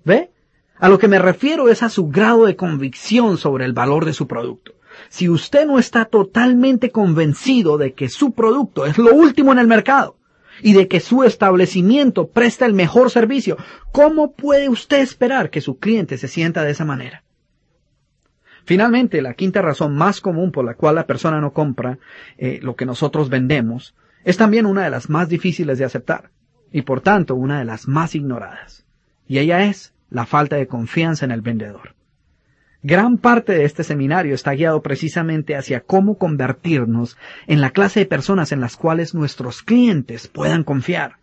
¿Ve? 0.04 0.32
A 0.78 0.88
lo 0.88 0.98
que 0.98 1.08
me 1.08 1.20
refiero 1.20 1.68
es 1.68 1.82
a 1.84 1.88
su 1.88 2.08
grado 2.08 2.46
de 2.46 2.56
convicción 2.56 3.38
sobre 3.38 3.64
el 3.64 3.72
valor 3.72 4.04
de 4.04 4.12
su 4.12 4.26
producto. 4.26 4.72
Si 5.14 5.28
usted 5.28 5.64
no 5.64 5.78
está 5.78 6.06
totalmente 6.06 6.90
convencido 6.90 7.78
de 7.78 7.92
que 7.92 8.08
su 8.08 8.32
producto 8.32 8.84
es 8.84 8.98
lo 8.98 9.14
último 9.14 9.52
en 9.52 9.60
el 9.60 9.68
mercado 9.68 10.16
y 10.60 10.72
de 10.72 10.88
que 10.88 10.98
su 10.98 11.22
establecimiento 11.22 12.26
presta 12.26 12.66
el 12.66 12.72
mejor 12.72 13.12
servicio, 13.12 13.56
¿cómo 13.92 14.32
puede 14.32 14.68
usted 14.68 14.98
esperar 14.98 15.50
que 15.50 15.60
su 15.60 15.78
cliente 15.78 16.18
se 16.18 16.26
sienta 16.26 16.64
de 16.64 16.72
esa 16.72 16.84
manera? 16.84 17.22
Finalmente, 18.64 19.22
la 19.22 19.34
quinta 19.34 19.62
razón 19.62 19.94
más 19.94 20.20
común 20.20 20.50
por 20.50 20.64
la 20.64 20.74
cual 20.74 20.96
la 20.96 21.06
persona 21.06 21.40
no 21.40 21.52
compra 21.52 22.00
eh, 22.36 22.58
lo 22.60 22.74
que 22.74 22.84
nosotros 22.84 23.28
vendemos 23.28 23.94
es 24.24 24.36
también 24.36 24.66
una 24.66 24.82
de 24.82 24.90
las 24.90 25.08
más 25.08 25.28
difíciles 25.28 25.78
de 25.78 25.84
aceptar 25.84 26.30
y 26.72 26.82
por 26.82 27.02
tanto 27.02 27.36
una 27.36 27.60
de 27.60 27.64
las 27.64 27.86
más 27.86 28.16
ignoradas. 28.16 28.84
Y 29.28 29.38
ella 29.38 29.64
es 29.66 29.94
la 30.10 30.26
falta 30.26 30.56
de 30.56 30.66
confianza 30.66 31.24
en 31.24 31.30
el 31.30 31.40
vendedor. 31.40 31.94
Gran 32.86 33.16
parte 33.16 33.54
de 33.54 33.64
este 33.64 33.82
seminario 33.82 34.34
está 34.34 34.52
guiado 34.52 34.82
precisamente 34.82 35.56
hacia 35.56 35.80
cómo 35.80 36.18
convertirnos 36.18 37.16
en 37.46 37.62
la 37.62 37.70
clase 37.70 38.00
de 38.00 38.06
personas 38.06 38.52
en 38.52 38.60
las 38.60 38.76
cuales 38.76 39.14
nuestros 39.14 39.62
clientes 39.62 40.28
puedan 40.28 40.64
confiar. 40.64 41.16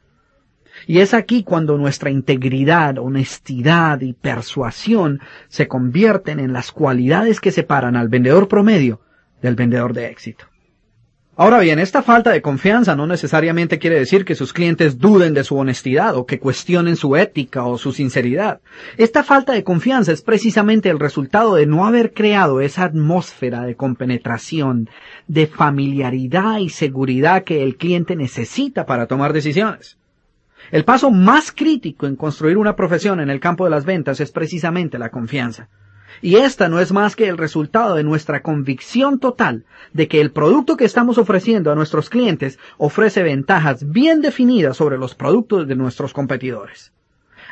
Y 0.87 1.01
es 1.01 1.13
aquí 1.13 1.43
cuando 1.43 1.77
nuestra 1.77 2.09
integridad, 2.09 2.97
honestidad 2.97 4.01
y 4.01 4.13
persuasión 4.13 5.19
se 5.49 5.67
convierten 5.67 6.39
en 6.39 6.51
las 6.51 6.71
cualidades 6.71 7.39
que 7.39 7.51
separan 7.51 7.95
al 7.95 8.09
vendedor 8.09 8.47
promedio 8.47 8.99
del 9.43 9.53
vendedor 9.53 9.93
de 9.93 10.07
éxito. 10.07 10.50
Ahora 11.41 11.57
bien, 11.57 11.79
esta 11.79 12.03
falta 12.03 12.29
de 12.29 12.43
confianza 12.43 12.95
no 12.95 13.07
necesariamente 13.07 13.79
quiere 13.79 13.97
decir 13.97 14.25
que 14.25 14.35
sus 14.35 14.53
clientes 14.53 14.99
duden 14.99 15.33
de 15.33 15.43
su 15.43 15.57
honestidad 15.57 16.15
o 16.15 16.27
que 16.27 16.37
cuestionen 16.37 16.95
su 16.95 17.15
ética 17.15 17.63
o 17.63 17.79
su 17.79 17.93
sinceridad. 17.93 18.61
Esta 18.95 19.23
falta 19.23 19.53
de 19.53 19.63
confianza 19.63 20.11
es 20.11 20.21
precisamente 20.21 20.87
el 20.91 20.99
resultado 20.99 21.55
de 21.55 21.65
no 21.65 21.87
haber 21.87 22.13
creado 22.13 22.61
esa 22.61 22.83
atmósfera 22.83 23.63
de 23.63 23.73
compenetración, 23.73 24.87
de 25.25 25.47
familiaridad 25.47 26.59
y 26.59 26.69
seguridad 26.69 27.43
que 27.43 27.63
el 27.63 27.75
cliente 27.75 28.15
necesita 28.15 28.85
para 28.85 29.07
tomar 29.07 29.33
decisiones. 29.33 29.97
El 30.69 30.83
paso 30.83 31.09
más 31.09 31.51
crítico 31.51 32.05
en 32.05 32.17
construir 32.17 32.59
una 32.59 32.75
profesión 32.75 33.19
en 33.19 33.31
el 33.31 33.39
campo 33.39 33.63
de 33.63 33.71
las 33.71 33.83
ventas 33.83 34.19
es 34.19 34.31
precisamente 34.31 34.99
la 34.99 35.09
confianza. 35.09 35.69
Y 36.21 36.35
esta 36.35 36.69
no 36.69 36.79
es 36.79 36.91
más 36.91 37.15
que 37.15 37.27
el 37.27 37.37
resultado 37.37 37.95
de 37.95 38.03
nuestra 38.03 38.41
convicción 38.41 39.19
total 39.19 39.65
de 39.93 40.07
que 40.07 40.21
el 40.21 40.31
producto 40.31 40.77
que 40.77 40.85
estamos 40.85 41.17
ofreciendo 41.17 41.71
a 41.71 41.75
nuestros 41.75 42.09
clientes 42.09 42.59
ofrece 42.77 43.23
ventajas 43.23 43.89
bien 43.91 44.21
definidas 44.21 44.77
sobre 44.77 44.97
los 44.97 45.15
productos 45.15 45.67
de 45.67 45.75
nuestros 45.75 46.13
competidores. 46.13 46.91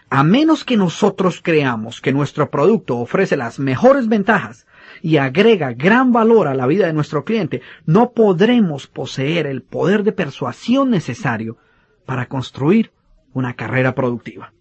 A 0.10 0.24
menos 0.24 0.64
que 0.64 0.78
nosotros 0.78 1.40
creamos 1.44 2.02
que 2.02 2.12
nuestro 2.12 2.50
producto 2.50 2.98
ofrece 2.98 3.38
las 3.38 3.60
mejores 3.60 4.08
ventajas 4.08 4.66
y 5.02 5.18
agrega 5.18 5.74
gran 5.74 6.12
valor 6.12 6.48
a 6.48 6.56
la 6.56 6.66
vida 6.66 6.88
de 6.88 6.94
nuestro 6.94 7.24
cliente, 7.24 7.62
no 7.86 8.12
podremos 8.12 8.88
poseer 8.88 9.46
el 9.46 9.62
poder 9.62 10.04
de 10.04 10.12
persuasión 10.12 10.90
necesario 10.90 11.58
para 12.06 12.28
construir 12.28 12.92
una 13.34 13.54
carrera 13.54 13.94
productiva. 13.94 14.52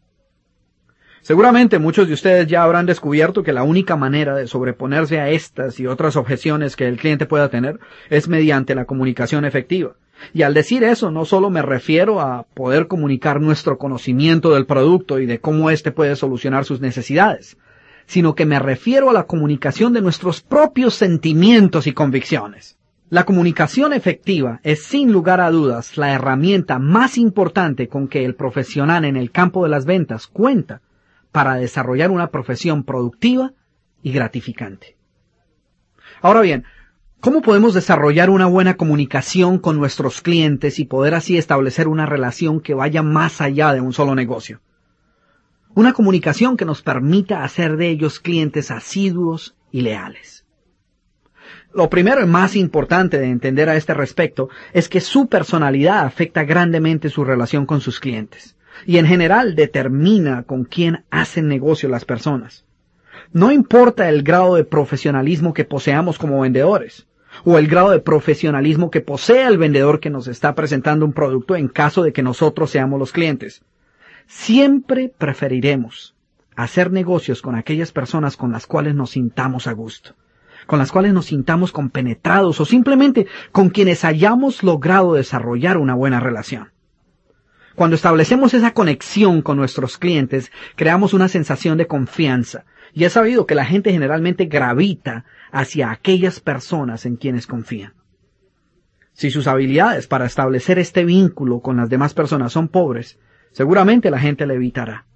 Seguramente 1.28 1.78
muchos 1.78 2.08
de 2.08 2.14
ustedes 2.14 2.46
ya 2.46 2.62
habrán 2.62 2.86
descubierto 2.86 3.42
que 3.42 3.52
la 3.52 3.62
única 3.62 3.96
manera 3.96 4.34
de 4.34 4.46
sobreponerse 4.46 5.20
a 5.20 5.28
estas 5.28 5.78
y 5.78 5.86
otras 5.86 6.16
objeciones 6.16 6.74
que 6.74 6.88
el 6.88 6.96
cliente 6.96 7.26
pueda 7.26 7.50
tener 7.50 7.80
es 8.08 8.28
mediante 8.28 8.74
la 8.74 8.86
comunicación 8.86 9.44
efectiva. 9.44 9.92
Y 10.32 10.40
al 10.40 10.54
decir 10.54 10.84
eso 10.84 11.10
no 11.10 11.26
solo 11.26 11.50
me 11.50 11.60
refiero 11.60 12.22
a 12.22 12.44
poder 12.54 12.86
comunicar 12.86 13.42
nuestro 13.42 13.76
conocimiento 13.76 14.54
del 14.54 14.64
producto 14.64 15.18
y 15.18 15.26
de 15.26 15.38
cómo 15.38 15.68
éste 15.68 15.92
puede 15.92 16.16
solucionar 16.16 16.64
sus 16.64 16.80
necesidades, 16.80 17.58
sino 18.06 18.34
que 18.34 18.46
me 18.46 18.58
refiero 18.58 19.10
a 19.10 19.12
la 19.12 19.24
comunicación 19.24 19.92
de 19.92 20.00
nuestros 20.00 20.40
propios 20.40 20.94
sentimientos 20.94 21.86
y 21.86 21.92
convicciones. 21.92 22.78
La 23.10 23.26
comunicación 23.26 23.92
efectiva 23.92 24.60
es 24.62 24.82
sin 24.82 25.12
lugar 25.12 25.42
a 25.42 25.50
dudas 25.50 25.98
la 25.98 26.10
herramienta 26.10 26.78
más 26.78 27.18
importante 27.18 27.86
con 27.86 28.08
que 28.08 28.24
el 28.24 28.34
profesional 28.34 29.04
en 29.04 29.18
el 29.18 29.30
campo 29.30 29.62
de 29.64 29.68
las 29.68 29.84
ventas 29.84 30.26
cuenta 30.26 30.80
para 31.38 31.54
desarrollar 31.54 32.10
una 32.10 32.32
profesión 32.32 32.82
productiva 32.82 33.52
y 34.02 34.10
gratificante. 34.10 34.96
Ahora 36.20 36.40
bien, 36.40 36.64
¿cómo 37.20 37.42
podemos 37.42 37.74
desarrollar 37.74 38.28
una 38.28 38.46
buena 38.46 38.74
comunicación 38.74 39.60
con 39.60 39.76
nuestros 39.76 40.20
clientes 40.20 40.80
y 40.80 40.84
poder 40.84 41.14
así 41.14 41.38
establecer 41.38 41.86
una 41.86 42.06
relación 42.06 42.60
que 42.60 42.74
vaya 42.74 43.04
más 43.04 43.40
allá 43.40 43.72
de 43.72 43.80
un 43.80 43.92
solo 43.92 44.16
negocio? 44.16 44.62
Una 45.76 45.92
comunicación 45.92 46.56
que 46.56 46.64
nos 46.64 46.82
permita 46.82 47.44
hacer 47.44 47.76
de 47.76 47.88
ellos 47.88 48.18
clientes 48.18 48.72
asiduos 48.72 49.54
y 49.70 49.82
leales. 49.82 50.44
Lo 51.72 51.88
primero 51.88 52.20
y 52.20 52.26
más 52.26 52.56
importante 52.56 53.16
de 53.20 53.26
entender 53.26 53.68
a 53.68 53.76
este 53.76 53.94
respecto 53.94 54.48
es 54.72 54.88
que 54.88 55.00
su 55.00 55.28
personalidad 55.28 56.00
afecta 56.00 56.42
grandemente 56.42 57.10
su 57.10 57.24
relación 57.24 57.64
con 57.64 57.80
sus 57.80 58.00
clientes 58.00 58.57
y 58.86 58.98
en 58.98 59.06
general 59.06 59.54
determina 59.54 60.42
con 60.42 60.64
quién 60.64 61.04
hacen 61.10 61.48
negocio 61.48 61.88
las 61.88 62.04
personas. 62.04 62.64
No 63.32 63.52
importa 63.52 64.08
el 64.08 64.22
grado 64.22 64.54
de 64.54 64.64
profesionalismo 64.64 65.52
que 65.52 65.64
poseamos 65.64 66.18
como 66.18 66.40
vendedores, 66.40 67.06
o 67.44 67.58
el 67.58 67.68
grado 67.68 67.90
de 67.90 68.00
profesionalismo 68.00 68.90
que 68.90 69.00
posea 69.00 69.48
el 69.48 69.58
vendedor 69.58 70.00
que 70.00 70.10
nos 70.10 70.28
está 70.28 70.54
presentando 70.54 71.04
un 71.04 71.12
producto 71.12 71.56
en 71.56 71.68
caso 71.68 72.02
de 72.02 72.12
que 72.12 72.22
nosotros 72.22 72.70
seamos 72.70 72.98
los 72.98 73.12
clientes. 73.12 73.62
Siempre 74.26 75.12
preferiremos 75.16 76.14
hacer 76.56 76.90
negocios 76.90 77.40
con 77.40 77.54
aquellas 77.54 77.92
personas 77.92 78.36
con 78.36 78.52
las 78.52 78.66
cuales 78.66 78.94
nos 78.94 79.10
sintamos 79.10 79.66
a 79.66 79.72
gusto, 79.72 80.14
con 80.66 80.78
las 80.78 80.90
cuales 80.90 81.12
nos 81.12 81.26
sintamos 81.26 81.70
compenetrados 81.72 82.60
o 82.60 82.64
simplemente 82.64 83.26
con 83.52 83.70
quienes 83.70 84.04
hayamos 84.04 84.62
logrado 84.62 85.14
desarrollar 85.14 85.76
una 85.76 85.94
buena 85.94 86.20
relación. 86.20 86.70
Cuando 87.78 87.94
establecemos 87.94 88.54
esa 88.54 88.74
conexión 88.74 89.40
con 89.40 89.56
nuestros 89.56 89.98
clientes, 89.98 90.50
creamos 90.74 91.14
una 91.14 91.28
sensación 91.28 91.78
de 91.78 91.86
confianza. 91.86 92.64
Y 92.92 93.04
he 93.04 93.08
sabido 93.08 93.46
que 93.46 93.54
la 93.54 93.64
gente 93.64 93.92
generalmente 93.92 94.46
gravita 94.46 95.24
hacia 95.52 95.92
aquellas 95.92 96.40
personas 96.40 97.06
en 97.06 97.14
quienes 97.14 97.46
confían. 97.46 97.92
Si 99.12 99.30
sus 99.30 99.46
habilidades 99.46 100.08
para 100.08 100.26
establecer 100.26 100.80
este 100.80 101.04
vínculo 101.04 101.60
con 101.60 101.76
las 101.76 101.88
demás 101.88 102.14
personas 102.14 102.52
son 102.52 102.66
pobres, 102.66 103.20
seguramente 103.52 104.10
la 104.10 104.18
gente 104.18 104.44
le 104.44 104.54
evitará. 104.54 105.06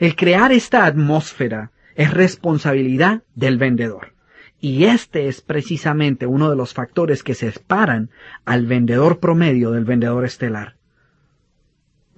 El 0.00 0.16
crear 0.16 0.50
esta 0.50 0.86
atmósfera 0.86 1.70
es 1.94 2.12
responsabilidad 2.12 3.22
del 3.36 3.58
vendedor. 3.58 4.14
Y 4.58 4.86
este 4.86 5.28
es 5.28 5.40
precisamente 5.40 6.26
uno 6.26 6.50
de 6.50 6.56
los 6.56 6.74
factores 6.74 7.22
que 7.22 7.34
separan 7.34 8.10
al 8.44 8.66
vendedor 8.66 9.20
promedio 9.20 9.70
del 9.70 9.84
vendedor 9.84 10.24
estelar. 10.24 10.75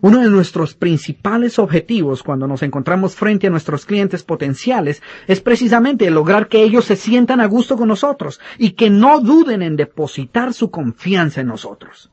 Uno 0.01 0.21
de 0.21 0.31
nuestros 0.31 0.75
principales 0.75 1.59
objetivos 1.59 2.23
cuando 2.23 2.47
nos 2.47 2.63
encontramos 2.63 3.17
frente 3.17 3.49
a 3.49 3.51
nuestros 3.51 3.85
clientes 3.85 4.23
potenciales 4.23 5.03
es 5.27 5.41
precisamente 5.41 6.09
lograr 6.11 6.47
que 6.47 6.63
ellos 6.63 6.85
se 6.85 6.95
sientan 6.95 7.41
a 7.41 7.47
gusto 7.47 7.77
con 7.77 7.89
nosotros 7.89 8.41
y 8.59 8.73
que 8.73 8.91
no 8.91 9.19
duden 9.19 9.61
en 9.61 9.75
depositar 9.75 10.55
su 10.55 10.71
confianza 10.71 11.41
en 11.41 11.49
nosotros. 11.49 12.13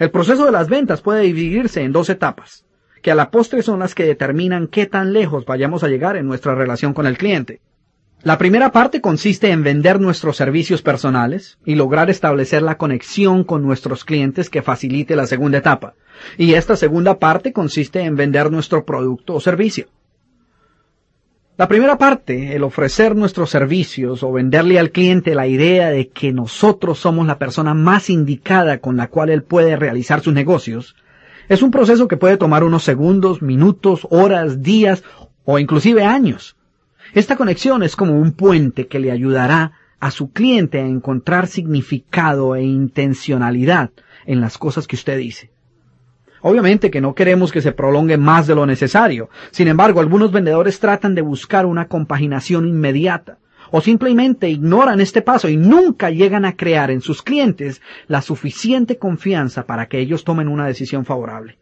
El 0.00 0.10
proceso 0.10 0.44
de 0.44 0.50
las 0.50 0.68
ventas 0.68 1.02
puede 1.02 1.20
dividirse 1.20 1.82
en 1.82 1.92
dos 1.92 2.10
etapas, 2.10 2.64
que 3.00 3.12
a 3.12 3.14
la 3.14 3.30
postre 3.30 3.62
son 3.62 3.78
las 3.78 3.94
que 3.94 4.04
determinan 4.04 4.66
qué 4.66 4.86
tan 4.86 5.12
lejos 5.12 5.44
vayamos 5.44 5.84
a 5.84 5.88
llegar 5.88 6.16
en 6.16 6.26
nuestra 6.26 6.56
relación 6.56 6.94
con 6.94 7.06
el 7.06 7.16
cliente. 7.16 7.60
La 8.24 8.38
primera 8.38 8.72
parte 8.72 9.02
consiste 9.02 9.50
en 9.50 9.62
vender 9.62 10.00
nuestros 10.00 10.38
servicios 10.38 10.80
personales 10.80 11.58
y 11.66 11.74
lograr 11.74 12.08
establecer 12.08 12.62
la 12.62 12.78
conexión 12.78 13.44
con 13.44 13.62
nuestros 13.62 14.02
clientes 14.06 14.48
que 14.48 14.62
facilite 14.62 15.14
la 15.14 15.26
segunda 15.26 15.58
etapa. 15.58 15.92
Y 16.38 16.54
esta 16.54 16.74
segunda 16.74 17.18
parte 17.18 17.52
consiste 17.52 18.00
en 18.00 18.16
vender 18.16 18.50
nuestro 18.50 18.86
producto 18.86 19.34
o 19.34 19.40
servicio. 19.40 19.88
La 21.58 21.68
primera 21.68 21.98
parte, 21.98 22.56
el 22.56 22.62
ofrecer 22.62 23.14
nuestros 23.14 23.50
servicios 23.50 24.22
o 24.22 24.32
venderle 24.32 24.78
al 24.78 24.90
cliente 24.90 25.34
la 25.34 25.46
idea 25.46 25.90
de 25.90 26.08
que 26.08 26.32
nosotros 26.32 26.98
somos 26.98 27.26
la 27.26 27.38
persona 27.38 27.74
más 27.74 28.08
indicada 28.08 28.78
con 28.78 28.96
la 28.96 29.08
cual 29.08 29.28
él 29.28 29.42
puede 29.42 29.76
realizar 29.76 30.22
sus 30.22 30.32
negocios, 30.32 30.96
es 31.50 31.60
un 31.60 31.70
proceso 31.70 32.08
que 32.08 32.16
puede 32.16 32.38
tomar 32.38 32.64
unos 32.64 32.84
segundos, 32.84 33.42
minutos, 33.42 34.06
horas, 34.08 34.62
días 34.62 35.04
o 35.44 35.58
inclusive 35.58 36.04
años. 36.04 36.53
Esta 37.14 37.36
conexión 37.36 37.84
es 37.84 37.94
como 37.94 38.18
un 38.18 38.32
puente 38.32 38.88
que 38.88 38.98
le 38.98 39.12
ayudará 39.12 39.70
a 40.00 40.10
su 40.10 40.32
cliente 40.32 40.80
a 40.80 40.86
encontrar 40.86 41.46
significado 41.46 42.56
e 42.56 42.64
intencionalidad 42.64 43.90
en 44.26 44.40
las 44.40 44.58
cosas 44.58 44.88
que 44.88 44.96
usted 44.96 45.16
dice. 45.18 45.50
Obviamente 46.40 46.90
que 46.90 47.00
no 47.00 47.14
queremos 47.14 47.52
que 47.52 47.62
se 47.62 47.70
prolongue 47.70 48.18
más 48.18 48.48
de 48.48 48.56
lo 48.56 48.66
necesario. 48.66 49.30
Sin 49.52 49.68
embargo, 49.68 50.00
algunos 50.00 50.32
vendedores 50.32 50.80
tratan 50.80 51.14
de 51.14 51.22
buscar 51.22 51.66
una 51.66 51.86
compaginación 51.86 52.66
inmediata 52.66 53.38
o 53.70 53.80
simplemente 53.80 54.50
ignoran 54.50 55.00
este 55.00 55.22
paso 55.22 55.48
y 55.48 55.56
nunca 55.56 56.10
llegan 56.10 56.44
a 56.44 56.56
crear 56.56 56.90
en 56.90 57.00
sus 57.00 57.22
clientes 57.22 57.80
la 58.08 58.22
suficiente 58.22 58.98
confianza 58.98 59.66
para 59.66 59.86
que 59.86 60.00
ellos 60.00 60.24
tomen 60.24 60.48
una 60.48 60.66
decisión 60.66 61.04
favorable. 61.04 61.58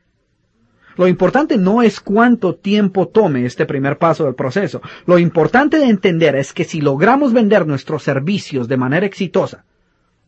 Lo 0.96 1.08
importante 1.08 1.56
no 1.56 1.82
es 1.82 2.00
cuánto 2.00 2.54
tiempo 2.54 3.08
tome 3.08 3.46
este 3.46 3.66
primer 3.66 3.98
paso 3.98 4.24
del 4.24 4.34
proceso. 4.34 4.82
Lo 5.06 5.18
importante 5.18 5.78
de 5.78 5.86
entender 5.86 6.36
es 6.36 6.52
que 6.52 6.64
si 6.64 6.80
logramos 6.80 7.32
vender 7.32 7.66
nuestros 7.66 8.02
servicios 8.02 8.68
de 8.68 8.76
manera 8.76 9.06
exitosa, 9.06 9.64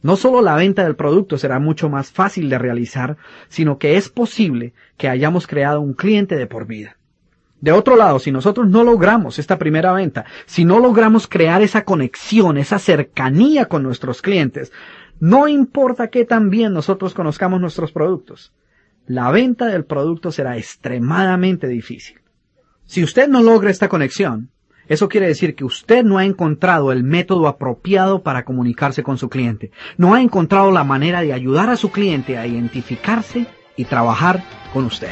no 0.02 0.16
solo 0.16 0.42
la 0.42 0.56
venta 0.56 0.84
del 0.84 0.96
producto 0.96 1.38
será 1.38 1.58
mucho 1.58 1.88
más 1.88 2.10
fácil 2.10 2.50
de 2.50 2.58
realizar, 2.58 3.16
sino 3.48 3.78
que 3.78 3.96
es 3.96 4.08
posible 4.10 4.74
que 4.98 5.08
hayamos 5.08 5.46
creado 5.46 5.80
un 5.80 5.94
cliente 5.94 6.36
de 6.36 6.46
por 6.46 6.66
vida. 6.66 6.96
De 7.62 7.72
otro 7.72 7.96
lado, 7.96 8.18
si 8.18 8.30
nosotros 8.30 8.68
no 8.68 8.84
logramos 8.84 9.38
esta 9.38 9.58
primera 9.58 9.94
venta, 9.94 10.26
si 10.44 10.66
no 10.66 10.78
logramos 10.78 11.26
crear 11.26 11.62
esa 11.62 11.84
conexión, 11.86 12.58
esa 12.58 12.78
cercanía 12.78 13.64
con 13.64 13.82
nuestros 13.82 14.20
clientes, 14.20 14.70
no 15.20 15.48
importa 15.48 16.08
que 16.08 16.26
también 16.26 16.74
nosotros 16.74 17.14
conozcamos 17.14 17.62
nuestros 17.62 17.90
productos, 17.90 18.52
la 19.06 19.30
venta 19.30 19.66
del 19.66 19.84
producto 19.84 20.32
será 20.32 20.56
extremadamente 20.56 21.68
difícil. 21.68 22.20
Si 22.86 23.02
usted 23.02 23.28
no 23.28 23.42
logra 23.42 23.70
esta 23.70 23.88
conexión, 23.88 24.50
eso 24.88 25.08
quiere 25.08 25.26
decir 25.26 25.54
que 25.54 25.64
usted 25.64 26.04
no 26.04 26.18
ha 26.18 26.24
encontrado 26.24 26.92
el 26.92 27.04
método 27.04 27.48
apropiado 27.48 28.22
para 28.22 28.44
comunicarse 28.44 29.02
con 29.02 29.16
su 29.16 29.30
cliente. 29.30 29.70
No 29.96 30.14
ha 30.14 30.20
encontrado 30.20 30.70
la 30.70 30.84
manera 30.84 31.22
de 31.22 31.32
ayudar 31.32 31.70
a 31.70 31.76
su 31.76 31.90
cliente 31.90 32.36
a 32.36 32.46
identificarse 32.46 33.46
y 33.76 33.86
trabajar 33.86 34.44
con 34.72 34.84
usted. 34.84 35.10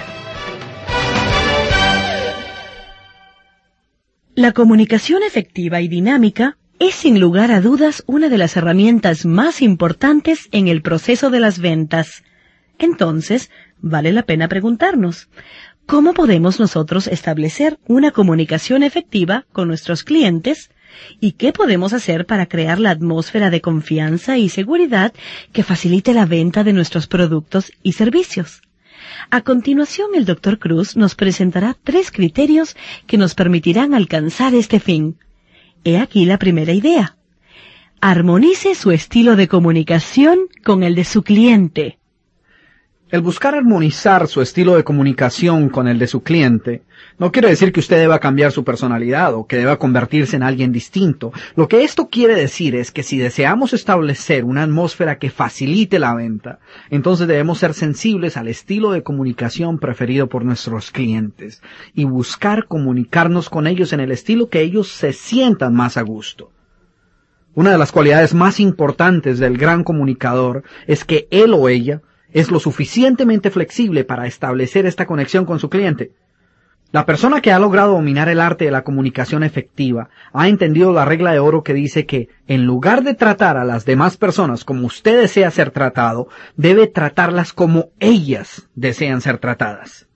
La 4.35 4.53
comunicación 4.53 5.23
efectiva 5.23 5.81
y 5.81 5.89
dinámica 5.89 6.57
es 6.79 6.95
sin 6.95 7.21
lugar 7.21 7.51
a 7.53 7.61
dudas 7.61 8.03
una 8.07 8.29
de 8.29 8.39
las 8.39 8.57
herramientas 8.57 9.25
más 9.25 9.63
importantes 9.63 10.49
en 10.53 10.69
el 10.69 10.83
proceso 10.83 11.31
de 11.31 11.41
las 11.41 11.61
ventas. 11.61 12.25
Entonces, 12.79 13.51
vale 13.83 14.13
la 14.13 14.23
pena 14.23 14.49
preguntarnos, 14.49 15.29
¿cómo 15.87 16.15
podemos 16.15 16.59
nosotros 16.59 17.09
establecer 17.09 17.79
una 17.87 18.13
comunicación 18.13 18.83
efectiva 18.83 19.45
con 19.53 19.69
nuestros 19.69 20.05
clientes? 20.05 20.71
¿Y 21.21 21.33
qué 21.33 21.53
podemos 21.53 21.93
hacer 21.93 22.27
para 22.27 22.47
crear 22.47 22.79
la 22.79 22.91
atmósfera 22.91 23.51
de 23.51 23.61
confianza 23.61 24.39
y 24.39 24.49
seguridad 24.49 25.13
que 25.53 25.63
facilite 25.63 26.15
la 26.15 26.27
venta 26.27 26.65
de 26.65 26.73
nuestros 26.73 27.07
productos 27.07 27.73
y 27.83 27.93
servicios? 27.93 28.63
A 29.31 29.41
continuación, 29.41 30.11
el 30.15 30.25
Dr. 30.25 30.59
Cruz 30.59 30.97
nos 30.97 31.15
presentará 31.15 31.77
tres 31.83 32.11
criterios 32.11 32.77
que 33.07 33.19
nos 33.19 33.35
permitirán 33.35 33.95
alcanzar 33.95 34.55
este 34.55 34.81
fin. 34.81 35.19
He 35.85 35.99
aquí 35.99 36.25
la 36.25 36.39
primera 36.39 36.73
idea. 36.73 37.17
Armonice 38.01 38.75
su 38.75 38.91
estilo 38.91 39.37
de 39.37 39.49
comunicación 39.49 40.39
con 40.65 40.83
el 40.83 40.95
de 40.95 41.05
su 41.05 41.23
cliente. 41.23 41.99
El 43.13 43.21
buscar 43.21 43.55
armonizar 43.55 44.27
su 44.27 44.41
estilo 44.41 44.75
de 44.75 44.85
comunicación 44.85 45.69
con 45.69 45.87
el 45.87 45.99
de 45.99 46.07
su 46.07 46.23
cliente 46.23 46.81
no 47.19 47.31
quiere 47.31 47.51
decir 47.51 47.71
que 47.71 47.81
usted 47.81 47.99
deba 47.99 48.21
cambiar 48.21 48.53
su 48.53 48.65
personalidad 48.65 49.35
o 49.35 49.47
que 49.47 49.59
deba 49.59 49.77
convertirse 49.79 50.35
en 50.35 50.43
alguien 50.43 50.73
distinto. 50.73 51.31
Lo 51.55 51.69
que 51.69 51.85
esto 51.85 52.09
quiere 52.09 52.35
decir 52.35 52.75
es 52.75 52.91
que 52.91 53.03
si 53.03 53.19
deseamos 53.19 53.75
establecer 53.75 54.47
una 54.47 54.63
atmósfera 54.63 55.19
que 55.19 55.29
facilite 55.29 55.99
la 55.99 56.15
venta, 56.15 56.59
entonces 56.89 57.29
debemos 57.29 57.59
ser 57.59 57.75
sensibles 57.75 58.39
al 58.39 58.49
estilo 58.49 58.93
de 58.93 59.03
comunicación 59.03 59.79
preferido 59.79 60.31
por 60.31 60.47
nuestros 60.47 60.91
clientes 60.91 61.61
y 61.93 62.05
buscar 62.05 62.67
comunicarnos 62.67 63.51
con 63.51 63.67
ellos 63.67 63.93
en 63.93 64.01
el 64.01 64.11
estilo 64.11 64.49
que 64.49 64.63
ellos 64.63 64.89
se 64.89 65.13
sientan 65.13 65.75
más 65.75 65.99
a 65.99 66.03
gusto. 66.03 66.51
Una 67.55 67.73
de 67.73 67.79
las 67.79 67.93
cualidades 67.93 68.33
más 68.33 68.59
importantes 68.59 69.39
del 69.39 69.59
gran 69.59 69.85
comunicador 69.85 70.63
es 70.87 71.05
que 71.05 71.29
él 71.31 71.53
o 71.53 71.69
ella 71.69 72.01
es 72.33 72.51
lo 72.51 72.61
suficientemente 72.61 73.51
flexible 73.51 74.05
para 74.05 74.27
establecer 74.27 74.87
esta 74.87 75.07
conexión 75.07 75.45
con 75.45 75.59
su 75.59 75.69
cliente. 75.71 76.13
La 76.93 77.07
persona 77.07 77.41
que 77.41 77.53
ha 77.53 77.59
logrado 77.59 77.93
dominar 77.93 78.29
el 78.29 78.39
arte 78.39 78.67
de 78.67 78.71
la 78.71 78.85
comunicación 78.85 79.43
efectiva 79.43 80.11
ha 80.35 80.49
entendido 80.49 80.93
la 80.93 81.07
regla 81.07 81.33
de 81.33 81.39
oro 81.39 81.63
que 81.63 81.73
dice 81.73 82.05
que, 82.05 82.29
en 82.47 82.67
lugar 82.67 83.03
de 83.03 83.15
tratar 83.15 83.57
a 83.57 83.65
las 83.65 83.87
demás 83.87 84.19
personas 84.19 84.63
como 84.65 84.87
usted 84.87 85.23
desea 85.23 85.51
ser 85.51 85.71
tratado, 85.71 86.29
debe 86.57 86.87
tratarlas 86.89 87.55
como 87.55 87.87
ellas 87.99 88.69
desean 88.75 89.23
ser 89.23 89.39
tratadas. 89.39 90.07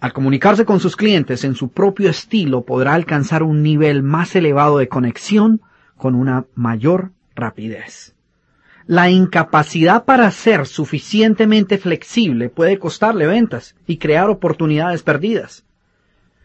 Al 0.00 0.12
comunicarse 0.12 0.66
con 0.66 0.80
sus 0.80 0.96
clientes 0.96 1.44
en 1.44 1.54
su 1.54 1.70
propio 1.70 2.10
estilo 2.10 2.66
podrá 2.66 2.92
alcanzar 2.92 3.42
un 3.42 3.62
nivel 3.62 4.02
más 4.02 4.36
elevado 4.36 4.76
de 4.76 4.88
conexión 4.88 5.62
con 5.96 6.14
una 6.14 6.44
mayor 6.54 7.12
rapidez. 7.34 8.13
La 8.86 9.08
incapacidad 9.08 10.04
para 10.04 10.30
ser 10.30 10.66
suficientemente 10.66 11.78
flexible 11.78 12.50
puede 12.50 12.78
costarle 12.78 13.26
ventas 13.26 13.74
y 13.86 13.96
crear 13.96 14.28
oportunidades 14.28 15.02
perdidas. 15.02 15.64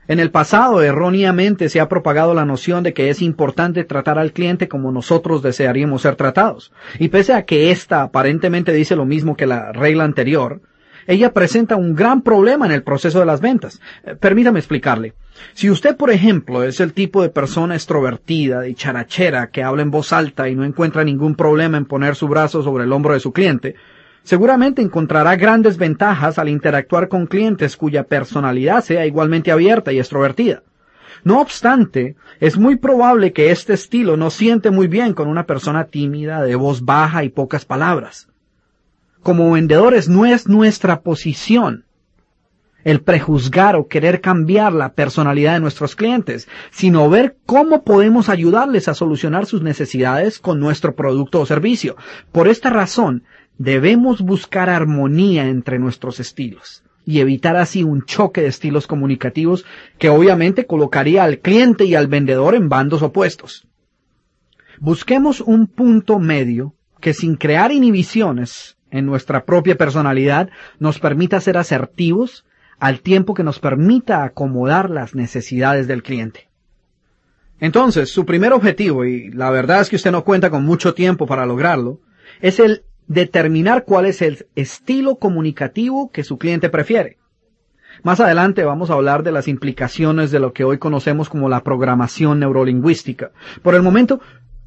En 0.08 0.20
el 0.20 0.32
pasado, 0.32 0.82
erróneamente 0.82 1.68
se 1.68 1.82
ha 1.82 1.90
propagado 1.90 2.34
la 2.34 2.46
noción 2.46 2.82
de 2.82 2.94
que 2.94 3.10
es 3.10 3.22
importante 3.22 3.84
tratar 3.84 4.18
al 4.18 4.32
cliente 4.32 4.70
como 4.70 4.92
nosotros 4.92 5.44
desearíamos 5.44 6.02
ser 6.02 6.16
tratados. 6.16 6.72
Y 6.98 7.10
pese 7.10 7.34
a 7.34 7.44
que 7.44 7.72
esta 7.72 8.04
aparentemente 8.04 8.72
dice 8.72 8.96
lo 8.96 9.06
mismo 9.06 9.36
que 9.36 9.46
la 9.46 9.74
regla 9.74 10.06
anterior, 10.06 10.62
ella 11.08 11.34
presenta 11.34 11.76
un 11.76 11.94
gran 11.94 12.22
problema 12.22 12.66
en 12.66 12.72
el 12.72 12.84
proceso 12.84 13.20
de 13.20 13.26
las 13.26 13.42
ventas. 13.42 13.82
Eh, 14.04 14.16
permítame 14.16 14.60
explicarle. 14.60 15.14
Si 15.54 15.70
usted, 15.70 15.96
por 15.96 16.10
ejemplo, 16.12 16.64
es 16.64 16.80
el 16.80 16.94
tipo 16.94 17.22
de 17.22 17.30
persona 17.30 17.76
extrovertida, 17.76 18.68
y 18.68 18.76
charachera, 18.76 19.48
que 19.48 19.64
habla 19.64 19.82
en 19.82 19.92
voz 19.92 20.14
alta 20.14 20.50
y 20.50 20.56
no 20.56 20.64
encuentra 20.64 21.04
ningún 21.04 21.36
problema 21.36 21.78
en 21.78 21.86
poner 21.86 22.16
su 22.16 22.28
brazo 22.28 22.64
sobre 22.64 22.86
el 22.86 22.92
hombro 22.92 23.14
de 23.14 23.20
su 23.20 23.32
cliente, 23.32 23.76
seguramente 24.24 24.82
encontrará 24.82 25.36
grandes 25.36 25.78
ventajas 25.78 26.40
al 26.40 26.50
interactuar 26.50 27.08
con 27.08 27.28
clientes 27.28 27.78
cuya 27.78 28.04
personalidad 28.04 28.84
sea 28.84 29.06
igualmente 29.06 29.52
abierta 29.52 29.92
y 29.92 30.00
extrovertida. 30.00 30.64
No 31.24 31.42
obstante, 31.42 32.16
es 32.40 32.58
muy 32.58 32.78
probable 32.78 33.34
que 33.34 33.52
este 33.52 33.74
estilo 33.74 34.16
no 34.16 34.30
siente 34.30 34.72
muy 34.72 34.88
bien 34.88 35.14
con 35.14 35.28
una 35.28 35.46
persona 35.46 35.86
tímida, 35.86 36.42
de 36.42 36.56
voz 36.56 36.86
baja 36.86 37.24
y 37.24 37.30
pocas 37.30 37.66
palabras. 37.66 38.30
Como 39.22 39.52
vendedores 39.52 40.08
no 40.08 40.26
es 40.26 40.48
nuestra 40.48 41.02
posición 41.02 41.84
el 42.84 43.02
prejuzgar 43.02 43.76
o 43.76 43.88
querer 43.88 44.22
cambiar 44.22 44.74
la 44.74 44.94
personalidad 44.94 45.54
de 45.54 45.60
nuestros 45.60 45.96
clientes, 45.96 46.48
sino 46.72 47.10
ver 47.10 47.38
cómo 47.46 47.84
podemos 47.84 48.30
ayudarles 48.30 48.88
a 48.88 48.94
solucionar 48.94 49.46
sus 49.46 49.62
necesidades 49.62 50.40
con 50.40 50.60
nuestro 50.60 50.96
producto 50.96 51.42
o 51.42 51.46
servicio. 51.46 51.96
Por 52.32 52.48
esta 52.48 52.70
razón, 52.70 53.24
debemos 53.58 54.22
buscar 54.22 54.70
armonía 54.70 55.48
entre 55.48 55.80
nuestros 55.80 56.20
estilos 56.20 56.84
y 57.06 57.20
evitar 57.20 57.56
así 57.56 57.84
un 57.84 58.04
choque 58.04 58.42
de 58.42 58.48
estilos 58.48 58.88
comunicativos 58.88 59.66
que 59.98 60.10
obviamente 60.10 60.66
colocaría 60.66 61.24
al 61.24 61.40
cliente 61.40 61.86
y 61.86 61.96
al 61.96 62.08
vendedor 62.08 62.56
en 62.56 62.70
bandos 62.70 63.02
opuestos. 63.02 63.68
Busquemos 64.80 65.42
un 65.42 65.68
punto 65.68 66.20
medio 66.20 66.76
que 67.02 67.14
sin 67.14 67.36
crear 67.36 67.72
inhibiciones 67.72 68.78
en 68.92 69.06
nuestra 69.06 69.46
propia 69.46 69.76
personalidad 69.76 70.50
nos 70.80 71.00
permita 71.00 71.42
ser 71.42 71.58
asertivos, 71.58 72.46
al 72.80 73.02
tiempo 73.02 73.34
que 73.34 73.44
nos 73.44 73.60
permita 73.60 74.24
acomodar 74.24 74.90
las 74.90 75.16
necesidades 75.16 75.88
del 75.88 76.04
cliente. 76.04 76.50
Entonces, 77.60 78.10
su 78.10 78.26
primer 78.26 78.54
objetivo, 78.54 79.04
y 79.06 79.32
la 79.32 79.50
verdad 79.52 79.82
es 79.82 79.90
que 79.90 79.98
usted 79.98 80.12
no 80.12 80.24
cuenta 80.24 80.50
con 80.50 80.64
mucho 80.64 80.94
tiempo 80.94 81.28
para 81.28 81.46
lograrlo, 81.46 82.00
es 82.42 82.60
el 82.60 82.84
determinar 83.08 83.84
cuál 83.86 84.06
es 84.06 84.22
el 84.22 84.46
estilo 84.56 85.16
comunicativo 85.16 86.10
que 86.12 86.24
su 86.24 86.38
cliente 86.38 86.70
prefiere. 86.70 87.18
Más 88.04 88.20
adelante 88.22 88.64
vamos 88.64 88.90
a 88.90 88.94
hablar 88.94 89.24
de 89.24 89.34
las 89.34 89.48
implicaciones 89.48 90.32
de 90.32 90.40
lo 90.40 90.54
que 90.54 90.64
hoy 90.64 90.78
conocemos 90.78 91.28
como 91.28 91.50
la 91.50 91.64
programación 91.64 92.40
neurolingüística. 92.40 93.32
Por 93.62 93.76
el 93.76 93.82
momento, 93.82 94.22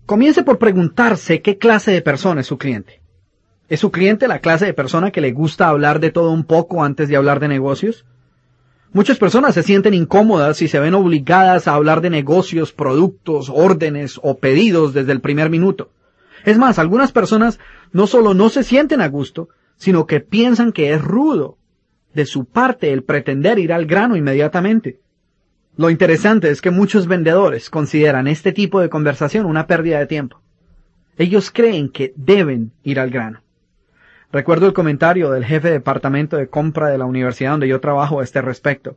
comience 0.05 0.43
por 0.43 0.59
preguntarse 0.59 1.41
qué 1.41 1.57
clase 1.57 1.93
de 1.93 2.03
persona 2.03 2.43
es 2.43 2.47
su 2.47 2.59
cliente. 2.59 3.02
¿Es 3.73 3.81
su 3.81 3.91
cliente 3.91 4.29
la 4.29 4.41
clase 4.41 4.67
de 4.67 4.75
persona 4.75 5.13
que 5.13 5.23
le 5.23 5.33
gusta 5.33 5.69
hablar 5.69 5.99
de 5.99 6.11
todo 6.11 6.31
un 6.31 6.45
poco 6.45 6.85
antes 6.85 7.09
de 7.09 7.17
hablar 7.17 7.41
de 7.41 7.49
negocios? 7.49 8.05
Muchas 8.93 9.17
personas 9.17 9.55
se 9.55 9.63
sienten 9.63 9.95
incómodas 9.95 10.61
y 10.61 10.69
se 10.69 10.79
ven 10.79 10.93
obligadas 10.93 11.67
a 11.67 11.75
hablar 11.75 12.03
de 12.03 12.11
negocios, 12.11 12.75
productos, 12.75 13.49
órdenes 13.49 14.21
o 14.23 14.37
pedidos 14.37 14.93
desde 14.93 15.13
el 15.13 15.23
primer 15.23 15.49
minuto. 15.49 15.91
Es 16.45 16.59
más, 16.59 16.79
algunas 16.79 17.13
personas 17.13 17.59
no 17.93 18.07
solo 18.07 18.35
no 18.35 18.51
se 18.51 18.63
sienten 18.63 19.01
a 19.01 19.09
gusto, 19.09 19.49
sino 19.77 20.07
que 20.07 20.21
piensan 20.21 20.73
que 20.73 20.93
es 20.93 21.01
rudo 21.01 21.57
de 22.13 22.27
su 22.27 22.45
parte 22.45 22.93
el 22.93 23.05
pretender 23.05 23.59
ir 23.59 23.73
al 23.73 23.87
grano 23.87 24.17
inmediatamente. 24.17 25.01
Lo 25.79 25.89
interesante 25.89 26.51
es 26.51 26.61
que 26.61 26.71
muchos 26.71 27.07
vendedores 27.07 27.71
consideran 27.71 28.29
este 28.29 28.53
tipo 28.53 28.83
de 28.83 28.91
conversación 28.91 29.47
una 29.47 29.67
pérdida 29.67 29.99
de 29.99 30.09
tiempo. 30.09 30.43
Ellos 31.17 31.51
creen 31.51 31.89
que 31.89 32.13
deben 32.17 32.73
ir 32.83 33.01
al 33.01 33.09
grano. 33.09 33.41
Recuerdo 34.33 34.67
el 34.67 34.73
comentario 34.73 35.31
del 35.31 35.45
jefe 35.45 35.69
de 35.69 35.75
departamento 35.75 36.39
de 36.39 36.49
compra 36.49 36.89
de 36.89 36.97
la 36.97 37.05
universidad 37.05 37.51
donde 37.51 37.69
yo 37.69 37.81
trabajo 37.81 38.21
a 38.21 38.25
este 38.25 38.41
respecto. 38.41 38.97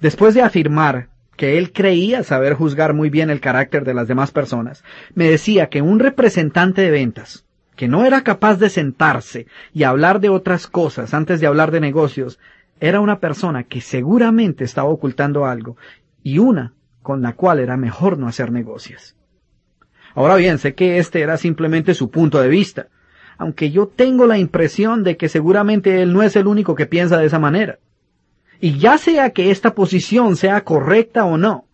Después 0.00 0.34
de 0.34 0.40
afirmar 0.40 1.08
que 1.36 1.58
él 1.58 1.72
creía 1.72 2.22
saber 2.22 2.54
juzgar 2.54 2.94
muy 2.94 3.10
bien 3.10 3.28
el 3.28 3.40
carácter 3.40 3.84
de 3.84 3.92
las 3.92 4.08
demás 4.08 4.30
personas, 4.30 4.82
me 5.14 5.28
decía 5.28 5.68
que 5.68 5.82
un 5.82 5.98
representante 5.98 6.80
de 6.80 6.90
ventas 6.90 7.44
que 7.76 7.88
no 7.88 8.04
era 8.04 8.22
capaz 8.22 8.56
de 8.56 8.70
sentarse 8.70 9.46
y 9.74 9.82
hablar 9.82 10.20
de 10.20 10.28
otras 10.30 10.66
cosas 10.66 11.14
antes 11.14 11.40
de 11.40 11.46
hablar 11.46 11.70
de 11.70 11.80
negocios, 11.80 12.38
era 12.80 13.00
una 13.00 13.18
persona 13.18 13.64
que 13.64 13.80
seguramente 13.80 14.64
estaba 14.64 14.88
ocultando 14.88 15.46
algo 15.46 15.76
y 16.22 16.38
una 16.38 16.72
con 17.02 17.22
la 17.22 17.34
cual 17.34 17.58
era 17.58 17.76
mejor 17.76 18.18
no 18.18 18.28
hacer 18.28 18.52
negocios. 18.52 19.16
Ahora 20.14 20.36
bien, 20.36 20.58
sé 20.58 20.74
que 20.74 20.98
este 20.98 21.20
era 21.20 21.36
simplemente 21.36 21.94
su 21.94 22.10
punto 22.10 22.40
de 22.40 22.48
vista, 22.48 22.88
aunque 23.42 23.72
yo 23.72 23.88
tengo 23.88 24.24
la 24.26 24.38
impresión 24.38 25.02
de 25.02 25.16
que 25.16 25.28
seguramente 25.28 26.00
él 26.00 26.12
no 26.12 26.22
es 26.22 26.36
el 26.36 26.46
único 26.46 26.76
que 26.76 26.86
piensa 26.86 27.18
de 27.18 27.26
esa 27.26 27.40
manera. 27.40 27.80
Y 28.60 28.78
ya 28.78 28.98
sea 28.98 29.30
que 29.30 29.50
esta 29.50 29.74
posición 29.74 30.36
sea 30.36 30.62
correcta 30.62 31.24
o 31.24 31.36
no, 31.36 31.64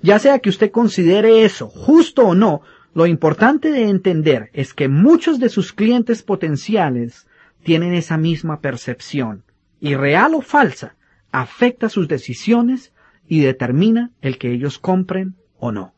ya 0.00 0.18
sea 0.18 0.38
que 0.38 0.48
usted 0.48 0.70
considere 0.70 1.44
eso 1.44 1.68
justo 1.68 2.26
o 2.26 2.34
no, 2.34 2.62
lo 2.94 3.04
importante 3.04 3.70
de 3.70 3.90
entender 3.90 4.48
es 4.54 4.72
que 4.72 4.88
muchos 4.88 5.38
de 5.38 5.50
sus 5.50 5.74
clientes 5.74 6.22
potenciales 6.22 7.26
tienen 7.64 7.92
esa 7.92 8.16
misma 8.16 8.60
percepción 8.60 9.44
y 9.78 9.96
real 9.96 10.34
o 10.34 10.40
falsa 10.40 10.96
afecta 11.32 11.90
sus 11.90 12.08
decisiones 12.08 12.94
y 13.28 13.40
determina 13.40 14.10
el 14.22 14.38
que 14.38 14.50
ellos 14.50 14.78
compren 14.78 15.34
o 15.58 15.70
no. 15.70 15.92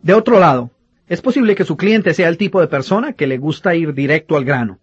De 0.00 0.14
otro 0.14 0.40
lado, 0.40 0.70
es 1.08 1.20
posible 1.20 1.54
que 1.54 1.64
su 1.64 1.76
cliente 1.76 2.14
sea 2.14 2.28
el 2.28 2.38
tipo 2.38 2.60
de 2.60 2.68
persona 2.68 3.12
que 3.12 3.26
le 3.26 3.38
gusta 3.38 3.74
ir 3.74 3.94
directo 3.94 4.36
al 4.36 4.44
grano 4.44 4.78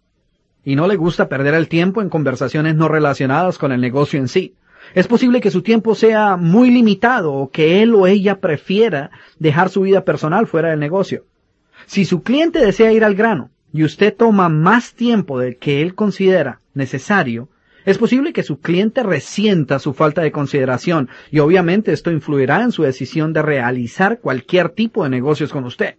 y 0.63 0.75
no 0.75 0.87
le 0.87 0.97
gusta 0.97 1.29
perder 1.29 1.53
el 1.53 1.67
tiempo 1.67 2.01
en 2.01 2.09
conversaciones 2.09 2.75
no 2.75 2.87
relacionadas 2.87 3.57
con 3.57 3.71
el 3.71 3.81
negocio 3.81 4.19
en 4.19 4.27
sí. 4.27 4.55
Es 4.93 5.07
posible 5.07 5.41
que 5.41 5.51
su 5.51 5.61
tiempo 5.61 5.95
sea 5.95 6.35
muy 6.35 6.71
limitado 6.71 7.33
o 7.33 7.49
que 7.49 7.81
él 7.81 7.93
o 7.95 8.07
ella 8.07 8.39
prefiera 8.39 9.11
dejar 9.37 9.69
su 9.69 9.81
vida 9.81 10.03
personal 10.03 10.47
fuera 10.47 10.69
del 10.69 10.79
negocio. 10.79 11.25
Si 11.85 12.05
su 12.05 12.23
cliente 12.23 12.59
desea 12.59 12.91
ir 12.91 13.03
al 13.03 13.15
grano 13.15 13.49
y 13.71 13.83
usted 13.83 14.15
toma 14.15 14.49
más 14.49 14.93
tiempo 14.93 15.39
del 15.39 15.57
que 15.57 15.81
él 15.81 15.95
considera 15.95 16.59
necesario, 16.73 17.49
es 17.85 17.97
posible 17.97 18.33
que 18.33 18.43
su 18.43 18.59
cliente 18.59 19.03
resienta 19.03 19.79
su 19.79 19.93
falta 19.93 20.21
de 20.21 20.31
consideración 20.31 21.09
y 21.31 21.39
obviamente 21.39 21.93
esto 21.93 22.11
influirá 22.11 22.61
en 22.61 22.71
su 22.71 22.83
decisión 22.83 23.31
de 23.33 23.41
realizar 23.41 24.19
cualquier 24.19 24.69
tipo 24.69 25.03
de 25.03 25.09
negocios 25.09 25.51
con 25.51 25.63
usted. 25.63 25.95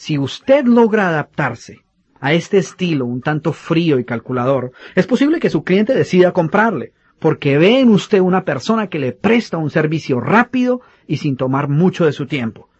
Si 0.00 0.16
usted 0.16 0.64
logra 0.64 1.08
adaptarse 1.08 1.84
a 2.20 2.32
este 2.32 2.56
estilo 2.56 3.04
un 3.04 3.20
tanto 3.20 3.52
frío 3.52 3.98
y 3.98 4.06
calculador, 4.06 4.72
es 4.94 5.06
posible 5.06 5.40
que 5.40 5.50
su 5.50 5.62
cliente 5.62 5.92
decida 5.92 6.32
comprarle, 6.32 6.94
porque 7.18 7.58
ve 7.58 7.80
en 7.80 7.90
usted 7.90 8.20
una 8.20 8.46
persona 8.46 8.86
que 8.86 8.98
le 8.98 9.12
presta 9.12 9.58
un 9.58 9.68
servicio 9.68 10.18
rápido 10.18 10.80
y 11.06 11.18
sin 11.18 11.36
tomar 11.36 11.68
mucho 11.68 12.06
de 12.06 12.12
su 12.12 12.26
tiempo. 12.26 12.70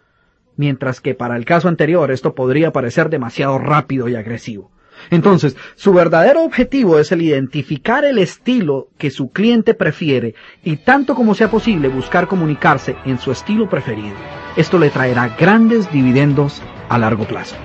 Mientras 0.56 1.02
que 1.02 1.14
para 1.14 1.36
el 1.36 1.44
caso 1.44 1.68
anterior 1.68 2.10
esto 2.10 2.34
podría 2.34 2.72
parecer 2.72 3.10
demasiado 3.10 3.58
rápido 3.58 4.08
y 4.08 4.14
agresivo. 4.14 4.70
Entonces, 5.10 5.56
su 5.76 5.92
verdadero 5.92 6.44
objetivo 6.44 6.98
es 6.98 7.12
el 7.12 7.22
identificar 7.22 8.04
el 8.04 8.18
estilo 8.18 8.88
que 8.98 9.10
su 9.10 9.30
cliente 9.30 9.74
prefiere 9.74 10.34
y 10.62 10.76
tanto 10.76 11.14
como 11.14 11.34
sea 11.34 11.50
posible 11.50 11.88
buscar 11.88 12.28
comunicarse 12.28 12.96
en 13.04 13.18
su 13.18 13.32
estilo 13.32 13.68
preferido. 13.68 14.16
Esto 14.56 14.78
le 14.78 14.90
traerá 14.90 15.28
grandes 15.38 15.90
dividendos 15.90 16.60
a 16.88 16.98
largo 16.98 17.24
plazo. 17.24 17.56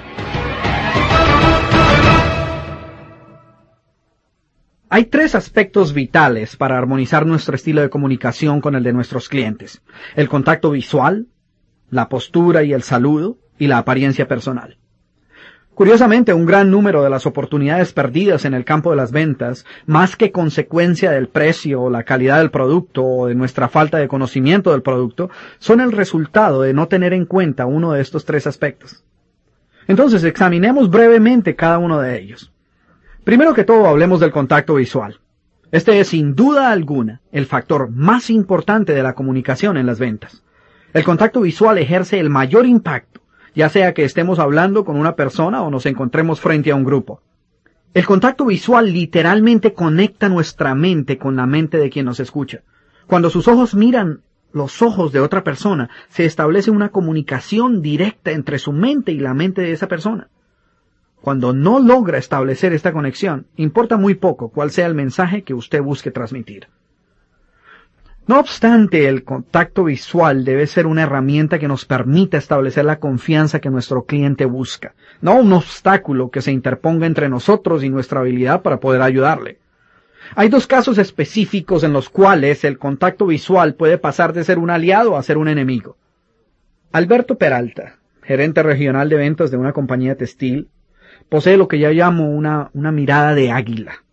Hay 4.87 5.05
tres 5.05 5.35
aspectos 5.35 5.93
vitales 5.93 6.55
para 6.55 6.77
armonizar 6.77 7.25
nuestro 7.25 7.55
estilo 7.55 7.81
de 7.81 7.89
comunicación 7.89 8.61
con 8.61 8.75
el 8.75 8.83
de 8.83 8.93
nuestros 8.93 9.27
clientes. 9.27 9.81
El 10.15 10.29
contacto 10.29 10.71
visual, 10.71 11.27
la 11.89 12.07
postura 12.07 12.63
y 12.63 12.71
el 12.71 12.83
saludo, 12.83 13.37
y 13.57 13.67
la 13.67 13.77
apariencia 13.77 14.27
personal. 14.27 14.77
Curiosamente, 15.75 16.33
un 16.33 16.45
gran 16.45 16.71
número 16.71 17.03
de 17.03 17.09
las 17.09 17.25
oportunidades 17.25 17.91
perdidas 17.91 18.45
en 18.45 18.53
el 18.53 18.63
campo 18.63 18.91
de 18.91 18.95
las 18.95 19.11
ventas, 19.11 19.65
más 19.85 20.15
que 20.15 20.31
consecuencia 20.31 21.11
del 21.11 21.27
precio 21.27 21.81
o 21.81 21.89
la 21.89 22.03
calidad 22.03 22.37
del 22.37 22.49
producto 22.49 23.03
o 23.03 23.27
de 23.27 23.35
nuestra 23.35 23.67
falta 23.67 23.97
de 23.97 24.07
conocimiento 24.07 24.71
del 24.71 24.81
producto, 24.81 25.29
son 25.59 25.81
el 25.81 25.91
resultado 25.91 26.61
de 26.61 26.73
no 26.73 26.87
tener 26.87 27.11
en 27.11 27.25
cuenta 27.25 27.65
uno 27.65 27.91
de 27.91 28.01
estos 28.01 28.23
tres 28.23 28.47
aspectos. 28.47 29.03
Entonces, 29.85 30.23
examinemos 30.23 30.89
brevemente 30.89 31.57
cada 31.57 31.77
uno 31.77 31.99
de 31.99 32.19
ellos. 32.21 32.53
Primero 33.25 33.53
que 33.53 33.65
todo, 33.65 33.87
hablemos 33.87 34.21
del 34.21 34.31
contacto 34.31 34.75
visual. 34.75 35.19
Este 35.73 35.99
es 35.99 36.07
sin 36.07 36.35
duda 36.35 36.71
alguna 36.71 37.19
el 37.33 37.47
factor 37.47 37.89
más 37.89 38.29
importante 38.29 38.93
de 38.93 39.03
la 39.03 39.13
comunicación 39.13 39.75
en 39.75 39.87
las 39.87 39.99
ventas. 39.99 40.41
El 40.93 41.03
contacto 41.03 41.41
visual 41.41 41.77
ejerce 41.79 42.17
el 42.17 42.29
mayor 42.29 42.65
impacto, 42.65 43.19
ya 43.55 43.69
sea 43.69 43.93
que 43.93 44.03
estemos 44.03 44.39
hablando 44.39 44.83
con 44.83 44.97
una 44.97 45.15
persona 45.15 45.63
o 45.63 45.71
nos 45.71 45.85
encontremos 45.85 46.41
frente 46.41 46.71
a 46.71 46.75
un 46.75 46.83
grupo. 46.83 47.21
El 47.93 48.05
contacto 48.05 48.45
visual 48.45 48.91
literalmente 48.91 49.73
conecta 49.73 50.27
nuestra 50.27 50.75
mente 50.75 51.17
con 51.17 51.37
la 51.37 51.45
mente 51.45 51.77
de 51.77 51.89
quien 51.89 52.05
nos 52.05 52.19
escucha. 52.19 52.61
Cuando 53.07 53.29
sus 53.29 53.47
ojos 53.47 53.73
miran 53.73 54.21
los 54.51 54.81
ojos 54.81 55.11
de 55.13 55.21
otra 55.21 55.43
persona, 55.43 55.89
se 56.09 56.25
establece 56.25 56.71
una 56.71 56.89
comunicación 56.89 57.81
directa 57.81 58.31
entre 58.31 58.59
su 58.59 58.73
mente 58.73 59.13
y 59.13 59.19
la 59.19 59.33
mente 59.33 59.61
de 59.61 59.71
esa 59.71 59.87
persona. 59.87 60.29
Cuando 61.21 61.53
no 61.53 61.79
logra 61.79 62.17
establecer 62.17 62.73
esta 62.73 62.93
conexión, 62.93 63.47
importa 63.55 63.97
muy 63.97 64.15
poco 64.15 64.49
cuál 64.49 64.71
sea 64.71 64.85
el 64.85 64.93
mensaje 64.93 65.43
que 65.43 65.53
usted 65.53 65.81
busque 65.81 66.11
transmitir. 66.11 66.67
No 68.27 68.39
obstante, 68.39 69.07
el 69.07 69.23
contacto 69.23 69.83
visual 69.83 70.45
debe 70.45 70.65
ser 70.65 70.87
una 70.87 71.03
herramienta 71.03 71.59
que 71.59 71.67
nos 71.67 71.85
permita 71.85 72.37
establecer 72.37 72.83
la 72.83 72.99
confianza 72.99 73.59
que 73.59 73.69
nuestro 73.69 74.05
cliente 74.05 74.45
busca, 74.45 74.95
no 75.21 75.35
un 75.35 75.53
obstáculo 75.53 76.31
que 76.31 76.41
se 76.41 76.51
interponga 76.51 77.05
entre 77.05 77.29
nosotros 77.29 77.83
y 77.83 77.89
nuestra 77.89 78.21
habilidad 78.21 78.63
para 78.63 78.79
poder 78.79 79.03
ayudarle. 79.03 79.59
Hay 80.33 80.49
dos 80.49 80.65
casos 80.65 80.97
específicos 80.97 81.83
en 81.83 81.93
los 81.93 82.09
cuales 82.09 82.63
el 82.63 82.79
contacto 82.79 83.27
visual 83.27 83.75
puede 83.75 83.99
pasar 83.99 84.33
de 84.33 84.43
ser 84.43 84.57
un 84.57 84.71
aliado 84.71 85.17
a 85.17 85.23
ser 85.23 85.37
un 85.37 85.47
enemigo. 85.47 85.97
Alberto 86.91 87.37
Peralta, 87.37 87.99
gerente 88.23 88.63
regional 88.63 89.07
de 89.07 89.17
ventas 89.17 89.51
de 89.51 89.57
una 89.57 89.71
compañía 89.71 90.15
textil, 90.15 90.69
posee 91.29 91.57
lo 91.57 91.67
que 91.67 91.77
yo 91.77 91.91
llamo 91.91 92.31
una, 92.31 92.71
una 92.73 92.91
mirada 92.91 93.35
de 93.35 93.51
águila. 93.51 94.04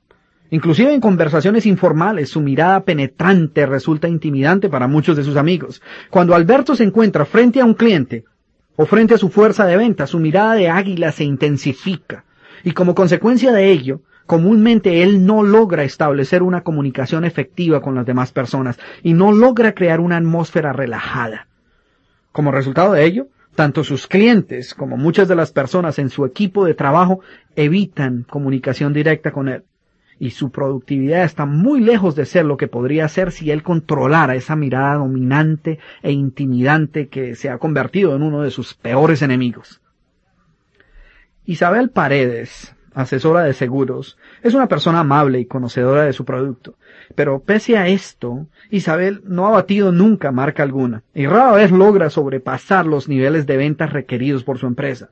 Inclusive 0.52 0.92
en 0.92 1.00
conversaciones 1.00 1.64
informales, 1.64 2.28
su 2.28 2.42
mirada 2.42 2.84
penetrante 2.84 3.64
resulta 3.64 4.06
intimidante 4.06 4.68
para 4.68 4.86
muchos 4.86 5.16
de 5.16 5.24
sus 5.24 5.36
amigos. 5.36 5.80
Cuando 6.10 6.34
Alberto 6.34 6.76
se 6.76 6.84
encuentra 6.84 7.24
frente 7.24 7.62
a 7.62 7.64
un 7.64 7.72
cliente 7.72 8.26
o 8.76 8.84
frente 8.84 9.14
a 9.14 9.18
su 9.18 9.30
fuerza 9.30 9.64
de 9.64 9.78
venta, 9.78 10.06
su 10.06 10.18
mirada 10.18 10.52
de 10.52 10.68
águila 10.68 11.10
se 11.10 11.24
intensifica. 11.24 12.26
Y 12.64 12.72
como 12.72 12.94
consecuencia 12.94 13.50
de 13.50 13.70
ello, 13.70 14.02
comúnmente 14.26 15.02
él 15.02 15.24
no 15.24 15.42
logra 15.42 15.84
establecer 15.84 16.42
una 16.42 16.60
comunicación 16.60 17.24
efectiva 17.24 17.80
con 17.80 17.94
las 17.94 18.04
demás 18.04 18.30
personas 18.30 18.78
y 19.02 19.14
no 19.14 19.32
logra 19.32 19.72
crear 19.72 20.00
una 20.00 20.18
atmósfera 20.18 20.74
relajada. 20.74 21.48
Como 22.30 22.52
resultado 22.52 22.92
de 22.92 23.06
ello, 23.06 23.28
tanto 23.54 23.84
sus 23.84 24.06
clientes 24.06 24.74
como 24.74 24.98
muchas 24.98 25.28
de 25.28 25.34
las 25.34 25.50
personas 25.50 25.98
en 25.98 26.10
su 26.10 26.26
equipo 26.26 26.66
de 26.66 26.74
trabajo 26.74 27.20
evitan 27.56 28.26
comunicación 28.28 28.92
directa 28.92 29.30
con 29.30 29.48
él. 29.48 29.64
Y 30.18 30.30
su 30.30 30.50
productividad 30.50 31.24
está 31.24 31.46
muy 31.46 31.80
lejos 31.80 32.14
de 32.14 32.26
ser 32.26 32.44
lo 32.44 32.56
que 32.56 32.68
podría 32.68 33.08
ser 33.08 33.32
si 33.32 33.50
él 33.50 33.62
controlara 33.62 34.36
esa 34.36 34.56
mirada 34.56 34.94
dominante 34.94 35.78
e 36.02 36.12
intimidante 36.12 37.08
que 37.08 37.34
se 37.34 37.50
ha 37.50 37.58
convertido 37.58 38.14
en 38.14 38.22
uno 38.22 38.42
de 38.42 38.50
sus 38.50 38.74
peores 38.74 39.22
enemigos. 39.22 39.80
Isabel 41.44 41.90
Paredes, 41.90 42.74
asesora 42.94 43.42
de 43.42 43.52
seguros, 43.52 44.16
es 44.42 44.54
una 44.54 44.68
persona 44.68 45.00
amable 45.00 45.40
y 45.40 45.46
conocedora 45.46 46.04
de 46.04 46.12
su 46.12 46.24
producto. 46.24 46.76
Pero 47.14 47.40
pese 47.40 47.76
a 47.76 47.88
esto, 47.88 48.46
Isabel 48.70 49.22
no 49.24 49.46
ha 49.46 49.50
batido 49.50 49.92
nunca 49.92 50.30
marca 50.30 50.62
alguna 50.62 51.02
y 51.14 51.26
rara 51.26 51.52
vez 51.52 51.72
logra 51.72 52.10
sobrepasar 52.10 52.86
los 52.86 53.08
niveles 53.08 53.46
de 53.46 53.56
ventas 53.56 53.92
requeridos 53.92 54.44
por 54.44 54.58
su 54.58 54.66
empresa. 54.66 55.10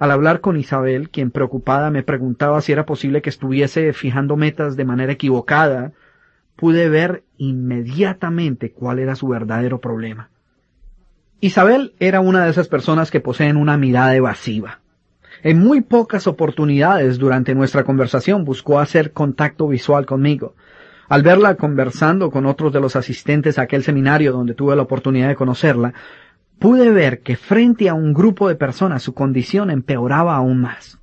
Al 0.00 0.10
hablar 0.10 0.40
con 0.40 0.56
Isabel, 0.56 1.10
quien 1.10 1.30
preocupada 1.30 1.90
me 1.90 2.02
preguntaba 2.02 2.62
si 2.62 2.72
era 2.72 2.86
posible 2.86 3.20
que 3.20 3.28
estuviese 3.28 3.92
fijando 3.92 4.34
metas 4.34 4.74
de 4.74 4.86
manera 4.86 5.12
equivocada, 5.12 5.92
pude 6.56 6.88
ver 6.88 7.22
inmediatamente 7.36 8.72
cuál 8.72 8.98
era 8.98 9.14
su 9.14 9.28
verdadero 9.28 9.78
problema. 9.78 10.30
Isabel 11.40 11.92
era 12.00 12.20
una 12.20 12.44
de 12.44 12.50
esas 12.50 12.66
personas 12.66 13.10
que 13.10 13.20
poseen 13.20 13.58
una 13.58 13.76
mirada 13.76 14.16
evasiva. 14.16 14.80
En 15.42 15.58
muy 15.58 15.82
pocas 15.82 16.26
oportunidades 16.26 17.18
durante 17.18 17.54
nuestra 17.54 17.84
conversación 17.84 18.46
buscó 18.46 18.80
hacer 18.80 19.12
contacto 19.12 19.68
visual 19.68 20.06
conmigo. 20.06 20.54
Al 21.10 21.22
verla 21.22 21.56
conversando 21.56 22.30
con 22.30 22.46
otros 22.46 22.72
de 22.72 22.80
los 22.80 22.96
asistentes 22.96 23.58
a 23.58 23.62
aquel 23.62 23.82
seminario 23.82 24.32
donde 24.32 24.54
tuve 24.54 24.76
la 24.76 24.82
oportunidad 24.82 25.28
de 25.28 25.36
conocerla, 25.36 25.92
pude 26.60 26.90
ver 26.90 27.22
que 27.22 27.36
frente 27.36 27.88
a 27.88 27.94
un 27.94 28.12
grupo 28.12 28.48
de 28.48 28.54
personas 28.54 29.02
su 29.02 29.14
condición 29.14 29.70
empeoraba 29.70 30.36
aún 30.36 30.60
más, 30.60 30.98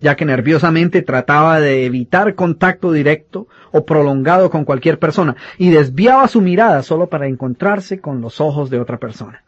ya 0.00 0.14
que 0.14 0.26
nerviosamente 0.26 1.02
trataba 1.02 1.58
de 1.60 1.86
evitar 1.86 2.34
contacto 2.34 2.92
directo 2.92 3.48
o 3.72 3.86
prolongado 3.86 4.50
con 4.50 4.64
cualquier 4.64 4.98
persona 4.98 5.34
y 5.56 5.70
desviaba 5.70 6.28
su 6.28 6.42
mirada 6.42 6.82
solo 6.82 7.08
para 7.08 7.26
encontrarse 7.26 8.00
con 8.00 8.20
los 8.20 8.40
ojos 8.40 8.68
de 8.68 8.78
otra 8.78 8.98
persona. 8.98 9.42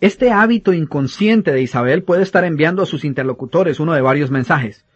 Este 0.00 0.30
hábito 0.30 0.72
inconsciente 0.72 1.52
de 1.52 1.60
Isabel 1.60 2.02
puede 2.02 2.22
estar 2.22 2.44
enviando 2.44 2.82
a 2.82 2.86
sus 2.86 3.04
interlocutores 3.04 3.80
uno 3.80 3.92
de 3.92 4.00
varios 4.00 4.30
mensajes. 4.30 4.86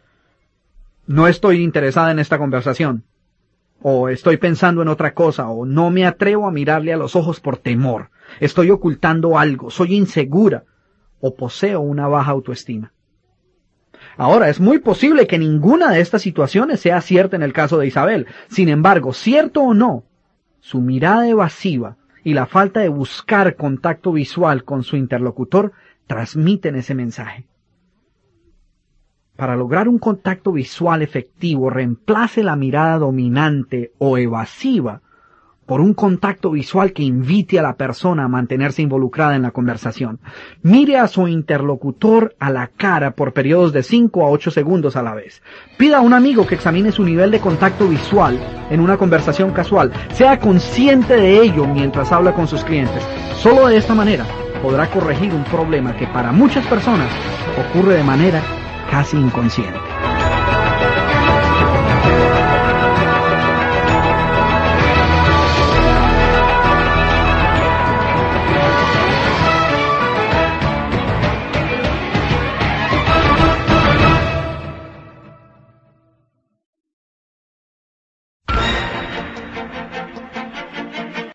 No 1.06 1.28
estoy 1.28 1.62
interesada 1.62 2.12
en 2.12 2.18
esta 2.18 2.38
conversación. 2.38 3.04
O 3.82 4.08
estoy 4.08 4.36
pensando 4.36 4.80
en 4.80 4.86
otra 4.86 5.12
cosa. 5.12 5.48
O 5.48 5.66
no 5.66 5.90
me 5.90 6.06
atrevo 6.06 6.46
a 6.46 6.52
mirarle 6.52 6.92
a 6.92 6.96
los 6.96 7.16
ojos 7.16 7.40
por 7.40 7.56
temor. 7.56 8.10
Estoy 8.40 8.70
ocultando 8.70 9.38
algo. 9.38 9.70
Soy 9.70 9.94
insegura. 9.94 10.64
O 11.20 11.34
poseo 11.34 11.80
una 11.80 12.08
baja 12.08 12.32
autoestima. 12.32 12.92
Ahora, 14.16 14.48
es 14.48 14.60
muy 14.60 14.78
posible 14.78 15.26
que 15.26 15.38
ninguna 15.38 15.90
de 15.90 16.00
estas 16.00 16.22
situaciones 16.22 16.80
sea 16.80 17.00
cierta 17.00 17.36
en 17.36 17.42
el 17.42 17.52
caso 17.52 17.78
de 17.78 17.86
Isabel. 17.86 18.26
Sin 18.48 18.68
embargo, 18.68 19.12
cierto 19.12 19.62
o 19.62 19.74
no, 19.74 20.04
su 20.60 20.80
mirada 20.80 21.28
evasiva 21.28 21.96
y 22.24 22.34
la 22.34 22.46
falta 22.46 22.80
de 22.80 22.88
buscar 22.88 23.56
contacto 23.56 24.12
visual 24.12 24.64
con 24.64 24.82
su 24.82 24.96
interlocutor 24.96 25.72
transmiten 26.06 26.76
ese 26.76 26.94
mensaje. 26.94 27.46
Para 29.36 29.56
lograr 29.56 29.88
un 29.88 29.98
contacto 29.98 30.52
visual 30.52 31.02
efectivo, 31.02 31.70
reemplace 31.70 32.42
la 32.42 32.54
mirada 32.54 32.98
dominante 32.98 33.92
o 33.98 34.18
evasiva 34.18 35.00
por 35.72 35.80
un 35.80 35.94
contacto 35.94 36.50
visual 36.50 36.92
que 36.92 37.02
invite 37.02 37.58
a 37.58 37.62
la 37.62 37.76
persona 37.76 38.24
a 38.24 38.28
mantenerse 38.28 38.82
involucrada 38.82 39.36
en 39.36 39.40
la 39.40 39.52
conversación. 39.52 40.20
Mire 40.60 40.98
a 40.98 41.08
su 41.08 41.26
interlocutor 41.28 42.36
a 42.38 42.50
la 42.50 42.66
cara 42.66 43.12
por 43.12 43.32
periodos 43.32 43.72
de 43.72 43.82
5 43.82 44.22
a 44.22 44.28
8 44.28 44.50
segundos 44.50 44.96
a 44.96 45.02
la 45.02 45.14
vez. 45.14 45.40
Pida 45.78 45.96
a 45.96 46.00
un 46.02 46.12
amigo 46.12 46.46
que 46.46 46.56
examine 46.56 46.92
su 46.92 47.04
nivel 47.04 47.30
de 47.30 47.40
contacto 47.40 47.88
visual 47.88 48.38
en 48.68 48.80
una 48.80 48.98
conversación 48.98 49.52
casual. 49.52 49.90
Sea 50.12 50.38
consciente 50.38 51.16
de 51.16 51.40
ello 51.40 51.66
mientras 51.66 52.12
habla 52.12 52.34
con 52.34 52.46
sus 52.46 52.62
clientes. 52.64 53.02
Solo 53.38 53.68
de 53.68 53.78
esta 53.78 53.94
manera 53.94 54.26
podrá 54.62 54.90
corregir 54.90 55.32
un 55.32 55.44
problema 55.44 55.96
que 55.96 56.06
para 56.06 56.32
muchas 56.32 56.66
personas 56.66 57.08
ocurre 57.70 57.94
de 57.94 58.04
manera 58.04 58.42
casi 58.90 59.16
inconsciente. 59.16 59.80